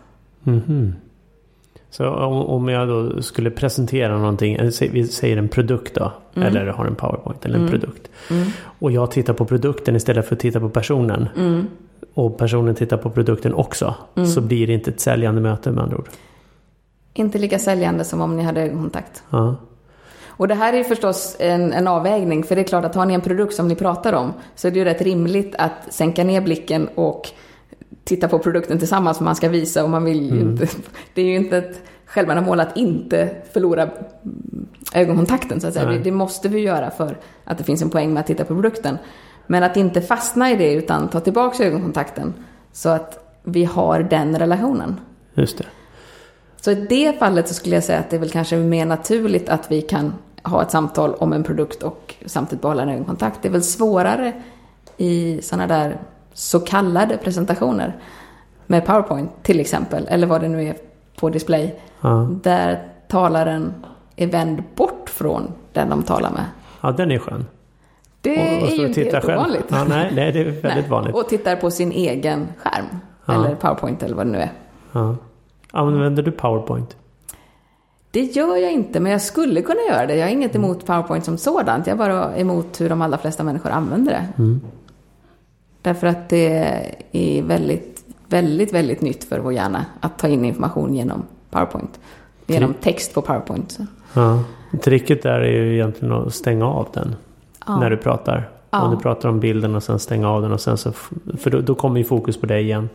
Så 1.90 2.10
om, 2.10 2.34
om 2.46 2.68
jag 2.70 2.88
då 2.88 3.22
skulle 3.22 3.52
presentera 3.52 4.18
någonting, 4.18 4.58
sä- 4.58 4.90
vi 4.92 5.08
säger 5.08 5.38
en 5.38 5.50
produkt 5.50 5.96
då, 5.96 6.12
eller 6.36 6.66
har 6.68 6.86
en 6.86 6.96
powerpoint 6.96 7.46
eller 7.46 7.60
en 7.60 7.68
produkt. 7.70 8.10
Och 8.64 8.92
jag 8.92 9.12
tittar 9.12 9.34
på 9.34 9.46
produkten 9.46 9.96
istället 9.96 10.28
för 10.28 10.36
att 10.36 10.40
titta 10.42 10.60
på 10.60 10.70
personen. 10.70 11.30
Och 12.14 12.38
personen 12.38 12.76
tittar 12.76 12.98
på 12.98 13.10
produkten 13.10 13.54
också. 13.54 13.96
Så 14.36 14.42
blir 14.42 14.68
det 14.68 14.74
inte 14.74 14.92
ett 14.92 15.00
säljande 15.00 15.42
möte 15.42 15.72
med 15.72 15.84
andra 15.84 15.98
ord. 15.98 16.10
Inte 17.14 17.38
lika 17.38 17.60
säljande 17.60 18.04
som 18.04 18.22
om 18.22 18.38
ni 18.38 18.44
hade 18.44 18.62
ögonkontakt. 18.62 19.24
Ja. 19.30 19.56
Och 20.28 20.48
det 20.48 20.56
här 20.56 20.74
är 20.74 20.78
ju 20.78 20.84
förstås 20.84 21.36
en, 21.40 21.74
en 21.74 21.88
avvägning, 21.88 22.44
för 22.44 22.56
det 22.56 22.62
är 22.62 22.64
klart 22.64 22.86
att 22.86 22.96
har 22.96 23.06
ni 23.06 23.14
en 23.14 23.22
produkt 23.22 23.54
som 23.54 23.68
ni 23.68 23.76
pratar 23.76 24.14
om 24.14 24.34
så 24.56 24.68
är 24.68 24.72
det 24.72 24.80
ju 24.80 24.86
rätt 24.86 25.02
rimligt 25.02 25.56
att 25.58 25.94
sänka 25.94 26.24
ner 26.24 26.42
blicken 26.42 26.90
och 26.96 27.30
titta 28.04 28.28
på 28.28 28.40
produkten 28.40 28.80
tillsammans 28.80 29.18
för 29.18 29.26
man 29.26 29.36
ska 29.36 29.50
visa 29.50 29.84
och 29.84 29.90
man 29.90 30.04
vill 30.04 30.34
ju 30.34 30.42
inte... 30.42 30.68
Det 31.14 31.22
är 31.22 31.26
ju 31.26 31.36
inte 31.36 31.58
ett 31.58 31.82
självändamål 32.06 32.60
att 32.60 32.78
inte 32.78 33.30
förlora 33.54 33.90
ögonkontakten 34.94 35.62
så 35.62 35.68
att 35.68 35.74
säga. 35.74 35.90
Det, 35.90 36.00
det 36.00 36.12
måste 36.12 36.50
vi 36.50 36.60
göra 36.60 36.92
för 36.92 37.18
att 37.44 37.58
det 37.58 37.64
finns 37.64 37.82
en 37.82 37.90
poäng 37.90 38.14
med 38.14 38.22
att 38.22 38.28
titta 38.28 38.46
på 38.46 38.54
produkten. 38.54 38.98
Men 39.52 39.64
att 39.64 39.78
inte 39.78 40.02
fastna 40.02 40.52
i 40.52 40.56
det 40.56 40.74
utan 40.74 41.08
ta 41.08 41.20
tillbaka 41.20 41.64
ögonkontakten 41.64 42.34
så 42.72 42.90
att 42.90 43.38
vi 43.44 43.66
har 43.66 44.00
den 44.04 44.40
relationen. 44.40 45.00
Just 45.34 45.58
det. 45.58 45.66
Så 46.62 46.72
i 46.72 46.76
det 46.76 47.20
fallet 47.20 47.48
så 47.48 47.54
skulle 47.54 47.76
jag 47.76 47.84
säga 47.84 48.00
att 48.00 48.10
det 48.10 48.16
är 48.16 48.20
väl 48.20 48.30
kanske 48.30 48.56
mer 48.58 48.86
naturligt 48.86 49.50
att 49.50 49.72
vi 49.72 49.82
kan 49.82 50.14
ha 50.44 50.62
ett 50.62 50.72
samtal 50.72 51.14
om 51.14 51.34
en 51.34 51.44
produkt 51.44 51.84
och 51.84 52.16
samtidigt 52.26 52.62
behålla 52.62 52.84
en 52.84 52.90
ögonkontakt. 52.90 53.40
Det 53.42 53.48
är 53.48 53.52
väl 53.52 53.64
svårare 53.64 54.34
i 54.98 55.42
sådana 55.42 55.68
där 55.68 55.98
så 56.34 56.60
kallade 56.60 57.18
presentationer 57.18 57.96
med 58.68 58.86
PowerPoint 58.86 59.32
till 59.44 59.60
exempel, 59.60 60.08
eller 60.10 60.28
vad 60.28 60.42
det 60.42 60.48
nu 60.50 60.64
är 60.68 60.76
på 61.20 61.30
display, 61.30 61.80
Ja. 62.02 62.30
där 62.44 62.88
talaren 63.08 63.74
är 64.16 64.28
vänd 64.28 64.64
bort 64.76 65.10
från 65.10 65.52
den 65.74 65.90
de 65.90 66.04
talar 66.04 66.32
med. 66.32 66.46
ja, 66.82 66.92
den 66.92 67.12
är 67.12 67.20
skön. 67.20 67.46
Det 68.22 68.32
Och- 68.32 68.38
är 68.72 68.76
ju 68.76 68.88
inte 68.88 69.02
helt 69.02 69.26
själv. 69.26 69.40
ovanligt. 69.40 69.66
Ja, 69.70 69.84
nej, 69.90 70.12
nej, 70.16 70.32
det 70.32 70.40
är 70.40 70.44
väldigt 70.46 70.64
Nej, 70.64 70.84
vanligt. 70.90 71.16
Och 71.16 71.30
tittar 71.30 71.56
på 71.56 71.72
sin 71.72 71.92
egen 71.92 72.48
skärm, 72.58 72.86
Ja. 73.26 73.34
eller 73.34 73.56
PowerPoint 73.56 74.04
eller 74.04 74.16
vad 74.16 74.26
det 74.26 74.32
nu 74.32 74.38
är. 74.38 74.52
Ja. 74.92 75.16
Använder 75.72 76.24
du 76.24 76.32
powerpoint? 76.32 76.96
Det 78.12 78.22
gör 78.22 78.56
jag 78.58 78.72
inte, 78.72 79.00
men 79.00 79.12
jag 79.12 79.22
skulle 79.22 79.62
kunna 79.62 79.80
göra 79.90 80.06
det. 80.06 80.16
Jag 80.16 80.26
har 80.26 80.32
inget 80.32 80.56
emot 80.56 80.86
PowerPoint 80.86 81.26
som 81.26 81.38
sådant. 81.38 81.88
Jag 81.88 81.94
är 81.94 81.98
bara 81.98 82.36
emot 82.38 82.82
hur 82.82 82.90
de 82.90 83.02
allra 83.02 83.18
flesta 83.18 83.44
människor 83.44 83.70
använder 83.70 84.12
det. 84.12 84.60
Därför 85.82 86.08
att 86.08 86.30
det 86.30 86.48
är 87.12 87.44
väldigt, 87.44 88.04
väldigt, 88.28 88.74
väldigt 88.74 89.02
nytt 89.02 89.24
för 89.24 89.40
vår 89.40 89.54
hjärna 89.54 89.86
att 90.00 90.20
ta 90.20 90.28
in 90.28 90.46
information 90.46 90.96
genom 90.96 91.24
PowerPoint. 91.50 92.00
Genom 92.48 92.74
text 92.74 93.14
på 93.14 93.22
PowerPoint. 93.22 93.78
Ja. 94.14 94.44
Tricket 94.84 95.24
där 95.24 95.40
är 95.40 95.52
ju 95.64 95.74
egentligen 95.74 96.14
att 96.14 96.34
stänga 96.34 96.66
av 96.66 96.88
den. 96.94 97.16
Ja. 97.68 97.80
När 97.80 97.90
du 97.90 97.98
pratar. 97.98 98.50
Ja. 98.70 98.82
Om 98.82 98.92
du 98.92 98.98
pratar 98.98 99.30
om 99.30 99.40
bilden 99.40 99.76
och 99.76 99.84
sen 99.84 100.00
stänga 100.00 100.30
av 100.30 100.42
den 100.42 100.52
och 100.52 100.62
sen 100.62 100.78
så... 100.78 100.92
För 101.38 101.50
då, 101.50 101.62
då 101.62 101.76
kommer 101.76 101.98
ju 101.98 102.04
fokus 102.04 102.38
på 102.38 102.46
dig 102.46 102.64
igen. 102.64 102.90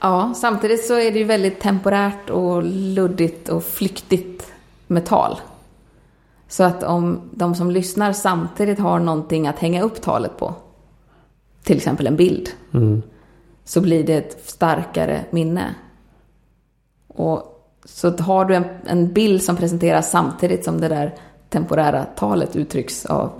Ja, 0.00 0.32
samtidigt 0.36 0.84
så 0.84 0.94
är 0.94 1.12
det 1.12 1.18
ju 1.18 1.24
väldigt 1.24 1.60
temporärt 1.60 2.30
och 2.30 2.62
luddigt 2.64 3.48
och 3.48 3.64
flyktigt 3.64 4.52
med 4.86 5.06
tal. 5.06 5.40
Så 6.48 6.64
att 6.64 6.82
om 6.82 7.20
de 7.30 7.54
som 7.54 7.70
lyssnar 7.70 8.12
samtidigt 8.12 8.78
har 8.78 8.98
någonting 8.98 9.46
att 9.46 9.58
hänga 9.58 9.82
upp 9.82 10.00
talet 10.02 10.36
på, 10.38 10.54
till 11.62 11.76
exempel 11.76 12.06
en 12.06 12.16
bild, 12.16 12.48
Mm. 12.72 13.02
så 13.64 13.80
blir 13.80 14.04
det 14.04 14.14
ett 14.14 14.48
starkare 14.48 15.24
minne. 15.30 15.74
Och 17.08 17.64
så 17.84 18.10
har 18.16 18.44
du 18.44 18.54
en, 18.54 18.64
en 18.86 19.12
bild 19.12 19.42
som 19.42 19.56
presenteras 19.56 20.10
samtidigt 20.10 20.64
som 20.64 20.80
det 20.80 20.88
där 20.88 21.14
temporära 21.48 22.04
talet 22.04 22.56
uttrycks 22.56 23.06
av 23.06 23.30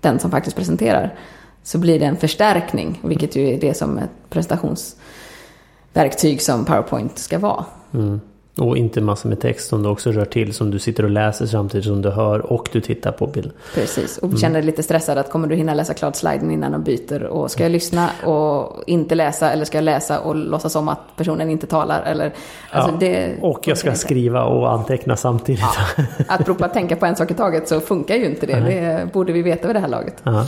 den 0.00 0.18
som 0.18 0.30
faktiskt 0.30 0.56
presenterar, 0.56 1.14
så 1.62 1.78
blir 1.78 1.98
det 1.98 2.04
en 2.04 2.16
förstärkning, 2.16 3.00
vilket 3.04 3.36
ju 3.36 3.54
är 3.54 3.60
det 3.60 3.74
som 3.74 3.98
ett 3.98 4.30
prestationsverktyg 4.30 6.42
som 6.42 6.64
PowerPoint 6.64 7.18
ska 7.18 7.38
vara. 7.38 7.64
Mm. 7.94 8.20
Och 8.58 8.76
inte 8.76 9.00
massor 9.00 9.28
med 9.28 9.40
text 9.40 9.68
som 9.68 9.82
du 9.82 9.88
också 9.88 10.12
rör 10.12 10.24
till 10.24 10.54
som 10.54 10.70
du 10.70 10.78
sitter 10.78 11.04
och 11.04 11.10
läser 11.10 11.46
samtidigt 11.46 11.86
som 11.86 12.02
du 12.02 12.10
hör 12.10 12.52
och 12.52 12.68
du 12.72 12.80
tittar 12.80 13.12
på 13.12 13.26
bild. 13.26 13.52
Precis, 13.74 14.18
och 14.18 14.38
känner 14.38 14.54
dig 14.54 14.62
lite 14.62 14.82
stressad 14.82 15.18
att 15.18 15.30
kommer 15.30 15.48
du 15.48 15.54
hinna 15.54 15.74
läsa 15.74 15.94
klart 15.94 16.16
sliden 16.16 16.50
innan 16.50 16.72
de 16.72 16.82
byter? 16.82 17.22
Och 17.22 17.50
ska 17.50 17.62
jag 17.62 17.72
lyssna 17.72 18.10
och 18.24 18.82
inte 18.86 19.14
läsa 19.14 19.50
eller 19.50 19.64
ska 19.64 19.76
jag 19.78 19.84
läsa 19.84 20.20
och 20.20 20.36
låtsas 20.36 20.76
om 20.76 20.88
att 20.88 21.00
personen 21.16 21.50
inte 21.50 21.66
talar? 21.66 22.02
Eller, 22.02 22.32
alltså 22.70 22.90
Ja, 22.90 22.96
det 23.00 23.36
och 23.40 23.68
jag 23.68 23.78
ska 23.78 23.94
skriva 23.94 24.44
och 24.44 24.72
anteckna 24.72 25.16
samtidigt. 25.16 25.64
Apropå 26.28 26.64
att 26.64 26.72
tänka 26.72 26.96
på 26.96 27.06
en 27.06 27.16
sak 27.16 27.30
i 27.30 27.34
taget 27.34 27.68
så 27.68 27.80
funkar 27.80 28.14
ju 28.14 28.26
inte 28.26 28.46
det. 28.46 28.60
Det 28.60 29.12
borde 29.12 29.32
vi 29.32 29.42
veta 29.42 29.66
vid 29.66 29.76
det 29.76 29.80
här 29.80 29.88
laget. 29.88 30.22
Ja, 30.22 30.46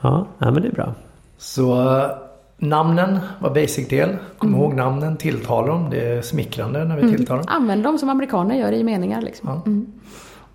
ja 0.00 0.26
men 0.38 0.62
det 0.62 0.68
är 0.68 0.72
bra. 0.72 0.94
Så 1.38 1.74
Namnen 2.68 3.18
var 3.40 3.50
basic 3.50 3.88
del. 3.88 4.16
Kom 4.38 4.48
Mm. 4.48 4.60
ihåg 4.60 4.74
namnen, 4.74 5.16
tilltala 5.16 5.66
dem. 5.66 5.90
Det 5.90 6.00
är 6.08 6.22
smickrande 6.22 6.84
när 6.84 6.96
vi 6.96 7.16
tilltalar 7.16 7.38
dem. 7.42 7.48
Använd 7.50 7.82
dem 7.84 7.98
som 7.98 8.08
amerikaner 8.08 8.54
gör 8.56 8.72
i 8.72 8.84
meningar 8.84 9.20
liksom. 9.22 9.48
Ja. 9.64 9.72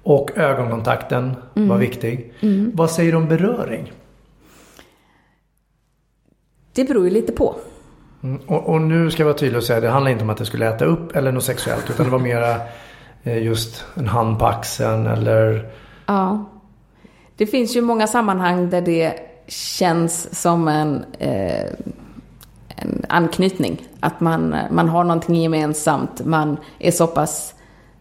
Och 0.03 0.31
ögonkontakten 0.37 1.35
Mm. 1.55 1.69
var 1.69 1.77
viktig. 1.77 2.33
Vad 2.73 2.91
säger 2.91 3.11
du 3.11 3.17
om 3.17 3.27
beröring? 3.27 3.91
Det 6.73 6.83
beror 6.83 7.03
ju 7.05 7.09
lite 7.11 7.31
på. 7.31 7.55
Mm. 8.23 8.41
Och, 8.47 8.69
och 8.69 8.81
nu 8.81 9.11
ska 9.11 9.21
jag 9.21 9.25
vara 9.25 9.37
tydlig 9.37 9.57
och 9.57 9.63
säga 9.63 9.79
det 9.79 9.89
handlar 9.89 10.11
inte 10.11 10.23
om 10.23 10.29
att 10.29 10.37
det 10.37 10.45
skulle 10.45 10.69
äta 10.69 10.85
upp 10.85 11.15
eller 11.15 11.31
något 11.31 11.43
sexuellt. 11.43 11.89
Utan 11.89 12.05
det 12.05 12.11
var 12.11 12.19
mera 12.19 12.55
eh, 13.23 13.43
just 13.43 13.85
en 13.95 14.07
hand 14.07 14.39
på 14.39 14.45
axeln 14.45 15.07
eller 15.07 15.69
Ja. 16.05 16.45
Det 17.37 17.45
finns 17.47 17.75
ju 17.75 17.81
många 17.81 18.07
sammanhang 18.07 18.69
där 18.69 18.81
det 18.81 19.13
känns 19.51 20.41
som 20.41 20.67
en, 20.67 21.05
eh, 21.19 21.69
en 22.75 23.05
anknytning. 23.09 23.87
Att 23.99 24.19
man, 24.19 24.55
man 24.71 24.89
har 24.89 25.03
någonting 25.03 25.35
gemensamt, 25.35 26.25
man 26.25 26.57
är 26.79 26.91
så 26.91 27.07
pass 27.07 27.53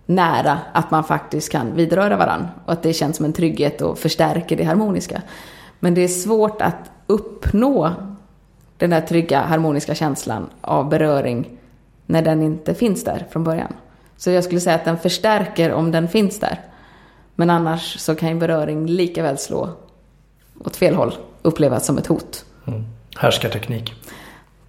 nära 0.07 0.59
att 0.73 0.91
man 0.91 1.05
faktiskt 1.05 1.53
kan 1.53 1.75
vidröra 1.75 2.17
varandra. 2.17 2.49
Och 2.65 2.73
att 2.73 2.83
det 2.83 2.93
känns 2.93 3.17
som 3.17 3.25
en 3.25 3.33
trygghet 3.33 3.81
och 3.81 3.99
förstärker 3.99 4.57
det 4.57 4.65
harmoniska. 4.65 5.23
Men 5.81 5.95
det 5.95 6.01
är 6.01 6.09
svårt 6.09 6.63
att 6.63 6.91
uppnå 7.07 7.93
den 8.77 8.91
där 8.91 9.01
trygga 9.01 9.41
harmoniska 9.41 9.95
känslan 9.95 10.47
av 10.61 10.89
beröring 10.89 11.59
när 12.07 12.23
den 12.23 12.43
inte 12.43 12.75
finns 12.75 13.05
där 13.05 13.27
från 13.31 13.45
början. 13.45 13.73
Så 14.17 14.31
jag 14.31 14.45
skulle 14.45 14.61
säga 14.61 14.77
att 14.77 14.85
den 14.85 14.99
förstärker 14.99 15.73
om 15.73 15.91
den 15.91 16.09
finns 16.09 16.41
där. 16.41 16.61
Men 17.35 17.51
annars 17.51 17.99
så 17.99 18.15
kan 18.15 18.29
ju 18.29 18.35
beröring 18.35 18.87
lika 18.87 19.23
väl 19.23 19.39
slå 19.39 19.69
åt 20.65 20.77
fel 20.77 20.95
håll, 20.95 21.15
upplevas 21.49 21.87
som 21.87 21.99
ett 21.99 22.07
hot. 22.07 22.45
mm, 22.67 22.85
härskarteknik. 23.17 23.95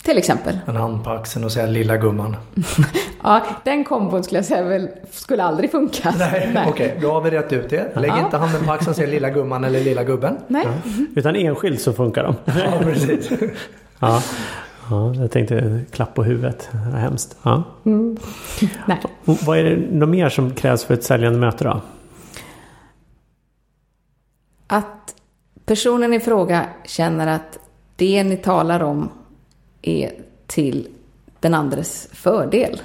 Till 0.04 0.18
exempel. 0.18 0.60
En 0.68 0.76
hand 0.76 1.04
på 1.04 1.10
axeln 1.10 1.46
och 1.46 1.52
säga 1.52 1.66
lilla 1.66 1.98
gumman. 1.98 2.36
Ja, 3.24 3.46
den 3.66 3.84
kombon 3.84 4.24
skulle 4.24 4.38
jag 4.38 4.46
säga 4.46 4.64
väl 4.64 4.90
skulle 5.12 5.44
aldrig 5.44 5.72
funka. 5.72 6.14
Nej, 6.20 6.66
okej. 6.68 6.98
Då 7.02 7.12
har 7.12 7.22
vi 7.22 7.30
rätt 7.30 7.54
ut 7.54 7.70
det. 7.70 7.96
Lägg 7.96 8.12
Ja. 8.12 8.20
inte 8.26 8.38
handen 8.38 8.66
på 8.66 8.72
axeln 8.72 8.90
och 8.90 8.96
säg 8.96 9.08
lilla 9.08 9.30
gumman 9.30 9.64
eller 9.64 9.80
lilla 9.80 10.04
gubben. 10.04 10.38
Nej. 10.48 10.68
Utan 11.16 11.36
enskilt 11.36 11.82
så 11.82 11.94
funkar 11.94 12.24
de. 12.24 12.36
Ja, 12.60 12.80
precis. 12.84 13.30
Ja, 14.00 14.24
ja 14.90 15.14
jag 15.16 15.32
tänkte 15.32 15.82
klapp 15.92 16.14
på 16.14 16.24
huvudet. 16.24 16.70
Hemskt. 16.96 17.38
Ja. 17.44 17.64
Nej. 18.86 19.02
Och 19.26 19.38
vad 19.46 19.58
är 19.58 19.64
det 19.64 19.78
något 19.92 20.10
mer 20.10 20.30
som 20.30 20.52
krävs 20.54 20.84
för 20.84 20.94
ett 20.94 21.04
säljande 21.04 21.40
möte 21.40 21.64
då? 21.64 21.82
Att 24.68 25.16
personen 25.70 26.14
i 26.14 26.20
fråga 26.20 26.66
känner 26.84 27.28
att 27.28 27.60
det 27.96 28.24
ni 28.24 28.38
talar 28.38 28.84
om 28.84 29.10
är 29.82 30.12
till 30.48 30.88
den 31.40 31.54
andres 31.54 32.08
fördel. 32.12 32.82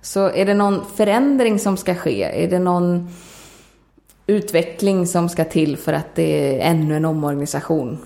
Så 0.00 0.30
är 0.30 0.46
det 0.46 0.54
någon 0.54 0.84
förändring 0.94 1.58
som 1.58 1.76
ska 1.76 1.94
ske? 1.94 2.44
Är 2.44 2.50
det 2.50 2.58
någon 2.58 3.08
utveckling 4.26 5.06
som 5.06 5.28
ska 5.28 5.44
till 5.44 5.76
för 5.76 5.92
att 5.92 6.14
det 6.14 6.60
är 6.60 6.70
ännu 6.70 6.96
en 6.96 7.04
omorganisation 7.04 7.98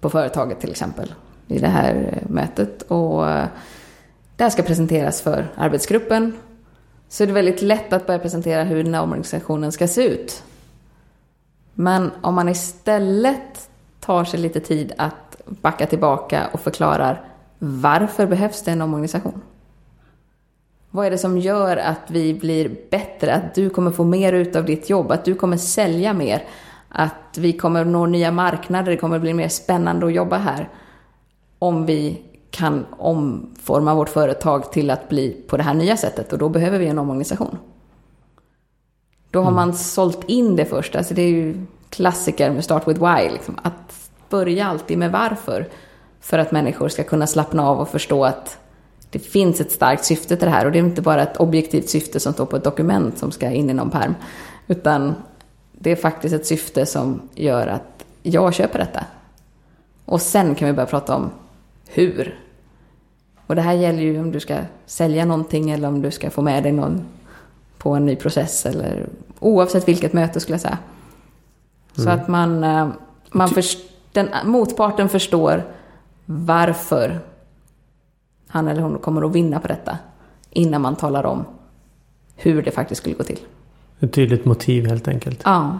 på 0.00 0.10
företaget 0.10 0.60
till 0.60 0.70
exempel 0.70 1.14
i 1.46 1.58
det 1.58 1.68
här 1.68 1.94
eh, 2.12 2.30
mötet 2.30 2.82
och 2.82 3.30
eh, 3.30 3.46
det 4.36 4.44
här 4.44 4.50
ska 4.50 4.62
presenteras 4.62 5.20
för 5.20 5.52
arbetsgruppen 5.56 6.32
så 7.08 7.22
är 7.22 7.26
det 7.26 7.32
väldigt 7.32 7.62
lätt 7.62 7.92
att 7.92 8.06
börja 8.06 8.18
presentera 8.18 8.64
hur 8.64 8.84
den 8.84 8.94
här 8.94 9.02
omorganisationen 9.02 9.72
ska 9.72 9.88
se 9.88 10.08
ut. 10.08 10.42
Men 11.80 12.10
om 12.20 12.34
man 12.34 12.48
istället 12.48 13.70
tar 14.00 14.24
sig 14.24 14.40
lite 14.40 14.60
tid 14.60 14.92
att 14.98 15.36
backa 15.46 15.86
tillbaka 15.86 16.48
och 16.52 16.60
förklarar 16.60 17.24
varför 17.58 18.26
behövs 18.26 18.62
det 18.62 18.70
en 18.70 18.82
omorganisation? 18.82 19.40
Vad 20.90 21.06
är 21.06 21.10
det 21.10 21.18
som 21.18 21.38
gör 21.38 21.76
att 21.76 22.00
vi 22.08 22.34
blir 22.34 22.76
bättre? 22.90 23.34
Att 23.34 23.54
du 23.54 23.70
kommer 23.70 23.90
få 23.90 24.04
mer 24.04 24.32
ut 24.32 24.56
av 24.56 24.64
ditt 24.64 24.90
jobb? 24.90 25.12
Att 25.12 25.24
du 25.24 25.34
kommer 25.34 25.56
sälja 25.56 26.12
mer? 26.12 26.42
Att 26.88 27.38
vi 27.38 27.52
kommer 27.52 27.84
nå 27.84 28.06
nya 28.06 28.30
marknader? 28.30 28.90
Det 28.90 28.96
kommer 28.96 29.18
bli 29.18 29.34
mer 29.34 29.48
spännande 29.48 30.06
att 30.06 30.12
jobba 30.12 30.36
här? 30.36 30.68
Om 31.58 31.86
vi 31.86 32.22
kan 32.50 32.86
omforma 32.90 33.94
vårt 33.94 34.08
företag 34.08 34.72
till 34.72 34.90
att 34.90 35.08
bli 35.08 35.44
på 35.48 35.56
det 35.56 35.62
här 35.62 35.74
nya 35.74 35.96
sättet 35.96 36.32
och 36.32 36.38
då 36.38 36.48
behöver 36.48 36.78
vi 36.78 36.86
en 36.86 36.98
omorganisation. 36.98 37.58
Då 39.30 39.42
har 39.42 39.50
man 39.50 39.74
sålt 39.74 40.24
in 40.26 40.56
det 40.56 40.64
först. 40.64 40.96
Alltså 40.96 41.14
det 41.14 41.22
är 41.22 41.28
ju 41.28 41.66
klassiker 41.90 42.50
med 42.50 42.64
Start 42.64 42.88
with 42.88 43.00
Why. 43.00 43.30
Liksom. 43.30 43.58
Att 43.62 44.10
börja 44.28 44.66
alltid 44.66 44.98
med 44.98 45.12
varför. 45.12 45.68
För 46.20 46.38
att 46.38 46.52
människor 46.52 46.88
ska 46.88 47.04
kunna 47.04 47.26
slappna 47.26 47.68
av 47.68 47.78
och 47.78 47.88
förstå 47.88 48.24
att 48.24 48.58
det 49.10 49.18
finns 49.18 49.60
ett 49.60 49.72
starkt 49.72 50.04
syfte 50.04 50.36
till 50.36 50.46
det 50.46 50.52
här. 50.52 50.66
Och 50.66 50.72
det 50.72 50.78
är 50.78 50.82
inte 50.82 51.02
bara 51.02 51.22
ett 51.22 51.36
objektivt 51.36 51.88
syfte 51.88 52.20
som 52.20 52.32
står 52.32 52.46
på 52.46 52.56
ett 52.56 52.64
dokument 52.64 53.18
som 53.18 53.30
ska 53.30 53.50
in 53.50 53.70
i 53.70 53.74
någon 53.74 53.90
perm. 53.90 54.14
Utan 54.66 55.14
det 55.72 55.90
är 55.90 55.96
faktiskt 55.96 56.34
ett 56.34 56.46
syfte 56.46 56.86
som 56.86 57.20
gör 57.34 57.66
att 57.66 58.04
jag 58.22 58.54
köper 58.54 58.78
detta. 58.78 59.04
Och 60.04 60.22
sen 60.22 60.54
kan 60.54 60.68
vi 60.68 60.74
börja 60.74 60.86
prata 60.86 61.16
om 61.16 61.30
hur. 61.88 62.38
Och 63.46 63.56
det 63.56 63.62
här 63.62 63.72
gäller 63.72 64.02
ju 64.02 64.20
om 64.20 64.32
du 64.32 64.40
ska 64.40 64.58
sälja 64.86 65.24
någonting 65.24 65.70
eller 65.70 65.88
om 65.88 66.02
du 66.02 66.10
ska 66.10 66.30
få 66.30 66.42
med 66.42 66.62
dig 66.62 66.72
någon 66.72 67.04
på 67.78 67.94
en 67.94 68.06
ny 68.06 68.16
process 68.16 68.66
eller 68.66 69.06
oavsett 69.40 69.88
vilket 69.88 70.12
möte 70.12 70.40
skulle 70.40 70.54
jag 70.54 70.60
säga. 70.60 70.78
Så 71.92 72.10
att 72.10 72.28
man, 72.28 72.64
eh, 72.64 72.88
man 73.30 73.48
först, 73.48 73.78
den 74.12 74.28
motparten 74.44 75.08
förstår 75.08 75.62
varför 76.24 77.20
han 78.48 78.68
eller 78.68 78.82
hon 78.82 78.98
kommer 78.98 79.26
att 79.26 79.32
vinna 79.32 79.60
på 79.60 79.68
detta 79.68 79.98
innan 80.50 80.82
man 80.82 80.96
talar 80.96 81.26
om 81.26 81.44
hur 82.36 82.62
det 82.62 82.70
faktiskt 82.70 83.00
skulle 83.00 83.14
gå 83.14 83.24
till. 83.24 83.38
Ett 84.00 84.12
tydligt 84.12 84.44
motiv 84.44 84.86
helt 84.86 85.08
enkelt. 85.08 85.42
Ja, 85.44 85.78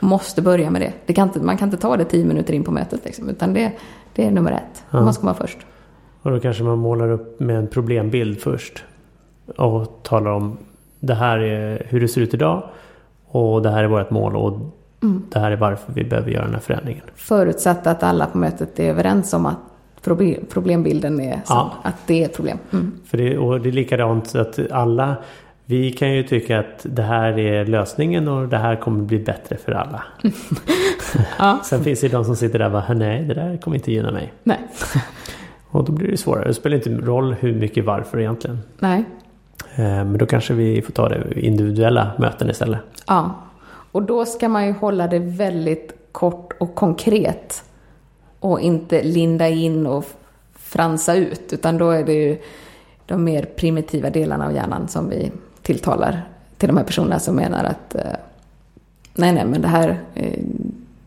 måste 0.00 0.42
börja 0.42 0.70
med 0.70 0.80
det. 0.80 0.92
det 1.06 1.12
kan 1.12 1.28
inte, 1.28 1.40
man 1.40 1.56
kan 1.56 1.68
inte 1.68 1.78
ta 1.78 1.96
det 1.96 2.04
tio 2.04 2.24
minuter 2.24 2.54
in 2.54 2.64
på 2.64 2.70
mötet 2.70 3.04
liksom, 3.04 3.28
utan 3.28 3.54
det, 3.54 3.72
det 4.14 4.26
är 4.26 4.30
nummer 4.30 4.52
ett. 4.52 4.84
Ja. 4.90 5.00
Man 5.00 5.14
ska 5.14 5.24
vara 5.24 5.34
först. 5.34 5.58
Och 6.22 6.30
då 6.30 6.40
kanske 6.40 6.62
man 6.62 6.78
målar 6.78 7.10
upp 7.10 7.40
med 7.40 7.58
en 7.58 7.66
problembild 7.66 8.40
först. 8.40 8.84
Och 9.56 10.00
talar 10.02 10.30
om 10.30 10.58
det 11.00 11.14
här 11.14 11.38
är 11.38 11.86
hur 11.88 12.00
det 12.00 12.08
ser 12.08 12.20
ut 12.20 12.34
idag. 12.34 12.62
Och 13.26 13.62
det 13.62 13.70
här 13.70 13.84
är 13.84 13.88
vårt 13.88 14.10
mål. 14.10 14.36
Och 14.36 14.58
det 15.32 15.38
här 15.38 15.50
är 15.50 15.56
varför 15.56 15.92
vi 15.92 16.04
behöver 16.04 16.30
göra 16.30 16.44
den 16.44 16.54
här 16.54 16.60
förändringen. 16.60 17.02
Förutsatt 17.14 17.86
att 17.86 18.02
alla 18.02 18.26
på 18.26 18.38
mötet 18.38 18.80
är 18.80 18.84
överens 18.90 19.32
om 19.34 19.46
att 19.46 19.56
proble- 20.04 20.44
problembilden 20.52 21.20
är 21.20 21.32
så, 21.32 21.40
Ja. 21.54 21.72
att 21.82 21.94
det 22.06 22.22
är 22.22 22.24
ett 22.24 22.36
problem. 22.36 22.58
Mm. 22.72 22.92
För 23.06 23.18
det, 23.18 23.38
och 23.38 23.60
det 23.60 23.68
är 23.68 23.72
likadant 23.72 24.34
att 24.34 24.58
alla 24.70 25.16
vi 25.68 25.92
kan 25.92 26.12
ju 26.12 26.22
tycka 26.22 26.58
att 26.60 26.80
det 26.82 27.02
här 27.02 27.38
är 27.38 27.66
lösningen 27.66 28.28
och 28.28 28.48
det 28.48 28.56
här 28.58 28.76
kommer 28.76 29.02
bli 29.04 29.18
bättre 29.18 29.56
för 29.56 29.72
alla. 29.72 30.02
Ja. 31.38 31.58
Sen 31.64 31.84
finns 31.84 32.00
det 32.00 32.06
ju 32.06 32.12
de 32.12 32.24
som 32.24 32.36
sitter 32.36 32.58
där 32.58 32.66
och 32.66 32.72
bara 32.72 32.94
nej 32.94 33.22
det 33.22 33.34
där 33.34 33.56
kommer 33.56 33.76
inte 33.76 33.92
gynna 33.92 34.10
mig. 34.10 34.32
Nej. 34.42 34.58
Och 35.70 35.84
då 35.84 35.92
blir 35.92 36.10
det 36.10 36.16
svårare. 36.16 36.48
Det 36.48 36.54
spelar 36.54 36.76
inte 36.76 36.90
roll 36.90 37.32
hur 37.40 37.54
mycket 37.54 37.84
varför 37.84 38.18
egentligen. 38.18 38.58
Nej. 38.78 39.04
Eh, 39.76 39.84
men 39.84 40.18
då 40.18 40.26
kanske 40.26 40.54
vi 40.54 40.82
får 40.82 40.92
ta 40.92 41.08
det 41.08 41.40
individuella 41.40 42.10
möten 42.18 42.50
istället. 42.50 42.80
Ja. 43.06 43.34
Och 43.92 44.02
då 44.02 44.24
ska 44.24 44.48
man 44.48 44.66
ju 44.66 44.72
hålla 44.72 45.06
det 45.06 45.18
väldigt 45.18 45.92
kort 46.12 46.52
och 46.60 46.74
konkret. 46.74 47.64
Och 48.40 48.60
inte 48.60 49.02
linda 49.02 49.48
in 49.48 49.86
och 49.86 50.04
fransa 50.54 51.14
ut. 51.14 51.52
Utan 51.52 51.78
då 51.78 51.90
är 51.90 52.04
det 52.04 52.12
ju 52.12 52.38
de 53.06 53.24
mer 53.24 53.42
primitiva 53.42 54.10
delarna 54.10 54.46
av 54.46 54.54
hjärnan 54.54 54.88
som 54.88 55.08
vi 55.08 55.32
tilltalar 55.62 56.22
till 56.58 56.68
de 56.68 56.76
här 56.76 56.84
personerna 56.84 57.18
som 57.18 57.36
menar 57.36 57.64
att 57.64 57.94
eh, 57.94 58.02
nej, 59.14 59.32
nej, 59.32 59.44
men 59.46 59.62
det 59.62 59.68
här, 59.68 60.00
eh, 60.14 60.40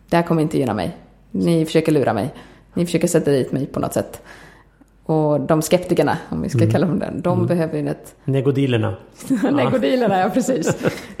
det 0.08 0.16
här 0.16 0.22
kommer 0.22 0.42
inte 0.42 0.58
gynna 0.58 0.74
mig. 0.74 0.96
Ni 1.30 1.66
försöker 1.66 1.92
lura 1.92 2.12
mig. 2.12 2.34
Ni 2.74 2.86
försöker 2.86 3.08
sätta 3.08 3.30
dit 3.30 3.52
mig 3.52 3.66
på 3.66 3.80
något 3.80 3.94
sätt. 3.94 4.22
Och 5.04 5.40
de 5.40 5.62
skeptikerna, 5.62 6.18
om 6.28 6.42
vi 6.42 6.48
ska 6.48 6.70
kalla 6.70 6.86
dem 6.86 6.98
det, 6.98 7.12
de 7.14 7.46
behöver 7.46 7.78
ju 7.78 7.88
ett 7.88 8.14
Negodilerna. 8.24 8.94
Negodilerna, 9.52 10.20
ja 10.20 10.30
precis. 10.30 10.76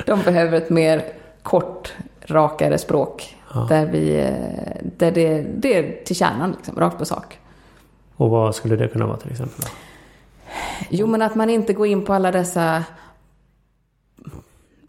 De 0.06 0.22
behöver 0.22 0.56
ett 0.56 0.70
mer 0.70 1.02
kort, 1.42 1.92
rakare 2.26 2.78
språk. 2.78 3.36
Där, 3.68 3.86
vi, 3.86 4.20
eh, 4.20 4.86
där 4.96 5.12
det, 5.12 5.42
det 5.42 5.78
är 5.78 6.04
till 6.04 6.16
kärnan, 6.16 6.52
liksom, 6.52 6.76
rakt 6.76 6.98
på 6.98 7.04
sak. 7.04 7.38
Och 8.16 8.30
vad 8.30 8.54
skulle 8.54 8.76
det 8.76 8.88
kunna 8.88 9.06
vara 9.06 9.16
till 9.16 9.30
exempel? 9.30 9.64
Jo, 10.88 11.06
men 11.06 11.22
att 11.22 11.34
man 11.34 11.50
inte 11.50 11.72
går 11.72 11.86
in 11.86 12.04
på 12.04 12.12
alla 12.12 12.32
dessa 12.32 12.84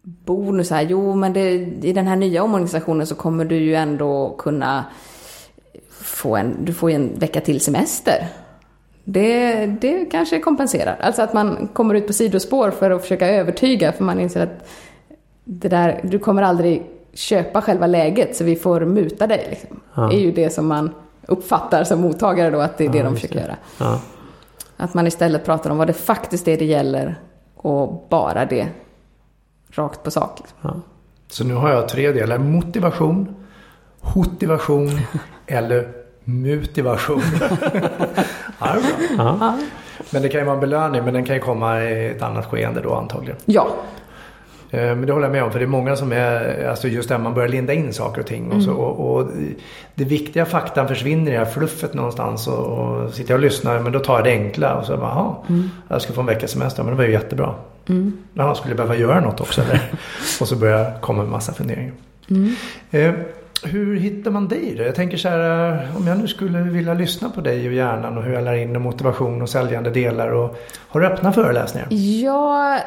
bonusar. 0.02 0.82
Jo, 0.82 1.16
men 1.16 1.34
det, 1.34 1.52
i 1.84 1.94
den 1.94 2.08
här 2.08 2.16
nya 2.16 2.44
omorganisationen 2.44 3.08
så 3.08 3.16
kommer 3.16 3.46
du 3.46 3.56
ju 3.56 3.76
ändå 3.76 4.36
kunna 4.38 4.86
få 5.90 6.36
en, 6.36 6.66
du 6.66 6.74
får 6.74 6.90
ju 6.90 6.96
en 6.96 7.20
vecka 7.20 7.42
till 7.42 7.62
semester. 7.62 8.28
Det, 9.04 9.66
det 9.66 10.06
kanske 10.12 10.40
kompenserar. 10.40 10.98
Alltså 11.02 11.22
att 11.22 11.34
man 11.34 11.68
kommer 11.74 11.96
ut 11.96 12.08
på 12.08 12.14
sidospår 12.14 12.72
för 12.72 12.92
att 12.92 13.02
försöka 13.02 13.28
övertyga, 13.28 13.92
för 13.92 14.04
man 14.04 14.20
inser 14.20 14.44
att 14.44 14.68
det 15.44 15.70
där, 15.70 16.00
du 16.04 16.20
kommer 16.20 16.42
aldrig 16.42 16.84
köpa 17.14 17.62
själva 17.62 17.88
läget, 17.88 18.36
så 18.36 18.44
vi 18.44 18.56
får 18.56 18.82
muta 18.82 19.28
dig. 19.28 19.48
Liksom. 19.50 19.80
Ja. 19.94 20.02
Det 20.02 20.16
är 20.16 20.20
ju 20.20 20.32
det 20.32 20.50
som 20.50 20.68
man 20.68 20.92
uppfattar 21.26 21.84
som 21.84 22.02
mottagare 22.02 22.50
då 22.50 22.60
att 22.60 22.78
det 22.78 22.86
är 22.86 22.90
det 22.90 22.98
Ja, 22.98 23.04
de 23.04 23.10
just 23.14 23.22
försöker 23.22 23.36
det. 23.36 23.42
göra. 23.48 23.58
Ja. 23.80 24.02
Att 24.78 24.94
man 24.94 25.08
istället 25.08 25.46
pratar 25.46 25.70
om 25.70 25.78
vad 25.78 25.88
det 25.88 25.94
faktiskt 25.94 26.48
är 26.48 26.58
det 26.58 26.66
gäller 26.66 27.20
och 27.56 28.08
bara 28.10 28.46
det 28.46 28.68
rakt 29.72 30.04
på 30.04 30.12
sak. 30.12 30.40
liksom. 30.40 30.58
Ja. 30.62 30.76
Så 31.28 31.44
nu 31.44 31.54
har 31.54 31.70
jag 31.70 31.88
tre 31.90 32.12
delar. 32.12 32.38
Motivation, 32.38 33.36
hotivation 34.00 34.90
eller 35.48 35.88
det 36.70 36.82
är 36.82 36.84
bra. 36.84 36.98
Ja. 39.18 39.58
Men 40.10 40.22
det 40.22 40.30
kan 40.30 40.40
ju 40.42 40.46
vara 40.46 40.56
en 40.56 40.62
belöning, 40.62 41.04
men 41.04 41.14
den 41.14 41.24
kan 41.26 41.36
ju 41.36 41.42
komma 41.42 41.84
i 41.84 42.08
ett 42.08 42.22
annat 42.22 42.46
skeende 42.46 42.82
då 42.82 42.94
antagligen. 42.94 43.38
Ja, 43.46 43.68
Eh, 44.74 44.96
Men 44.96 45.06
det 45.06 45.14
håller 45.14 45.26
jag 45.26 45.32
med 45.32 45.44
om, 45.44 45.52
för 45.52 45.60
det 45.60 45.66
är 45.66 45.68
många 45.68 45.96
som 45.96 46.12
är, 46.12 46.66
alltså 46.70 46.88
just 46.88 47.10
där 47.10 47.18
man 47.18 47.34
börjar 47.34 47.50
linda 47.50 47.74
in 47.74 47.94
saker 47.94 48.22
och 48.22 48.28
ting. 48.28 48.52
Och, 48.52 48.64
så, 48.64 48.72
och, 48.72 49.16
och 49.16 49.28
det 49.96 50.04
viktiga 50.04 50.46
faktan 50.46 50.88
försvinner 50.88 51.32
i 51.32 51.34
det 51.34 51.38
här 51.40 51.46
fluffet 51.46 51.94
någonstans. 51.94 52.48
Och, 52.48 52.66
och 52.66 53.14
sitter 53.14 53.32
jag 53.32 53.38
och 53.38 53.44
lyssnar, 53.44 53.80
men 53.80 53.92
då 53.92 54.00
tar 54.00 54.16
jag 54.16 54.24
det 54.24 54.32
enkla. 54.32 54.76
Och 54.76 54.86
så 54.86 54.98
bara, 54.98 55.10
jaha, 55.10 55.36
jag 55.88 56.02
ska 56.02 56.14
få 56.14 56.22
en 56.22 56.28
veckas 56.28 56.52
semester, 56.52 56.84
men 56.84 56.92
det 56.92 56.98
var 56.98 57.04
ju 57.04 57.12
jättebra. 57.12 57.54
Jaha, 58.34 58.56
skulle 58.56 58.72
jag 58.72 58.78
behöva 58.78 58.96
göra 58.96 59.20
något 59.20 59.42
också 59.42 59.62
eller? 59.62 59.82
och 60.42 60.48
så 60.48 60.56
börjar 60.56 60.80
jag 60.80 61.02
komma 61.02 61.22
med 61.24 61.32
massa 61.32 61.54
funderingar. 61.54 61.94
Eh, 62.92 63.14
hur 63.64 64.00
hittar 64.00 64.32
man 64.32 64.48
dig 64.48 64.76
då? 64.78 64.84
Jag 64.84 64.96
tänker 64.96 65.18
så 65.18 65.30
här, 65.30 65.72
eh, 65.72 65.98
om 65.98 66.08
jag 66.08 66.18
nu 66.18 66.28
skulle 66.28 66.62
vilja 66.62 66.94
lyssna 66.94 67.30
på 67.30 67.42
dig 67.42 67.68
och 67.68 67.74
hjärnan 67.74 68.18
och 68.18 68.24
hur 68.24 68.34
jag 68.34 68.44
lär 68.44 68.54
in 68.54 68.76
och 68.76 68.82
motivation 68.82 69.42
och 69.42 69.50
säljande 69.50 69.90
delar. 69.90 70.32
Och, 70.32 70.58
har 70.88 71.02
du 71.02 71.08
öppna 71.08 71.34
föreläsningar? 71.34 71.88
jag 72.24 72.80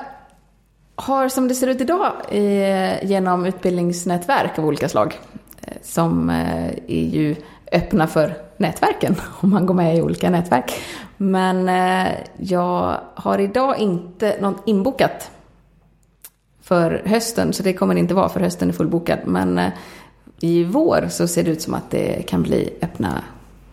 har 0.97 1.29
som 1.29 1.49
det 1.49 1.55
ser 1.55 1.67
ut 1.67 1.81
idag 1.81 2.13
eh, 2.31 3.05
genom 3.05 3.47
utbildningsnätverk 3.47 4.59
av 4.59 4.67
olika 4.67 4.89
slag. 4.89 5.19
Eh, 5.61 5.73
som 5.83 6.31
är 6.89 7.05
ju 7.05 7.37
öppna 7.73 8.07
för 8.07 8.35
nätverken 8.57 9.15
om 9.41 9.51
man 9.51 9.67
går 9.67 9.75
med 9.75 9.97
i 9.97 10.03
olika 10.03 10.31
nätverk. 10.31 10.73
Men 11.17 11.71
jag 12.37 13.01
har 13.15 13.39
idag 13.39 13.79
inte 13.79 14.37
något 14.41 14.63
inbokat 14.67 15.31
för 16.63 17.03
hösten, 17.07 17.53
så 17.53 17.63
det 17.63 17.73
kommer 17.73 17.95
det 17.95 18.01
inte 18.01 18.15
vara 18.15 18.29
för 18.29 18.41
hösten 18.41 18.69
är 18.69 18.73
fullbokad. 18.73 19.19
Men 19.25 19.61
i 20.45 20.65
vår 20.65 21.07
så 21.11 21.27
ser 21.27 21.43
det 21.45 21.51
ut 21.51 21.63
som 21.63 21.75
att 21.75 21.91
det 21.91 22.23
kan 22.29 22.43
bli 22.43 22.71
öppna 22.83 23.23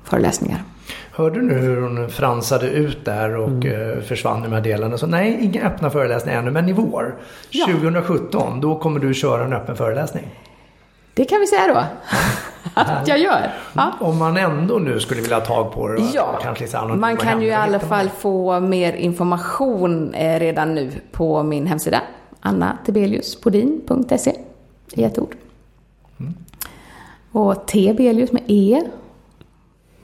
föreläsningar. 0.04 0.64
Hörde 1.12 1.40
du 1.40 1.46
nu 1.46 1.54
hur 1.54 1.82
hon 1.82 2.10
fransade 2.10 2.68
ut 2.70 3.06
där 3.06 3.36
och 3.36 3.66
eh, 3.66 4.02
försvann 4.02 4.54
i 4.58 4.62
delarna? 4.62 4.98
Så 4.98 5.08
nej, 5.08 5.38
inga 5.42 5.64
öppna 5.68 5.90
föreläsningar 5.90 6.40
ännu, 6.40 6.52
men 6.52 6.70
i 6.70 6.74
vår, 6.74 7.16
Ja. 7.50 7.66
2017, 7.66 8.62
då 8.62 8.80
kommer 8.80 9.00
du 9.00 9.14
köra 9.14 9.46
en 9.46 9.54
öppen 9.54 9.76
föreläsning. 9.76 10.28
Det 11.14 11.26
kan 11.26 11.40
vi 11.40 11.48
säga 11.48 11.68
då 11.68 11.84
att 12.82 13.08
jag 13.08 13.20
gör. 13.20 13.54
Ja. 13.74 13.92
Om 14.00 14.18
man 14.18 14.38
ändå 14.38 14.76
nu 14.78 15.00
skulle 15.00 15.22
vilja 15.22 15.40
ha 15.40 15.46
tag 15.46 15.74
på 15.74 15.88
det. 15.88 16.02
Ja, 16.14 16.40
man 16.96 17.18
kan 17.18 17.42
ju 17.42 17.48
i 17.48 17.54
alla 17.54 17.80
fall 17.80 18.10
få 18.10 18.60
mer 18.60 18.94
information 18.94 20.14
eh, 20.14 20.40
redan 20.40 20.76
nu 20.76 20.92
på 21.12 21.44
min 21.44 21.68
hemsida. 21.68 22.02
annatebeliuspodin.se 22.40 24.36
i 24.94 25.04
ett 25.04 25.20
ord. 25.20 25.36
Mm. 26.20 26.34
Och 27.32 27.68
T. 27.68 27.94
Belius 27.98 28.32
med 28.32 28.44
E. 28.48 28.84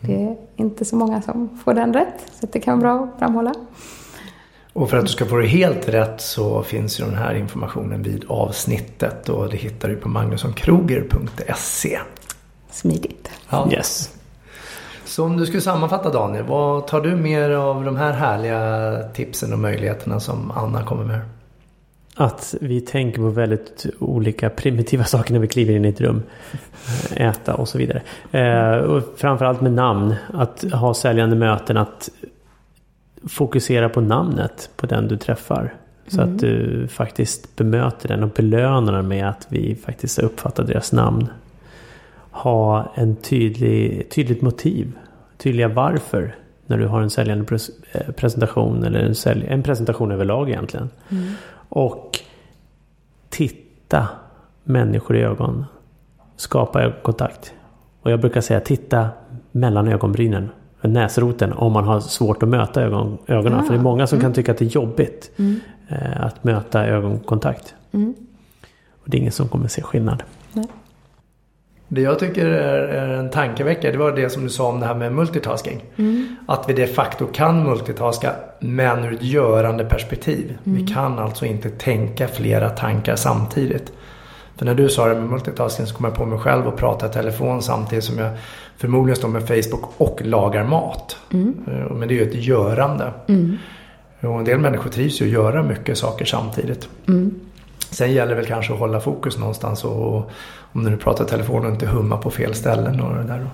Det 0.01 0.23
är 0.23 0.35
inte 0.55 0.85
så 0.85 0.95
många 0.95 1.21
som 1.21 1.59
får 1.63 1.73
den 1.73 1.93
rätt, 1.93 2.31
så 2.39 2.47
det 2.51 2.59
kan 2.59 2.79
vara 2.79 2.95
bra 2.95 3.05
att 3.05 3.19
framhålla. 3.19 3.53
Och 4.73 4.89
för 4.89 4.97
att 4.97 5.05
du 5.05 5.11
ska 5.11 5.25
få 5.25 5.37
det 5.37 5.47
helt 5.47 5.89
rätt 5.89 6.21
så 6.21 6.63
finns 6.63 6.99
ju 6.99 7.05
den 7.05 7.15
här 7.15 7.35
informationen 7.35 8.03
vid 8.03 8.25
avsnittet 8.27 9.29
och 9.29 9.49
det 9.49 9.57
hittar 9.57 9.89
du 9.89 9.95
på 9.95 10.09
magnussonkroger.se. 10.09 11.99
Smidigt. 12.69 13.29
Ja. 13.49 13.69
Yes. 13.71 14.13
Så 15.05 15.23
om 15.25 15.37
du 15.37 15.45
skulle 15.45 15.61
sammanfatta 15.61 16.09
Daniel, 16.09 16.43
vad 16.43 16.87
tar 16.87 17.01
du 17.01 17.15
mer 17.15 17.49
av 17.49 17.85
de 17.85 17.95
här 17.95 18.11
härliga 18.11 18.99
tipsen 19.13 19.53
och 19.53 19.59
möjligheterna 19.59 20.19
som 20.19 20.51
Anna 20.51 20.83
kommer 20.83 21.03
med? 21.03 21.19
Att 22.19 22.55
vi 22.61 22.81
tänker 22.81 23.17
på 23.17 23.29
väldigt 23.29 23.85
olika 23.99 24.49
primitiva 24.49 25.03
saker 25.05 25.33
när 25.33 25.39
vi 25.39 25.47
kliver 25.47 25.73
in 25.73 25.85
i 25.85 25.89
ett 25.89 26.01
rum. 26.01 26.23
Äta 27.15 27.53
och 27.53 27.67
så 27.67 27.77
vidare. 27.77 28.01
Eh, 28.31 28.77
och 28.77 29.03
framförallt 29.17 29.61
med 29.61 29.73
namn. 29.73 30.15
Att 30.33 30.63
ha 30.73 30.93
säljande 30.93 31.35
möten. 31.35 31.77
Att 31.77 32.09
fokusera 33.27 33.89
på 33.89 34.01
namnet 34.01 34.69
på 34.75 34.85
den 34.85 35.07
du 35.07 35.17
träffar. 35.17 35.73
Så 36.07 36.21
att 36.21 36.39
du 36.39 36.87
faktiskt 36.87 37.55
bemöter 37.55 38.07
den 38.07 38.23
och 38.23 38.29
belönar 38.29 38.93
den 38.93 39.07
med 39.07 39.29
att 39.29 39.47
vi 39.49 39.75
faktiskt 39.75 40.19
uppfattar 40.19 40.63
deras 40.63 40.91
namn. 40.91 41.27
Ha 42.31 42.91
en 42.95 43.15
tydlig, 43.15 44.09
tydligt 44.09 44.41
motiv. 44.41 44.91
Tydliga 45.37 45.67
varför. 45.67 46.35
När 46.65 46.77
du 46.77 46.85
har 46.85 47.01
en 47.01 47.09
säljande 47.09 47.57
eh, 47.91 48.11
presentation 48.11 48.83
eller 48.83 48.99
en, 48.99 49.15
sälj, 49.15 49.45
en 49.47 49.63
presentation 49.63 50.11
överlag 50.11 50.49
egentligen. 50.49 50.89
Och 51.69 52.06
titta 53.87 54.07
människor 54.63 55.17
i 55.17 55.21
ögonen. 55.21 55.65
Skapa 56.35 56.81
ögonkontakt. 56.81 57.53
Och 58.01 58.11
jag 58.11 58.19
brukar 58.19 58.41
säga 58.41 58.59
titta 58.59 59.09
mellan 59.51 59.87
ögonbrynen. 59.87 60.49
Näsroten 60.81 61.53
om 61.53 61.73
man 61.73 61.83
har 61.83 61.99
svårt 61.99 62.43
att 62.43 62.49
möta 62.49 62.81
ögon, 62.81 63.17
ögonen. 63.27 63.59
Ah, 63.59 63.63
För 63.63 63.73
det 63.73 63.79
är 63.79 63.83
många 63.83 64.07
som 64.07 64.19
kan 64.19 64.33
tycka 64.33 64.51
att 64.51 64.57
det 64.57 64.65
är 64.65 64.69
jobbigt 64.69 65.31
eh, 65.87 66.25
att 66.25 66.43
möta 66.43 66.85
ögonkontakt. 66.85 67.75
Och 69.03 69.09
det 69.09 69.17
är 69.17 69.19
ingen 69.19 69.31
som 69.31 69.47
kommer 69.47 69.67
se 69.67 69.81
skillnad. 69.81 70.23
Det 71.89 72.01
jag 72.01 72.19
tycker 72.19 72.45
är, 72.45 72.79
är 72.87 73.13
en 73.13 73.29
tankeväckare, 73.29 73.91
det 73.91 73.97
var 73.97 74.11
det 74.11 74.29
som 74.29 74.43
du 74.43 74.49
sa 74.49 74.67
om 74.69 74.79
det 74.79 74.85
här 74.85 74.95
med 74.95 75.11
multitasking. 75.13 75.83
Att 76.47 76.69
vi 76.69 76.73
de 76.73 76.87
facto 76.87 77.27
kan 77.33 77.63
multitaska, 77.63 78.31
men 78.59 79.03
ur 79.05 79.13
ett 79.13 79.23
görande 79.23 79.85
perspektiv. 79.85 80.57
Vi 80.63 80.87
kan 80.87 81.19
alltså 81.19 81.45
inte 81.45 81.69
tänka 81.69 82.27
flera 82.27 82.69
tankar 82.69 83.15
samtidigt. 83.15 83.91
För 84.55 84.65
när 84.65 84.75
du 84.75 84.89
sa 84.89 85.07
det 85.07 85.15
med 85.15 85.29
multitasking 85.29 85.85
så 85.85 85.95
kom 85.95 86.05
jag 86.05 86.15
på 86.15 86.25
mig 86.25 86.39
själv 86.39 86.67
och 86.67 86.77
prata 86.77 87.05
i 87.05 87.09
telefon 87.09 87.61
samtidigt 87.61 88.03
som 88.03 88.17
jag 88.17 88.29
förmodligen 88.77 89.15
står 89.15 89.29
med 89.29 89.47
Facebook 89.47 89.83
och 89.97 90.21
lagar 90.25 90.63
mat. 90.63 91.17
Eh, 91.67 91.91
Men 91.95 92.07
det 92.07 92.13
är 92.13 92.25
ju 92.25 92.29
ett 92.29 92.45
görande. 92.45 93.11
Och 94.21 94.39
en 94.39 94.45
del 94.45 94.59
människor 94.59 94.89
trivs 94.89 95.21
ju 95.21 95.25
att 95.25 95.31
göra 95.31 95.63
mycket 95.63 95.97
saker 95.97 96.25
samtidigt. 96.25 96.89
Sen 97.89 98.11
gäller 98.11 98.29
det 98.29 98.35
väl 98.35 98.45
kanske 98.45 98.73
att 98.73 98.79
hålla 98.79 98.99
fokus 98.99 99.37
någonstans 99.37 99.83
och 99.83 100.31
om 100.71 100.83
du 100.83 100.89
nu 100.89 100.97
pratar 100.97 101.25
i 101.25 101.27
telefon 101.27 101.65
och 101.65 101.71
inte 101.71 101.85
humma 101.85 102.17
på 102.17 102.31
fel 102.31 102.55
ställen 102.55 103.01
och 103.01 103.15
det 103.15 103.23
där. 103.23 103.39
då. 103.39 103.47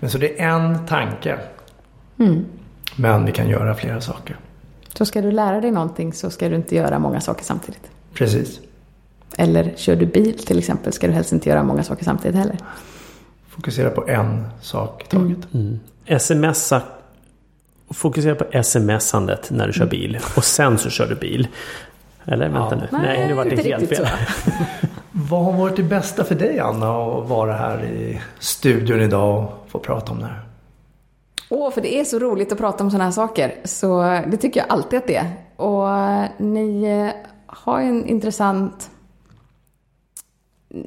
Men 0.00 0.10
så 0.10 0.18
det 0.18 0.40
är 0.40 0.48
en 0.48 0.86
tanke. 0.86 1.38
Men 2.96 3.24
vi 3.24 3.32
kan 3.32 3.48
göra 3.48 3.74
flera 3.74 4.00
saker. 4.00 4.36
Så 4.94 5.06
ska 5.06 5.22
du 5.22 5.30
lära 5.30 5.60
dig 5.60 5.70
någonting 5.70 6.12
så 6.12 6.30
ska 6.30 6.48
du 6.48 6.56
inte 6.56 6.74
göra 6.76 6.98
många 6.98 7.20
saker 7.20 7.44
samtidigt. 7.44 7.90
Precis. 8.14 8.60
Eller 9.36 9.72
kör 9.76 9.96
du 9.96 10.06
bil 10.06 10.46
till 10.46 10.58
exempel 10.58 10.92
ska 10.92 11.06
du 11.06 11.12
helst 11.12 11.32
inte 11.32 11.48
göra 11.48 11.62
många 11.62 11.82
saker 11.82 12.04
samtidigt 12.04 12.36
heller. 12.36 12.56
Fokusera 13.48 13.90
på 13.90 14.08
en 14.08 14.46
sak 14.60 15.04
i 15.04 15.06
taget. 15.06 15.38
Smsa. 16.22 16.82
Fokusera 17.90 18.34
på 18.34 18.62
smsandet 18.62 19.50
när 19.50 19.66
du 19.66 19.72
kör 19.72 19.86
bil. 19.86 20.18
Och 20.36 20.44
sen 20.44 20.78
så 20.78 20.90
kör 20.90 21.06
du 21.06 21.14
bil. 21.14 21.48
Eller 22.24 22.48
vänta 22.48 22.76
nu. 22.76 22.88
Nej, 22.90 23.28
nu 23.28 23.34
var 23.34 23.44
det 23.44 23.50
inte 23.50 23.68
helt 23.68 23.88
fel. 23.88 24.06
Vad 25.12 25.44
har 25.44 25.52
varit 25.52 25.76
det 25.76 25.82
bästa 25.82 26.24
för 26.24 26.34
dig 26.34 26.58
Anna 26.58 26.90
att 26.90 27.28
vara 27.28 27.52
här 27.52 27.84
i 27.84 28.20
studion 28.38 29.00
idag 29.00 29.38
och 29.44 29.70
få 29.70 29.78
prata 29.78 30.12
om 30.12 30.18
det 30.18 30.24
här? 30.26 30.40
Åh, 31.48 31.70
för 31.70 31.80
det 31.80 32.00
är 32.00 32.04
så 32.04 32.18
roligt 32.18 32.52
att 32.52 32.58
prata 32.58 32.84
om 32.84 32.90
sådana 32.90 33.04
här 33.04 33.10
saker. 33.10 33.54
Så 33.64 34.02
det 34.26 34.36
tycker 34.36 34.60
jag 34.60 34.70
alltid 34.70 34.98
att 34.98 35.06
det 35.06 35.16
är. 35.16 35.30
Och 35.56 35.88
ni 36.38 36.84
eh, 36.84 37.08
har 37.46 37.80
ju 37.80 37.88
en 37.88 38.06
intressant... 38.06 38.90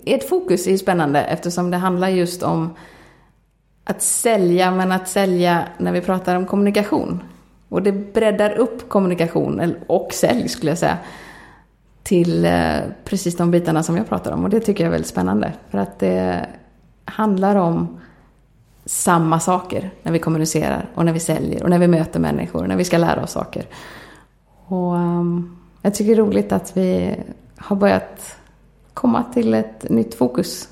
Ert 0.06 0.30
fokus 0.30 0.68
är 0.68 0.72
ju 0.72 0.78
spännande 0.78 1.22
eftersom 1.24 1.72
det 1.72 1.78
handlar 1.78 2.10
just 2.10 2.44
om 2.44 2.74
att 3.84 4.02
sälja, 4.02 4.72
men 4.72 4.92
att 4.92 5.08
sälja 5.08 5.64
när 5.78 5.92
vi 5.92 6.02
pratar 6.02 6.36
om 6.36 6.46
kommunikation. 6.46 7.24
Och 7.70 7.84
det 7.84 7.92
breddar 7.92 8.52
upp 8.58 8.90
kommunikation, 8.90 9.60
eller- 9.60 9.80
och 9.88 10.14
sälj 10.14 10.50
skulle 10.50 10.72
jag 10.72 10.78
säga, 10.78 10.98
till 12.04 12.46
eh, 12.46 12.78
precis 13.06 13.38
de 13.38 13.52
bitarna 13.52 13.84
som 13.84 13.98
jag 13.98 14.10
pratar 14.10 14.32
om. 14.32 14.44
Och 14.44 14.50
det 14.50 14.60
tycker 14.60 14.84
jag 14.84 14.88
är 14.88 14.92
väldigt 14.92 15.10
spännande. 15.10 15.54
För 15.70 15.78
att 15.78 16.00
det 16.00 16.46
handlar 17.06 17.56
om 17.56 18.00
samma 18.86 19.40
saker 19.40 19.92
när 20.04 20.12
vi 20.12 20.20
kommunicerar 20.20 20.90
och 20.96 21.06
när 21.06 21.14
vi 21.14 21.20
säljer 21.20 21.64
och 21.64 21.70
när 21.70 21.80
vi 21.80 21.88
möter 21.88 22.20
människor 22.20 22.62
och 22.62 22.68
när 22.68 22.76
vi 22.76 22.84
ska 22.84 22.98
lära 22.98 23.24
oss 23.24 23.32
saker. 23.32 23.66
Och 24.66 24.98
ehm, 24.98 25.58
jag 25.82 25.94
tycker 25.94 26.16
det 26.16 26.22
är 26.22 26.26
roligt 26.26 26.52
att 26.52 26.78
vi 26.78 27.16
har 27.58 27.76
börjat 27.76 28.38
komma 28.94 29.24
till 29.34 29.54
ett 29.54 29.90
nytt 29.90 30.16
fokus 30.16 30.70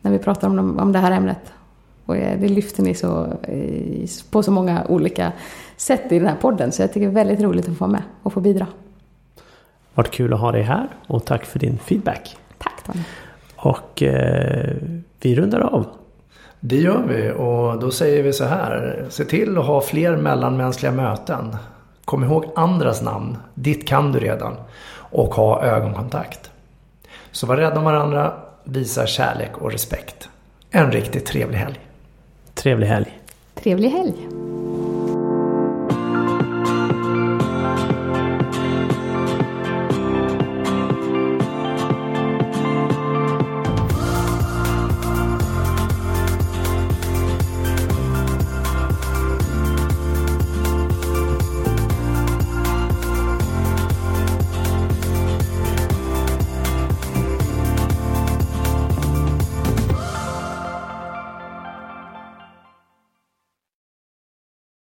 när 0.00 0.10
vi 0.10 0.18
pratar 0.18 0.48
om, 0.48 0.78
om 0.78 0.92
det 0.92 0.98
här 0.98 1.12
ämnet. 1.12 1.52
Och 2.06 2.14
det 2.14 2.48
lyfter 2.48 2.82
ni 2.82 2.94
så, 2.94 3.26
eh, 3.42 4.08
på 4.30 4.42
så 4.42 4.50
många 4.50 4.84
olika 4.88 5.32
sätt 5.76 6.12
i 6.12 6.18
den 6.18 6.28
här 6.28 6.36
podden 6.36 6.72
så 6.72 6.82
jag 6.82 6.92
tycker 6.92 7.06
det 7.06 7.12
är 7.12 7.24
väldigt 7.24 7.40
roligt 7.40 7.68
att 7.68 7.76
få 7.76 7.84
vara 7.84 7.92
med 7.92 8.02
och 8.22 8.32
få 8.32 8.40
bidra. 8.40 8.66
Varit 10.00 10.10
kul 10.10 10.32
att 10.32 10.40
ha 10.40 10.52
dig 10.52 10.62
här. 10.62 10.88
Och 11.06 11.24
tack 11.24 11.44
för 11.44 11.58
din 11.58 11.78
feedback. 11.78 12.36
Tack 12.58 12.84
Tony. 12.86 13.02
Och 13.56 14.02
eh, 14.02 14.76
vi 15.20 15.34
rundar 15.34 15.60
av. 15.60 15.86
Det 16.60 16.76
gör 16.76 17.02
vi 17.08 17.30
och 17.30 17.80
då 17.80 17.90
säger 17.90 18.22
vi 18.22 18.32
så 18.32 18.44
här. 18.44 19.04
Se 19.08 19.24
till 19.24 19.58
att 19.58 19.66
ha 19.66 19.80
fler 19.80 20.16
mellanmänskliga 20.16 20.92
möten. 20.92 21.56
Kom 22.04 22.24
ihåg 22.24 22.44
andras 22.56 23.02
namn. 23.02 23.36
Ditt 23.54 23.88
kan 23.88 24.12
du 24.12 24.18
redan. 24.18 24.56
Och 24.94 25.34
ha 25.34 25.62
ögonkontakt. 25.62 26.50
Så 27.32 27.46
var 27.46 27.56
rädda 27.56 27.78
om 27.78 27.84
varandra. 27.84 28.32
Visa 28.64 29.06
kärlek 29.06 29.58
och 29.58 29.72
respekt. 29.72 30.28
En 30.70 30.92
riktigt 30.92 31.26
trevlig 31.26 31.58
helg. 31.58 31.80
Trevlig 32.54 32.86
helg. 32.86 33.20
Trevlig 33.54 33.90
helg. 33.90 34.49